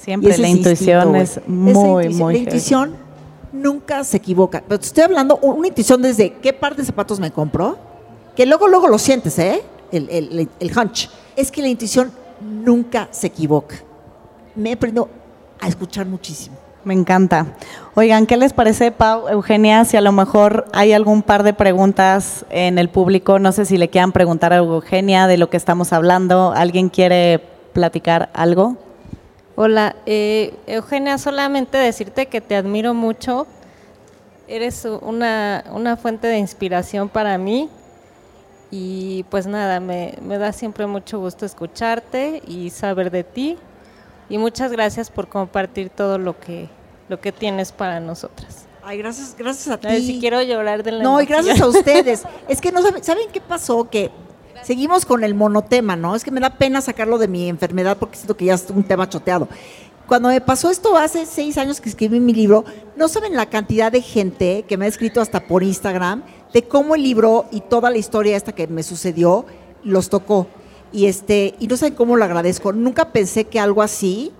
Siempre 0.00 0.36
la 0.38 0.48
intuición 0.48 1.16
es 1.16 1.40
muy, 1.46 2.08
muy... 2.10 2.34
La 2.34 2.38
intuición 2.40 2.94
nunca 3.52 4.04
se 4.04 4.18
equivoca. 4.18 4.62
Pero 4.66 4.80
estoy 4.80 5.04
hablando, 5.04 5.36
una 5.38 5.68
intuición 5.68 6.02
desde 6.02 6.34
qué 6.34 6.52
par 6.52 6.76
de 6.76 6.84
zapatos 6.84 7.18
me 7.18 7.30
compro, 7.30 7.76
que 8.36 8.46
luego, 8.46 8.68
luego 8.68 8.88
lo 8.88 8.98
sientes, 8.98 9.38
¿eh? 9.38 9.62
El, 9.90 10.08
el, 10.10 10.48
el 10.60 10.78
hunch. 10.78 11.08
Es 11.34 11.50
que 11.50 11.62
la 11.62 11.68
intuición 11.68 12.12
nunca 12.40 13.08
se 13.10 13.28
equivoca. 13.28 13.76
Me 14.54 14.70
he 14.70 14.72
aprendido 14.74 15.08
a 15.60 15.68
escuchar 15.68 16.06
muchísimo. 16.06 16.56
Me 16.86 16.94
encanta. 16.94 17.46
Oigan, 17.96 18.26
¿qué 18.26 18.36
les 18.36 18.52
parece, 18.52 18.92
Pau, 18.92 19.26
Eugenia? 19.26 19.84
Si 19.84 19.96
a 19.96 20.00
lo 20.00 20.12
mejor 20.12 20.66
hay 20.72 20.92
algún 20.92 21.22
par 21.22 21.42
de 21.42 21.52
preguntas 21.52 22.46
en 22.48 22.78
el 22.78 22.88
público, 22.90 23.40
no 23.40 23.50
sé 23.50 23.64
si 23.64 23.76
le 23.76 23.90
quieran 23.90 24.12
preguntar 24.12 24.52
a 24.52 24.58
Eugenia 24.58 25.26
de 25.26 25.36
lo 25.36 25.50
que 25.50 25.56
estamos 25.56 25.92
hablando. 25.92 26.52
¿Alguien 26.52 26.88
quiere 26.88 27.40
platicar 27.72 28.30
algo? 28.34 28.76
Hola, 29.56 29.96
eh, 30.06 30.54
Eugenia, 30.68 31.18
solamente 31.18 31.76
decirte 31.76 32.26
que 32.26 32.40
te 32.40 32.54
admiro 32.54 32.94
mucho. 32.94 33.48
Eres 34.46 34.84
una, 34.84 35.64
una, 35.72 35.96
fuente 35.96 36.28
de 36.28 36.38
inspiración 36.38 37.08
para 37.08 37.36
mí. 37.36 37.68
Y 38.70 39.24
pues 39.24 39.48
nada, 39.48 39.80
me, 39.80 40.14
me 40.22 40.38
da 40.38 40.52
siempre 40.52 40.86
mucho 40.86 41.18
gusto 41.18 41.46
escucharte 41.46 42.42
y 42.46 42.70
saber 42.70 43.10
de 43.10 43.24
ti. 43.24 43.58
Y 44.28 44.38
muchas 44.38 44.70
gracias 44.70 45.10
por 45.10 45.28
compartir 45.28 45.90
todo 45.90 46.18
lo 46.18 46.38
que, 46.38 46.68
lo 47.08 47.20
que 47.20 47.32
tienes 47.32 47.72
para 47.72 48.00
nosotras. 48.00 48.66
Ay, 48.82 48.98
gracias, 48.98 49.34
gracias 49.36 49.68
a 49.68 49.78
ti. 49.78 50.00
si 50.00 50.20
quiero 50.20 50.40
llorar 50.42 50.82
de 50.82 50.92
la 50.92 51.02
No, 51.02 51.20
y 51.20 51.26
gracias 51.26 51.60
a 51.60 51.66
ustedes. 51.68 52.22
es 52.48 52.60
que 52.60 52.70
no 52.70 52.82
saben, 52.82 53.02
¿saben 53.02 53.28
qué 53.32 53.40
pasó? 53.40 53.88
Que 53.90 54.10
Seguimos 54.62 55.04
con 55.04 55.22
el 55.22 55.34
monotema, 55.34 55.94
¿no? 55.94 56.16
Es 56.16 56.24
que 56.24 56.32
me 56.32 56.40
da 56.40 56.50
pena 56.50 56.80
sacarlo 56.80 57.18
de 57.18 57.28
mi 57.28 57.48
enfermedad 57.48 57.96
porque 57.98 58.16
siento 58.16 58.36
que 58.36 58.46
ya 58.46 58.54
es 58.54 58.66
un 58.70 58.82
tema 58.82 59.08
choteado. 59.08 59.48
Cuando 60.08 60.28
me 60.28 60.40
pasó 60.40 60.70
esto 60.70 60.96
hace 60.96 61.26
seis 61.26 61.58
años 61.58 61.80
que 61.80 61.88
escribí 61.88 62.20
mi 62.20 62.32
libro, 62.32 62.64
no 62.96 63.06
saben 63.06 63.36
la 63.36 63.46
cantidad 63.46 63.92
de 63.92 64.02
gente 64.02 64.64
que 64.68 64.76
me 64.76 64.86
ha 64.86 64.88
escrito 64.88 65.20
hasta 65.20 65.46
por 65.46 65.62
Instagram 65.62 66.22
de 66.52 66.62
cómo 66.62 66.94
el 66.94 67.02
libro 67.02 67.46
y 67.52 67.60
toda 67.60 67.90
la 67.90 67.98
historia 67.98 68.36
esta 68.36 68.52
que 68.52 68.66
me 68.66 68.82
sucedió 68.82 69.46
los 69.84 70.08
tocó. 70.08 70.48
Y, 70.92 71.06
este, 71.06 71.54
y 71.60 71.66
no 71.66 71.76
saben 71.76 71.94
cómo 71.94 72.16
lo 72.16 72.24
agradezco. 72.24 72.72
Nunca 72.72 73.10
pensé 73.12 73.44
que 73.44 73.60
algo 73.60 73.82
así 73.82 74.32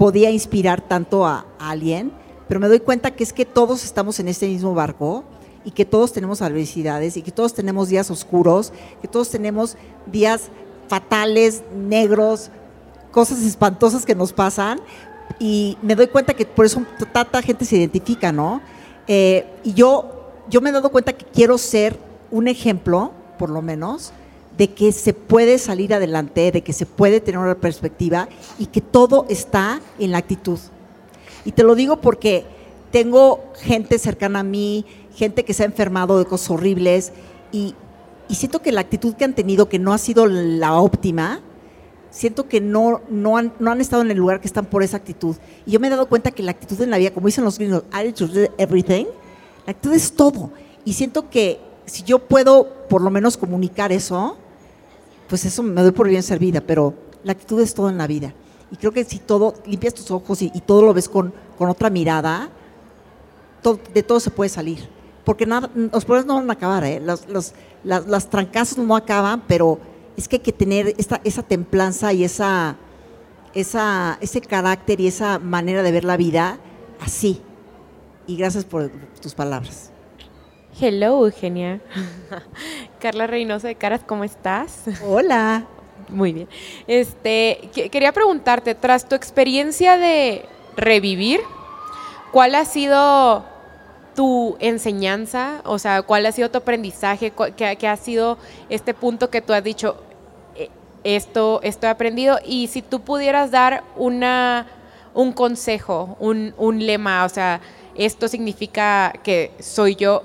podía 0.00 0.30
inspirar 0.30 0.80
tanto 0.80 1.26
a, 1.26 1.44
alguien, 1.58 2.10
pero 2.48 2.58
me 2.58 2.68
doy 2.68 2.80
cuenta 2.80 3.10
que 3.10 3.22
es 3.22 3.34
que 3.34 3.44
todos 3.44 3.84
estamos 3.84 4.18
en 4.18 4.28
este 4.28 4.48
mismo 4.48 4.72
barco 4.72 5.24
y 5.62 5.72
que 5.72 5.84
todos 5.84 6.14
tenemos 6.14 6.40
adversidades 6.40 7.18
y 7.18 7.22
que 7.22 7.30
todos 7.30 7.52
tenemos 7.52 7.90
días 7.90 8.10
oscuros, 8.10 8.72
que 9.02 9.08
todos 9.08 9.28
tenemos 9.28 9.76
días 10.06 10.48
fatales, 10.88 11.62
negros, 11.76 12.50
cosas 13.10 13.42
espantosas 13.42 14.06
que 14.06 14.14
nos 14.14 14.32
pasan 14.32 14.80
y 15.38 15.76
me 15.82 15.94
doy 15.94 16.06
cuenta 16.06 16.32
que 16.32 16.46
por 16.46 16.64
eso 16.64 16.82
tanta 17.12 17.42
gente 17.42 17.66
se 17.66 17.76
identifica, 17.76 18.32
¿no? 18.32 18.62
Eh, 19.06 19.44
y 19.64 19.74
yo, 19.74 20.30
yo 20.48 20.62
me 20.62 20.70
he 20.70 20.72
dado 20.72 20.88
cuenta 20.88 21.12
que 21.12 21.26
quiero 21.26 21.58
ser 21.58 21.98
un 22.30 22.48
ejemplo, 22.48 23.12
por 23.38 23.50
lo 23.50 23.60
menos, 23.60 24.14
de 24.60 24.68
que 24.74 24.92
se 24.92 25.14
puede 25.14 25.56
salir 25.56 25.94
adelante, 25.94 26.52
de 26.52 26.60
que 26.60 26.74
se 26.74 26.84
puede 26.84 27.22
tener 27.22 27.40
una 27.40 27.54
perspectiva 27.54 28.28
y 28.58 28.66
que 28.66 28.82
todo 28.82 29.24
está 29.30 29.80
en 29.98 30.10
la 30.10 30.18
actitud. 30.18 30.58
Y 31.46 31.52
te 31.52 31.62
lo 31.62 31.74
digo 31.74 32.02
porque 32.02 32.44
tengo 32.90 33.42
gente 33.54 33.98
cercana 33.98 34.40
a 34.40 34.42
mí, 34.42 34.84
gente 35.14 35.46
que 35.46 35.54
se 35.54 35.62
ha 35.62 35.66
enfermado 35.66 36.18
de 36.18 36.26
cosas 36.26 36.50
horribles 36.50 37.10
y, 37.50 37.74
siento 38.28 38.60
que 38.60 38.70
la 38.70 38.82
actitud 38.82 39.14
que 39.14 39.24
han 39.24 39.32
tenido, 39.32 39.70
que 39.70 39.78
no 39.78 39.94
ha 39.94 39.98
sido 39.98 40.26
la 40.26 40.74
óptima, 40.74 41.40
siento 42.10 42.46
que 42.46 42.60
no, 42.60 43.00
no, 43.08 43.38
han, 43.38 43.54
no 43.60 43.70
han 43.70 43.80
estado 43.80 44.02
en 44.02 44.10
el 44.10 44.18
lugar 44.18 44.42
que 44.42 44.46
están 44.46 44.66
por 44.66 44.82
esa 44.82 44.98
actitud. 44.98 45.36
Y 45.64 45.70
yo 45.70 45.80
me 45.80 45.86
he 45.86 45.90
dado 45.90 46.06
cuenta 46.06 46.32
que 46.32 46.42
la 46.42 46.50
actitud 46.50 46.78
en 46.82 46.90
la 46.90 46.98
vida, 46.98 47.14
como 47.14 47.28
dicen 47.28 47.44
los 47.44 47.56
gringos, 47.56 47.84
attitude 47.90 48.50
everything, 48.58 49.06
la 49.64 49.70
actitud 49.70 49.94
es 49.94 50.12
todo. 50.12 50.50
Y 50.84 50.92
siento 50.92 51.30
que 51.30 51.58
si 51.86 52.02
yo 52.02 52.18
puedo 52.18 52.68
por 52.90 53.00
lo 53.00 53.08
menos 53.10 53.38
comunicar 53.38 53.90
eso, 53.90 54.36
pues 55.30 55.46
eso 55.46 55.62
me 55.62 55.80
doy 55.80 55.92
por 55.92 56.08
bien 56.08 56.22
servida, 56.22 56.60
pero 56.60 56.92
la 57.24 57.32
actitud 57.32 57.58
es 57.62 57.72
todo 57.72 57.88
en 57.88 57.96
la 57.96 58.06
vida. 58.06 58.34
Y 58.70 58.76
creo 58.76 58.92
que 58.92 59.04
si 59.04 59.18
todo, 59.18 59.54
limpias 59.64 59.94
tus 59.94 60.10
ojos 60.10 60.42
y, 60.42 60.50
todo 60.60 60.82
lo 60.82 60.92
ves 60.92 61.08
con, 61.08 61.32
con 61.56 61.70
otra 61.70 61.88
mirada, 61.88 62.50
de 63.94 64.02
todo 64.02 64.20
se 64.20 64.30
puede 64.30 64.50
salir 64.50 65.00
porque 65.24 65.46
nada, 65.46 65.70
los 65.74 66.04
problemas 66.04 66.26
no 66.26 66.34
van 66.36 66.50
a 66.50 66.54
acabar, 66.54 66.84
¿eh? 66.84 67.00
los, 67.00 67.26
las, 67.28 67.54
las, 67.84 68.28
trancazos 68.28 68.78
no 68.78 68.96
acaban, 68.96 69.44
pero 69.46 69.78
es 70.16 70.26
que 70.26 70.36
hay 70.36 70.42
que 70.42 70.52
tener 70.52 70.94
esta, 70.98 71.20
esa 71.24 71.42
templanza 71.42 72.12
y 72.12 72.24
esa, 72.24 72.76
esa, 73.54 74.18
ese 74.20 74.40
carácter 74.40 75.00
y 75.00 75.06
esa 75.06 75.38
manera 75.38 75.82
de 75.82 75.92
ver 75.92 76.04
la 76.04 76.16
vida 76.16 76.58
así. 77.00 77.40
Y 78.26 78.36
gracias 78.36 78.64
por 78.64 78.90
tus 79.20 79.34
palabras. 79.34 79.89
Hello, 80.80 81.26
Eugenia. 81.26 81.78
Carla 83.00 83.26
Reynosa 83.26 83.68
de 83.68 83.74
Caras, 83.74 84.00
¿cómo 84.06 84.24
estás? 84.24 84.84
Hola. 85.04 85.66
Muy 86.08 86.32
bien. 86.32 86.48
Este, 86.86 87.68
quería 87.92 88.12
preguntarte, 88.12 88.74
tras 88.74 89.06
tu 89.06 89.14
experiencia 89.14 89.98
de 89.98 90.46
revivir, 90.78 91.40
¿cuál 92.32 92.54
ha 92.54 92.64
sido 92.64 93.44
tu 94.16 94.56
enseñanza? 94.58 95.60
O 95.64 95.78
sea, 95.78 96.00
¿cuál 96.00 96.24
ha 96.24 96.32
sido 96.32 96.50
tu 96.50 96.56
aprendizaje? 96.56 97.30
¿Qué, 97.56 97.86
ha 97.86 97.96
sido 97.98 98.38
este 98.70 98.94
punto 98.94 99.28
que 99.28 99.42
tú 99.42 99.52
has 99.52 99.62
dicho, 99.62 99.96
eh, 100.56 100.70
esto, 101.04 101.60
esto 101.62 101.88
he 101.88 101.90
aprendido? 101.90 102.38
Y 102.42 102.68
si 102.68 102.80
tú 102.80 103.02
pudieras 103.02 103.50
dar 103.50 103.84
una, 103.96 104.66
un 105.12 105.32
consejo, 105.32 106.16
un, 106.20 106.54
un 106.56 106.86
lema, 106.86 107.26
o 107.26 107.28
sea, 107.28 107.60
esto 107.96 108.28
significa 108.28 109.12
que 109.22 109.50
soy 109.58 109.94
yo, 109.94 110.22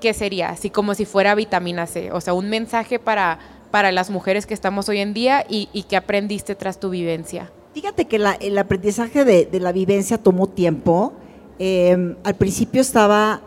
¿qué 0.00 0.14
sería? 0.14 0.50
Así 0.50 0.70
como 0.70 0.94
si 0.94 1.04
fuera 1.04 1.34
vitamina 1.34 1.86
C, 1.86 2.12
o 2.12 2.20
sea, 2.20 2.34
un 2.34 2.50
mensaje 2.50 2.98
para, 2.98 3.38
para 3.70 3.92
las 3.92 4.10
mujeres 4.10 4.46
que 4.46 4.54
estamos 4.54 4.88
hoy 4.88 4.98
en 4.98 5.14
día 5.14 5.44
y, 5.48 5.68
y 5.72 5.84
que 5.84 5.96
aprendiste 5.96 6.54
tras 6.54 6.80
tu 6.80 6.90
vivencia. 6.90 7.50
Fíjate 7.74 8.06
que 8.06 8.16
el 8.16 8.58
aprendizaje 8.58 9.24
de, 9.24 9.46
de 9.46 9.60
la 9.60 9.72
vivencia 9.72 10.18
tomó 10.18 10.48
tiempo 10.48 11.12
Em, 11.58 12.14
al 12.22 12.36
principio 12.36 12.80
estaba, 12.80 13.40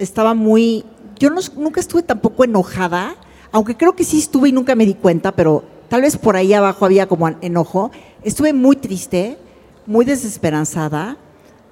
estaba 0.00 0.34
muy, 0.34 0.84
yo 1.20 1.30
nunca 1.30 1.78
estuve 1.78 2.02
tampoco 2.02 2.42
enojada, 2.42 3.14
aunque 3.52 3.76
creo 3.76 3.94
que 3.94 4.02
sí 4.02 4.18
estuve 4.18 4.48
y 4.48 4.52
nunca 4.52 4.74
me 4.74 4.84
di 4.84 4.94
cuenta, 4.94 5.30
pero 5.32 5.62
tal 5.88 6.02
vez 6.02 6.16
por 6.16 6.34
ahí 6.34 6.52
abajo 6.52 6.84
había 6.84 7.06
como 7.06 7.28
enojo. 7.28 7.92
Estuve 8.24 8.52
muy 8.52 8.74
triste, 8.74 9.38
muy 9.86 10.04
desesperanzada. 10.04 11.16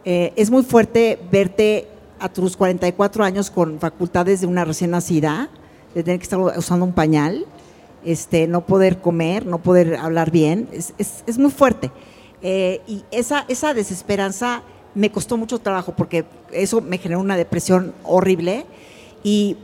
Eh, 0.05 0.33
es 0.37 0.51
muy 0.51 0.63
fuerte 0.63 1.19
verte 1.33 1.89
a 2.21 2.29
tus 2.29 2.57
44 2.57 3.25
años 3.25 3.51
con 3.51 3.79
facultades 3.79 4.41
de 4.41 4.47
una 4.47 4.65
recién 4.65 4.91
nacida, 4.91 5.49
de 5.95 6.03
tener 6.03 6.19
que 6.19 6.25
estar 6.25 6.39
usando 6.39 6.85
un 6.85 6.93
pañal, 6.93 7.47
este, 8.05 8.47
no 8.47 8.65
poder 8.65 9.01
comer, 9.01 9.47
no 9.47 9.59
poder 9.59 9.97
hablar 9.97 10.31
bien, 10.31 10.69
es, 10.73 10.95
es, 10.99 11.39
muy 11.39 11.51
fuerte. 11.51 11.91
Eh, 12.43 12.81
y 12.87 13.05
esa, 13.11 13.45
esa 13.49 13.75
desesperanza 13.75 14.63
me 14.95 15.11
costó 15.11 15.37
mucho 15.37 15.59
trabajo 15.59 15.95
porque 15.97 16.25
eso 16.53 16.81
me 16.81 16.99
generó 16.99 17.21
una 17.21 17.37
depresión 17.37 17.93
horrible 18.05 18.65
y, 19.23 19.57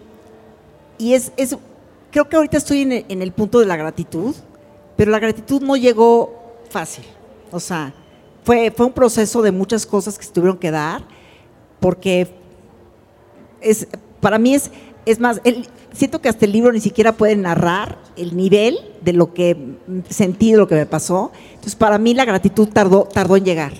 y 0.98 1.14
es, 1.14 1.32
es, 1.36 1.57
creo 2.11 2.28
que 2.28 2.36
ahorita 2.36 2.57
estoy 2.57 2.82
en 2.82 3.22
el, 3.22 3.32
punto 3.32 3.61
de 3.61 3.66
la 3.66 3.76
gratitud, 3.76 4.34
pero 4.96 5.11
la 5.11 5.18
gratitud 5.18 5.62
no 5.62 5.76
llegó 5.76 6.57
fácil, 6.68 7.05
o 7.50 7.61
sea, 7.61 7.92
fue, 8.44 8.70
fue 8.70 8.86
un 8.86 8.92
proceso 8.92 9.40
de 9.42 9.52
muchas 9.52 9.86
cosas 9.86 10.18
que 10.18 10.24
se 10.24 10.32
tuvieron 10.32 10.59
que 10.59 10.70
dar 10.70 11.02
porque 11.80 12.28
para 14.20 14.38
mí 14.38 14.54
es, 14.54 15.20
más, 15.20 15.40
siento 15.92 16.20
que 16.20 16.28
hasta 16.28 16.44
el 16.44 16.52
libro 16.52 16.72
ni 16.72 16.80
siquiera 16.80 17.12
puede 17.12 17.36
narrar 17.36 17.98
el 18.16 18.36
nivel 18.36 18.78
de 19.02 19.12
lo 19.12 19.34
que 19.34 19.56
sentí, 20.08 20.52
de 20.52 20.58
lo 20.58 20.66
que 20.66 20.74
me 20.74 20.86
pasó. 20.86 21.32
Entonces, 21.48 21.74
para 21.74 21.98
mí 21.98 22.14
la 22.14 22.24
gratitud 22.24 22.68
tardó, 22.68 23.04
tardó 23.04 23.36
en 23.36 23.44
llegar. 23.44 23.72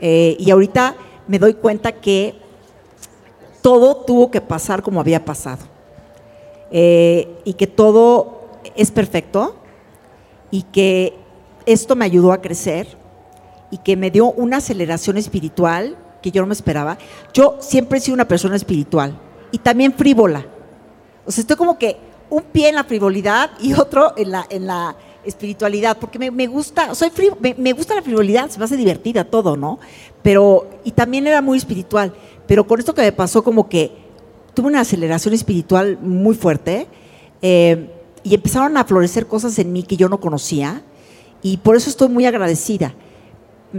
Eh, 0.00 0.36
y 0.38 0.50
ahorita 0.50 0.96
me 1.26 1.38
doy 1.38 1.54
cuenta 1.54 1.92
que 1.92 2.34
todo 3.62 3.96
tuvo 4.04 4.30
que 4.30 4.40
pasar 4.40 4.82
como 4.82 5.00
había 5.00 5.24
pasado. 5.24 5.64
Eh, 6.70 7.28
y 7.44 7.54
que 7.54 7.66
todo 7.66 8.40
es 8.76 8.90
perfecto 8.90 9.56
y 10.50 10.62
que 10.62 11.14
esto 11.66 11.96
me 11.96 12.04
ayudó 12.04 12.32
a 12.32 12.40
crecer 12.40 12.86
y 13.70 13.78
que 13.78 13.96
me 13.96 14.10
dio 14.10 14.30
una 14.32 14.58
aceleración 14.58 15.16
espiritual 15.16 15.96
que 16.24 16.30
yo 16.30 16.40
no 16.40 16.46
me 16.48 16.54
esperaba. 16.54 16.96
Yo 17.34 17.58
siempre 17.60 17.98
he 17.98 18.00
sido 18.00 18.14
una 18.14 18.26
persona 18.26 18.56
espiritual 18.56 19.18
y 19.52 19.58
también 19.58 19.92
frívola. 19.92 20.46
O 21.26 21.30
sea, 21.30 21.42
estoy 21.42 21.56
como 21.56 21.78
que 21.78 21.98
un 22.30 22.42
pie 22.44 22.70
en 22.70 22.76
la 22.76 22.84
frivolidad 22.84 23.50
y 23.60 23.74
otro 23.78 24.14
en 24.16 24.30
la, 24.30 24.46
en 24.48 24.66
la 24.66 24.96
espiritualidad, 25.22 25.98
porque 25.98 26.18
me, 26.18 26.30
me 26.30 26.46
gusta, 26.46 26.94
soy 26.94 27.10
fri- 27.10 27.36
me, 27.40 27.54
me 27.58 27.74
gusta 27.74 27.94
la 27.94 28.00
frivolidad, 28.02 28.48
se 28.48 28.58
me 28.58 28.64
hace 28.64 28.76
divertida 28.76 29.24
todo, 29.24 29.54
¿no? 29.56 29.78
Pero, 30.22 30.66
y 30.82 30.92
también 30.92 31.26
era 31.26 31.42
muy 31.42 31.58
espiritual, 31.58 32.14
pero 32.46 32.66
con 32.66 32.78
esto 32.78 32.94
que 32.94 33.02
me 33.02 33.12
pasó 33.12 33.44
como 33.44 33.68
que 33.68 33.92
tuve 34.54 34.68
una 34.68 34.80
aceleración 34.80 35.34
espiritual 35.34 35.98
muy 36.00 36.34
fuerte 36.34 36.86
eh, 37.42 37.90
y 38.22 38.34
empezaron 38.34 38.76
a 38.78 38.84
florecer 38.84 39.26
cosas 39.26 39.58
en 39.58 39.72
mí 39.74 39.82
que 39.82 39.96
yo 39.98 40.08
no 40.08 40.20
conocía 40.20 40.82
y 41.42 41.58
por 41.58 41.76
eso 41.76 41.90
estoy 41.90 42.08
muy 42.08 42.24
agradecida. 42.24 42.94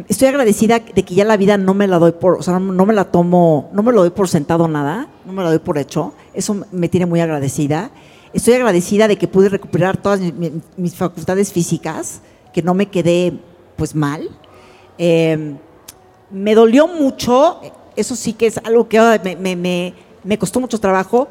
Estoy 0.09 0.27
agradecida 0.27 0.79
de 0.79 1.03
que 1.03 1.15
ya 1.15 1.23
la 1.23 1.37
vida 1.37 1.57
no 1.57 1.73
me 1.73 1.87
la 1.87 1.99
doy 1.99 2.11
por, 2.11 2.33
o 2.39 2.41
sea, 2.43 2.59
no, 2.59 2.85
me 2.85 2.93
la 2.93 3.05
tomo, 3.05 3.69
no 3.71 3.81
me 3.81 3.93
lo 3.93 4.01
doy 4.01 4.09
por 4.09 4.27
sentado 4.27 4.67
nada, 4.67 5.07
no 5.25 5.31
me 5.31 5.41
la 5.41 5.49
doy 5.49 5.59
por 5.59 5.77
hecho. 5.77 6.13
Eso 6.33 6.65
me 6.73 6.89
tiene 6.89 7.05
muy 7.05 7.21
agradecida. 7.21 7.91
Estoy 8.33 8.55
agradecida 8.55 9.07
de 9.07 9.17
que 9.17 9.29
pude 9.29 9.47
recuperar 9.47 9.95
todas 9.95 10.19
mi- 10.19 10.33
mi- 10.33 10.51
mis 10.75 10.95
facultades 10.95 11.53
físicas, 11.53 12.19
que 12.53 12.61
no 12.61 12.73
me 12.73 12.87
quedé 12.87 13.39
pues 13.77 13.95
mal. 13.95 14.29
Eh, 14.97 15.55
me 16.29 16.55
dolió 16.55 16.87
mucho, 16.89 17.61
eso 17.95 18.17
sí 18.17 18.33
que 18.33 18.47
es 18.47 18.57
algo 18.65 18.89
que 18.89 18.99
me, 19.23 19.37
me- 19.37 19.55
me- 19.55 19.93
me 20.25 20.37
costó 20.37 20.59
mucho 20.59 20.77
trabajo, 20.79 21.29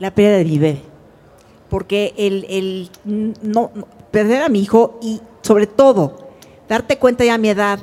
la 0.00 0.12
pérdida 0.12 0.38
de 0.38 0.44
mi. 0.44 0.82
Porque 1.68 2.12
el, 2.16 2.44
el 2.48 2.90
no- 3.42 3.70
perder 4.10 4.42
a 4.42 4.48
mi 4.48 4.58
hijo 4.60 4.98
y 5.00 5.20
sobre 5.42 5.68
todo 5.68 6.30
darte 6.68 6.98
cuenta 6.98 7.24
ya 7.24 7.34
a 7.34 7.38
mi 7.38 7.48
edad 7.50 7.78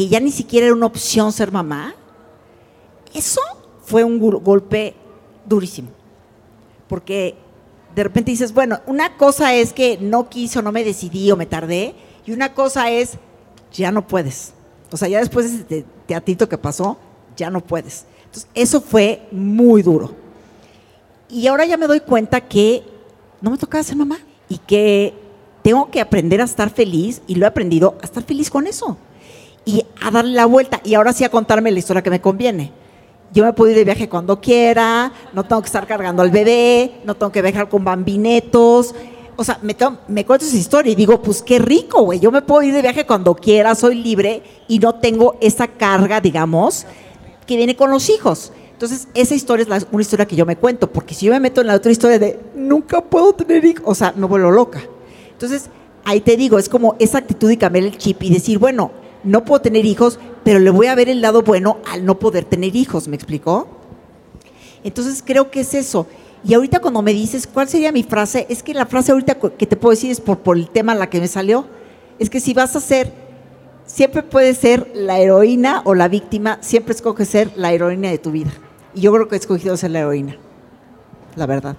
que 0.00 0.08
ya 0.08 0.18
ni 0.18 0.32
siquiera 0.32 0.64
era 0.64 0.74
una 0.74 0.86
opción 0.86 1.30
ser 1.30 1.52
mamá, 1.52 1.94
eso 3.12 3.42
fue 3.84 4.02
un 4.02 4.18
golpe 4.18 4.94
durísimo. 5.44 5.90
Porque 6.88 7.34
de 7.94 8.04
repente 8.04 8.30
dices, 8.30 8.54
bueno, 8.54 8.80
una 8.86 9.18
cosa 9.18 9.52
es 9.52 9.74
que 9.74 9.98
no 10.00 10.30
quise 10.30 10.58
o 10.58 10.62
no 10.62 10.72
me 10.72 10.84
decidí 10.84 11.30
o 11.30 11.36
me 11.36 11.44
tardé, 11.44 11.94
y 12.24 12.32
una 12.32 12.54
cosa 12.54 12.90
es, 12.90 13.18
ya 13.74 13.92
no 13.92 14.06
puedes. 14.06 14.54
O 14.90 14.96
sea, 14.96 15.06
ya 15.06 15.18
después 15.18 15.50
de 15.50 15.56
ese 15.56 15.64
te- 15.64 15.86
teatrito 16.06 16.48
que 16.48 16.56
pasó, 16.56 16.96
ya 17.36 17.50
no 17.50 17.60
puedes. 17.60 18.06
Entonces, 18.24 18.48
eso 18.54 18.80
fue 18.80 19.28
muy 19.30 19.82
duro. 19.82 20.14
Y 21.28 21.46
ahora 21.46 21.66
ya 21.66 21.76
me 21.76 21.86
doy 21.86 22.00
cuenta 22.00 22.40
que 22.40 22.82
no 23.42 23.50
me 23.50 23.58
tocaba 23.58 23.84
ser 23.84 23.96
mamá 23.96 24.16
y 24.48 24.56
que 24.56 25.12
tengo 25.62 25.90
que 25.90 26.00
aprender 26.00 26.40
a 26.40 26.44
estar 26.44 26.70
feliz, 26.70 27.20
y 27.26 27.34
lo 27.34 27.44
he 27.44 27.48
aprendido, 27.48 27.98
a 28.00 28.06
estar 28.06 28.22
feliz 28.22 28.48
con 28.48 28.66
eso. 28.66 28.96
Y 29.70 29.84
a 30.02 30.10
darle 30.10 30.32
la 30.32 30.46
vuelta, 30.46 30.80
y 30.82 30.94
ahora 30.94 31.12
sí 31.12 31.22
a 31.22 31.28
contarme 31.28 31.70
la 31.70 31.78
historia 31.78 32.02
que 32.02 32.10
me 32.10 32.20
conviene. 32.20 32.72
Yo 33.32 33.44
me 33.44 33.52
puedo 33.52 33.70
ir 33.70 33.76
de 33.76 33.84
viaje 33.84 34.08
cuando 34.08 34.40
quiera, 34.40 35.12
no 35.32 35.44
tengo 35.44 35.62
que 35.62 35.66
estar 35.66 35.86
cargando 35.86 36.22
al 36.22 36.30
bebé, 36.30 36.94
no 37.04 37.14
tengo 37.14 37.30
que 37.30 37.40
viajar 37.40 37.68
con 37.68 37.84
bambinetos. 37.84 38.92
O 39.36 39.44
sea, 39.44 39.58
me, 39.62 39.74
tengo- 39.74 39.98
me 40.08 40.26
cuento 40.26 40.44
esa 40.44 40.56
historia 40.56 40.90
y 40.90 40.96
digo, 40.96 41.22
pues 41.22 41.40
qué 41.40 41.60
rico, 41.60 42.02
güey. 42.02 42.18
Yo 42.18 42.32
me 42.32 42.42
puedo 42.42 42.62
ir 42.62 42.74
de 42.74 42.82
viaje 42.82 43.06
cuando 43.06 43.36
quiera, 43.36 43.76
soy 43.76 43.94
libre 44.02 44.42
y 44.66 44.80
no 44.80 44.96
tengo 44.96 45.36
esa 45.40 45.68
carga, 45.68 46.20
digamos, 46.20 46.84
que 47.46 47.56
viene 47.56 47.76
con 47.76 47.90
los 47.92 48.10
hijos. 48.10 48.52
Entonces, 48.72 49.06
esa 49.14 49.34
historia 49.36 49.64
es 49.76 49.86
una 49.92 50.02
historia 50.02 50.26
que 50.26 50.34
yo 50.34 50.44
me 50.44 50.56
cuento, 50.56 50.90
porque 50.90 51.14
si 51.14 51.26
yo 51.26 51.32
me 51.32 51.38
meto 51.40 51.60
en 51.60 51.68
la 51.68 51.74
otra 51.76 51.92
historia 51.92 52.18
de 52.18 52.40
nunca 52.56 53.00
puedo 53.02 53.32
tener 53.34 53.64
hijos, 53.64 53.84
o 53.86 53.94
sea, 53.94 54.12
me 54.16 54.26
vuelvo 54.26 54.50
loca. 54.50 54.80
Entonces, 55.30 55.66
ahí 56.04 56.20
te 56.20 56.36
digo, 56.36 56.58
es 56.58 56.68
como 56.68 56.96
esa 56.98 57.18
actitud 57.18 57.50
y 57.50 57.56
cambiar 57.56 57.84
el 57.84 57.96
chip 57.96 58.22
y 58.24 58.30
decir, 58.30 58.58
bueno, 58.58 58.90
no 59.24 59.44
puedo 59.44 59.60
tener 59.60 59.84
hijos, 59.84 60.18
pero 60.44 60.58
le 60.58 60.70
voy 60.70 60.86
a 60.86 60.94
ver 60.94 61.08
el 61.08 61.20
lado 61.20 61.42
bueno 61.42 61.78
al 61.90 62.04
no 62.04 62.18
poder 62.18 62.44
tener 62.44 62.74
hijos, 62.76 63.08
¿me 63.08 63.16
explicó? 63.16 63.68
Entonces 64.84 65.22
creo 65.24 65.50
que 65.50 65.60
es 65.60 65.74
eso. 65.74 66.06
Y 66.42 66.54
ahorita 66.54 66.80
cuando 66.80 67.02
me 67.02 67.12
dices 67.12 67.46
cuál 67.46 67.68
sería 67.68 67.92
mi 67.92 68.02
frase, 68.02 68.46
es 68.48 68.62
que 68.62 68.72
la 68.72 68.86
frase 68.86 69.12
ahorita 69.12 69.34
que 69.34 69.66
te 69.66 69.76
puedo 69.76 69.90
decir 69.90 70.10
es 70.10 70.20
por, 70.20 70.38
por 70.38 70.56
el 70.56 70.70
tema 70.70 70.92
en 70.92 70.98
la 70.98 71.10
que 71.10 71.20
me 71.20 71.28
salió. 71.28 71.66
Es 72.18 72.30
que 72.30 72.40
si 72.40 72.54
vas 72.54 72.74
a 72.76 72.80
ser, 72.80 73.12
siempre 73.84 74.22
puedes 74.22 74.58
ser 74.58 74.90
la 74.94 75.18
heroína 75.18 75.82
o 75.84 75.94
la 75.94 76.08
víctima, 76.08 76.58
siempre 76.60 76.94
escoges 76.94 77.28
ser 77.28 77.52
la 77.56 77.72
heroína 77.72 78.08
de 78.10 78.18
tu 78.18 78.30
vida. 78.30 78.50
Y 78.94 79.02
yo 79.02 79.12
creo 79.12 79.28
que 79.28 79.36
he 79.36 79.38
escogido 79.38 79.76
ser 79.76 79.90
la 79.90 80.00
heroína, 80.00 80.36
la 81.36 81.46
verdad. 81.46 81.76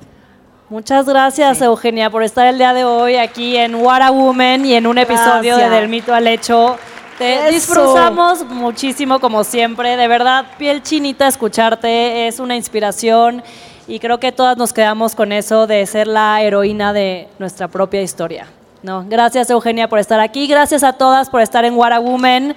Muchas 0.70 1.06
gracias, 1.06 1.62
Eugenia, 1.62 2.10
por 2.10 2.24
estar 2.24 2.48
el 2.48 2.58
día 2.58 2.74
de 2.74 2.86
hoy 2.86 3.18
aquí 3.18 3.58
en 3.58 3.76
What 3.76 4.02
a 4.02 4.12
Woman 4.12 4.66
y 4.66 4.74
en 4.76 4.88
un 4.88 4.98
episodio 4.98 5.58
de 5.58 5.70
Del 5.70 5.90
Mito 5.90 6.14
al 6.14 6.28
Hecho. 6.28 6.78
Te 7.22 7.36
Eso. 7.36 7.52
disfrutamos 7.54 8.44
muchísimo, 8.46 9.20
como 9.20 9.44
siempre. 9.44 9.96
De 9.96 10.08
verdad, 10.08 10.44
piel 10.58 10.82
chinita 10.82 11.28
escucharte, 11.28 12.28
es 12.28 12.40
una 12.40 12.56
inspiración 12.56 13.44
y 13.88 14.00
creo 14.00 14.20
que 14.20 14.32
todas 14.32 14.58
nos 14.58 14.74
quedamos 14.74 15.14
con 15.14 15.32
eso 15.32 15.68
de 15.68 15.86
ser 15.86 16.08
la 16.08 16.42
heroína 16.42 16.94
de 16.94 17.28
nuestra 17.38 17.68
propia 17.68 18.02
historia. 18.02 18.48
No, 18.82 19.06
gracias, 19.08 19.52
Eugenia, 19.52 19.88
por 19.88 20.00
estar 20.00 20.20
aquí. 20.20 20.48
Gracias 20.48 20.84
a 20.84 20.94
todas 20.94 21.30
por 21.30 21.42
estar 21.42 21.64
en 21.64 21.76
What 21.76 21.92
a 21.92 22.00
Woman. 22.00 22.56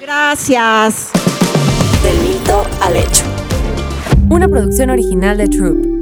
Gracias. 0.00 1.10
Del 2.04 2.18
mito 2.20 2.64
al 2.82 2.96
hecho. 2.98 3.24
Una 4.30 4.46
producción 4.46 4.90
original 4.90 5.36
de 5.36 5.48
Troop. 5.48 5.95